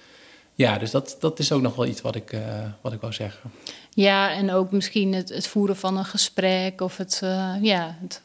ja, 0.59 0.77
dus 0.77 0.91
dat, 0.91 1.17
dat 1.19 1.39
is 1.39 1.51
ook 1.51 1.61
nog 1.61 1.75
wel 1.75 1.85
iets 1.85 2.01
wat 2.01 2.15
ik, 2.15 2.31
eh, 2.31 2.41
wat 2.81 2.93
ik 2.93 3.01
wou 3.01 3.13
zeggen. 3.13 3.51
Ja, 3.89 4.31
en 4.31 4.51
ook 4.51 4.71
misschien 4.71 5.13
het, 5.13 5.29
het 5.29 5.47
voeren 5.47 5.75
van 5.75 5.97
een 5.97 6.05
gesprek 6.05 6.81
of 6.81 6.97
het, 6.97 7.19
eh, 7.23 7.55
ja, 7.61 7.97
het, 8.01 8.21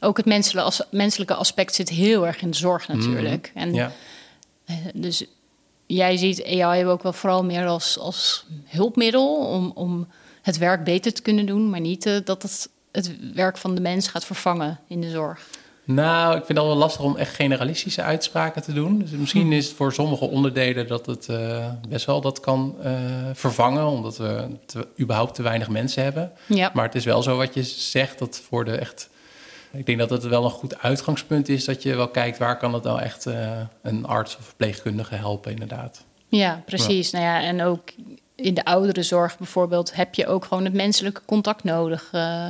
ook 0.00 0.16
het 0.16 0.26
menselijke, 0.26 0.68
as- 0.68 0.82
menselijke 0.90 1.34
aspect 1.34 1.74
zit 1.74 1.88
heel 1.88 2.26
erg 2.26 2.40
in 2.42 2.50
de 2.50 2.56
zorg 2.56 2.88
natuurlijk. 2.88 3.50
En 3.54 3.74
Ja. 3.74 3.92
eh, 4.64 4.74
dus 4.94 5.24
jij 5.86 6.16
ziet 6.16 6.44
AI 6.60 6.86
ook 6.86 7.02
wel 7.02 7.12
vooral 7.12 7.44
meer 7.44 7.66
als, 7.66 7.98
als 7.98 8.46
hulpmiddel 8.66 9.36
om, 9.36 9.72
om 9.74 10.08
het 10.42 10.58
werk 10.58 10.84
beter 10.84 11.12
te 11.12 11.22
kunnen 11.22 11.46
doen, 11.46 11.70
maar 11.70 11.80
niet 11.80 12.06
eh, 12.06 12.16
dat 12.24 12.42
het 12.42 12.68
het 12.92 13.12
werk 13.34 13.56
van 13.58 13.74
de 13.74 13.80
mens 13.80 14.08
gaat 14.08 14.24
vervangen 14.24 14.80
in 14.88 15.00
de 15.00 15.10
zorg. 15.10 15.46
Nou, 15.84 16.36
ik 16.36 16.44
vind 16.44 16.58
het 16.58 16.66
wel 16.66 16.76
lastig 16.76 17.02
om 17.04 17.16
echt 17.16 17.34
generalistische 17.34 18.02
uitspraken 18.02 18.62
te 18.62 18.72
doen. 18.72 18.98
Dus 18.98 19.10
misschien 19.10 19.52
is 19.52 19.66
het 19.66 19.76
voor 19.76 19.92
sommige 19.92 20.24
onderdelen 20.24 20.86
dat 20.88 21.06
het 21.06 21.28
eh, 21.28 21.66
best 21.88 22.06
wel 22.06 22.20
dat 22.20 22.40
kan 22.40 22.74
vervangen, 23.32 23.86
omdat 23.86 24.16
we 24.16 24.46
te- 24.66 24.88
überhaupt 25.00 25.34
te 25.34 25.42
weinig 25.42 25.68
mensen 25.68 26.02
hebben. 26.02 26.32
Ja, 26.46 26.70
Maar 26.74 26.84
het 26.84 26.94
is 26.94 27.04
wel 27.04 27.22
zo 27.22 27.36
wat 27.36 27.54
je 27.54 27.62
zegt, 27.62 28.18
dat 28.18 28.40
voor 28.48 28.64
de 28.64 28.72
echt... 28.76 29.08
Ik 29.76 29.86
denk 29.86 29.98
dat 29.98 30.10
het 30.10 30.22
wel 30.22 30.44
een 30.44 30.50
goed 30.50 30.78
uitgangspunt 30.78 31.48
is 31.48 31.64
dat 31.64 31.82
je 31.82 31.96
wel 31.96 32.08
kijkt 32.08 32.38
waar 32.38 32.58
kan 32.58 32.74
het 32.74 32.82
nou 32.82 33.00
echt 33.00 33.26
eh, 33.26 33.60
een 33.82 34.06
arts 34.06 34.36
of 34.36 34.44
verpleegkundige 34.44 35.14
helpen 35.14 35.52
inderdaad. 35.52 36.04
ja 36.28 36.62
precies. 36.66 37.10
Nou 37.10 37.24
ja, 37.24 37.42
en 37.42 37.62
ook 37.62 37.88
in 38.34 38.54
de 38.54 38.64
ouderenzorg 38.64 39.38
bijvoorbeeld 39.38 39.94
heb 39.94 40.14
je 40.14 40.26
ook 40.26 40.44
gewoon 40.44 40.64
het 40.64 40.74
menselijke 40.74 41.20
contact 41.24 41.64
nodig. 41.64 42.08
eh, 42.12 42.48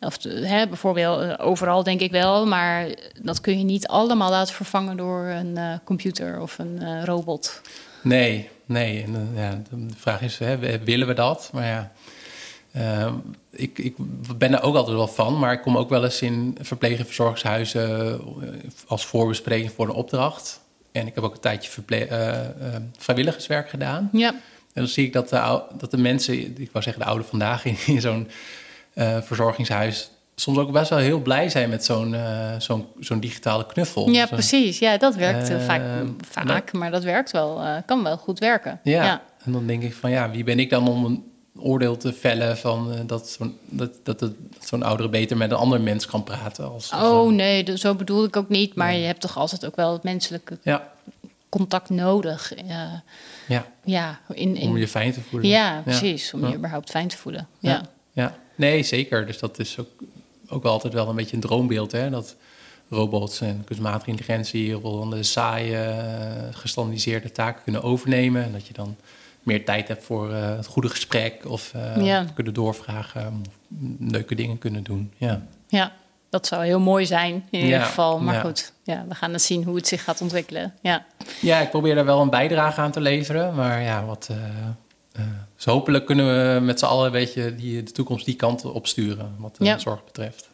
of 0.00 0.22
hè, 0.22 0.68
bijvoorbeeld 0.68 1.20
eh, 1.20 1.46
overal 1.46 1.82
denk 1.82 2.00
ik 2.00 2.10
wel, 2.10 2.46
maar 2.46 2.88
dat 3.22 3.40
kun 3.40 3.58
je 3.58 3.64
niet 3.64 3.86
allemaal 3.86 4.30
laten 4.30 4.54
vervangen 4.54 4.96
door 4.96 5.24
een 5.26 5.80
computer 5.84 6.40
of 6.40 6.58
een 6.58 7.04
robot. 7.04 7.60
Nee, 8.02 8.50
nee. 8.66 9.02
En, 9.02 9.30
ja, 9.34 9.62
de 9.70 9.86
vraag 9.96 10.20
is, 10.20 10.38
hè, 10.38 10.78
willen 10.84 11.06
we 11.06 11.14
dat? 11.14 11.50
Maar 11.52 11.66
ja, 11.66 11.92
eh, 12.74 13.12
ik, 13.50 13.78
ik 13.78 13.94
ben 14.36 14.52
er 14.52 14.62
ook 14.62 14.74
altijd 14.74 14.96
wel 14.96 15.08
van. 15.08 15.38
Maar 15.38 15.52
ik 15.52 15.62
kom 15.62 15.76
ook 15.78 15.88
wel 15.88 16.04
eens 16.04 16.22
in 16.22 16.58
verpleeg- 16.60 16.98
en 16.98 17.04
verzorgingshuizen 17.06 18.12
eh, 18.20 18.48
als 18.86 19.06
voorbespreking 19.06 19.70
voor 19.72 19.84
een 19.88 19.94
opdracht. 19.94 20.60
En 20.92 21.06
ik 21.06 21.14
heb 21.14 21.24
ook 21.24 21.34
een 21.34 21.40
tijdje 21.40 21.70
verple- 21.70 22.04
eh, 22.06 22.76
vrijwilligerswerk 22.98 23.68
gedaan. 23.68 24.08
Ja, 24.12 24.28
En 24.28 24.40
dan 24.82 24.88
zie 24.88 25.06
ik 25.06 25.12
dat 25.12 25.28
de, 25.28 25.40
ou- 25.40 25.62
dat 25.78 25.90
de 25.90 25.96
mensen, 25.98 26.34
ik 26.60 26.68
wou 26.72 26.84
zeggen 26.84 27.02
de 27.02 27.08
oude 27.08 27.24
vandaag 27.24 27.64
in, 27.64 27.76
in 27.86 28.00
zo'n 28.00 28.28
verzorgingshuis... 29.22 30.10
soms 30.34 30.58
ook 30.58 30.72
best 30.72 30.90
wel 30.90 30.98
heel 30.98 31.20
blij 31.20 31.48
zijn 31.48 31.68
met 31.68 31.84
zo'n 31.84 32.16
zo'n 32.58 32.86
zo'n 33.00 33.20
digitale 33.20 33.66
knuffel. 33.66 34.10
ja 34.10 34.26
Zo'n- 34.26 34.36
precies. 34.36 34.78
Ja, 34.78 34.96
dat 34.96 35.14
werkt 35.14 35.52
vaak, 35.64 35.82
vaak 36.30 36.72
maar 36.72 36.90
dat 36.90 37.02
werkt 37.02 37.30
wel, 37.30 37.60
kan 37.86 38.02
wel 38.02 38.16
goed 38.16 38.38
werken. 38.38 38.80
Ja. 38.82 39.04
ja. 39.04 39.22
en 39.44 39.52
dan 39.52 39.66
denk 39.66 39.82
ik 39.82 39.94
van 39.94 40.10
ja, 40.10 40.30
wie 40.30 40.44
ben 40.44 40.58
ik 40.58 40.70
dan 40.70 40.88
om 40.88 41.04
een 41.04 41.24
oordeel 41.58 41.96
te 41.96 42.12
vellen 42.12 42.58
van 42.58 42.92
eh, 42.92 43.00
dat 43.06 43.28
zo'n 43.28 43.58
dat, 43.64 43.90
dat, 44.02 44.18
dat 44.18 44.32
zo'n 44.60 44.82
oudere 44.82 45.08
beter 45.08 45.36
met 45.36 45.50
een 45.50 45.56
ander 45.56 45.80
mens 45.80 46.06
kan 46.06 46.22
praten. 46.24 46.70
Als, 46.70 46.90
als 46.92 47.02
Oh 47.10 47.28
een- 47.28 47.34
nee, 47.34 47.64
dat- 47.64 47.78
zo 47.78 47.94
bedoel 47.94 48.24
ik 48.24 48.36
ook 48.36 48.48
niet. 48.48 48.74
Maar 48.74 48.88
Nee. 48.90 49.00
je 49.00 49.06
hebt 49.06 49.20
toch 49.20 49.36
altijd 49.36 49.66
ook 49.66 49.76
wel 49.76 49.92
het 49.92 50.02
menselijke 50.02 50.58
ja, 50.62 50.92
contact 51.48 51.90
nodig. 51.90 52.54
eh, 52.54 52.66
ja, 53.48 53.66
ja, 53.84 54.20
in, 54.32 54.56
in, 54.56 54.68
om 54.68 54.76
je 54.76 54.88
fijn 54.88 55.12
te 55.12 55.20
voelen. 55.20 55.48
ja, 55.48 55.80
precies. 55.84 56.32
Om 56.34 56.48
je 56.48 56.54
überhaupt 56.56 56.90
fijn 56.90 57.08
te 57.08 57.16
voelen. 57.16 57.48
Ja. 57.58 57.82
Ja. 58.12 58.34
Nee, 58.54 58.82
zeker. 58.82 59.26
Dus 59.26 59.38
dat 59.38 59.58
is 59.58 59.78
ook, 59.78 59.88
ook 60.48 60.64
altijd 60.64 60.92
wel 60.92 61.08
een 61.08 61.16
beetje 61.16 61.34
een 61.34 61.42
droombeeld, 61.42 61.92
hè? 61.92 62.10
Dat 62.10 62.36
robots 62.88 63.40
en 63.40 63.62
kunstmatige 63.64 64.10
intelligentie 64.10 64.66
heel 64.66 64.80
veel 64.80 64.98
van 64.98 65.10
de 65.10 65.22
saaie, 65.22 65.76
eh, 65.76 66.42
gestandardiseerde 66.50 67.32
taken 67.32 67.62
kunnen 67.62 67.82
overnemen. 67.82 68.44
En 68.44 68.52
dat 68.52 68.66
je 68.66 68.72
dan 68.72 68.96
meer 69.44 69.64
tijd 69.64 69.88
hebt 69.88 70.04
voor 70.04 70.32
eh, 70.32 70.56
het 70.56 70.66
goede 70.66 70.88
gesprek 70.88 71.44
of 71.48 71.72
eh, 71.74 72.04
Ja. 72.06 72.24
kunnen 72.34 72.54
doorvragen, 72.54 73.42
of 73.48 73.54
leuke 73.98 74.34
dingen 74.34 74.58
kunnen 74.58 74.82
doen. 74.82 75.12
Ja. 75.16 75.42
Ja, 75.68 75.92
dat 76.30 76.46
zou 76.46 76.64
heel 76.64 76.80
mooi 76.80 77.06
zijn 77.06 77.32
in 77.50 77.60
ieder 77.60 77.78
Ja, 77.78 77.84
geval. 77.84 78.18
Maar 78.20 78.34
ja. 78.34 78.40
goed, 78.40 78.72
ja, 78.82 79.04
we 79.08 79.14
gaan 79.14 79.32
het 79.32 79.42
zien 79.42 79.64
hoe 79.64 79.76
het 79.76 79.86
zich 79.88 80.04
gaat 80.04 80.20
ontwikkelen. 80.20 80.74
Ja, 80.82 81.04
ja, 81.40 81.60
ik 81.60 81.70
probeer 81.70 81.94
daar 81.94 82.04
wel 82.04 82.20
een 82.20 82.30
bijdrage 82.30 82.80
aan 82.80 82.90
te 82.92 83.00
leveren. 83.00 83.54
Maar 83.54 83.82
ja, 83.82 84.04
wat. 84.04 84.30
dus 85.56 85.64
hopelijk 85.64 86.06
kunnen 86.06 86.26
we 86.54 86.60
met 86.60 86.78
z'n 86.78 86.84
allen 86.84 87.06
een 87.06 87.12
beetje 87.12 87.54
die, 87.54 87.82
de 87.82 87.92
toekomst 87.92 88.24
die 88.24 88.36
kant 88.36 88.64
op 88.64 88.86
sturen, 88.86 89.34
wat 89.38 89.56
de 89.56 89.64
Ja. 89.64 89.78
zorg 89.78 90.04
betreft. 90.04 90.48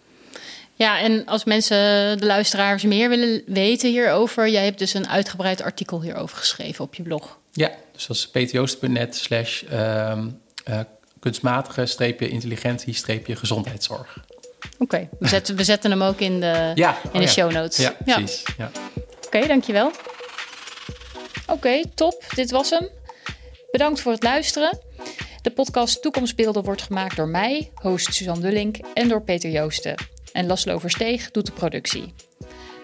ja 0.74 1.00
en 1.00 1.26
als 1.26 1.44
mensen, 1.44 1.76
de 2.18 2.26
luisteraars, 2.26 2.82
meer 2.82 3.08
willen 3.08 3.42
weten 3.46 3.90
hierover... 3.90 4.48
jij 4.48 4.64
hebt 4.64 4.78
dus 4.78 4.94
een 4.94 5.08
uitgebreid 5.08 5.62
artikel 5.62 6.02
hierover 6.02 6.36
geschreven 6.36 6.84
op 6.84 6.94
je 6.94 7.02
blog. 7.02 7.38
Ja, 7.52 7.70
dus 8.00 8.08
dat 8.08 8.16
is 8.16 8.28
peterjoost.net 8.28 9.16
slash 9.16 9.62
ehm, 9.62 10.28
eh, 10.64 10.80
kunstmatige 11.18 11.86
streepje 11.86 12.28
intelligentie 12.28 12.94
streepje 12.94 13.36
gezondheidszorg. 13.36 14.24
Oké, 14.78 15.08
we, 15.18 15.28
zetten, 15.28 15.56
we 15.56 15.64
zetten 15.64 15.90
hem 15.90 16.02
ook 16.02 16.20
in 16.20 16.40
de, 16.40 16.72
Ja, 16.74 16.96
in 17.02 17.08
oh 17.08 17.12
de 17.12 17.20
ja. 17.20 17.26
show 17.26 17.52
notes. 17.52 17.76
Ja, 17.76 17.96
precies. 18.04 18.42
Ja. 18.56 18.70
Oké, 19.26 19.46
dankjewel. 19.46 19.90
Oké, 21.46 21.82
top. 21.94 22.24
Dit 22.34 22.50
was 22.50 22.70
hem. 22.70 22.88
Bedankt 23.70 24.00
voor 24.00 24.12
het 24.12 24.22
luisteren. 24.22 24.78
De 25.42 25.50
podcast 25.50 26.02
Toekomstbeelden 26.02 26.62
wordt 26.64 26.82
gemaakt 26.82 27.16
door 27.16 27.28
mij, 27.28 27.70
host 27.74 28.14
Suzanne 28.14 28.40
Dullink, 28.40 28.76
en 28.94 29.08
door 29.08 29.22
Peter 29.22 29.50
Joosten. 29.50 29.94
En 30.32 30.46
Laszlo 30.46 30.78
Versteeg 30.78 31.30
doet 31.30 31.46
de 31.46 31.52
productie. 31.52 32.14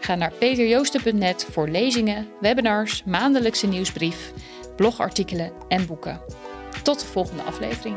Ga 0.00 0.14
naar 0.14 0.32
peterjoosten.net 0.38 1.46
voor 1.50 1.68
lezingen, 1.68 2.28
webinars, 2.40 3.02
maandelijkse 3.04 3.66
nieuwsbrief, 3.66 4.32
blogartikelen 4.77 5.53
en 5.68 5.87
boeken. 5.87 6.20
Tot 6.83 7.01
de 7.01 7.07
volgende 7.07 7.43
aflevering. 7.43 7.97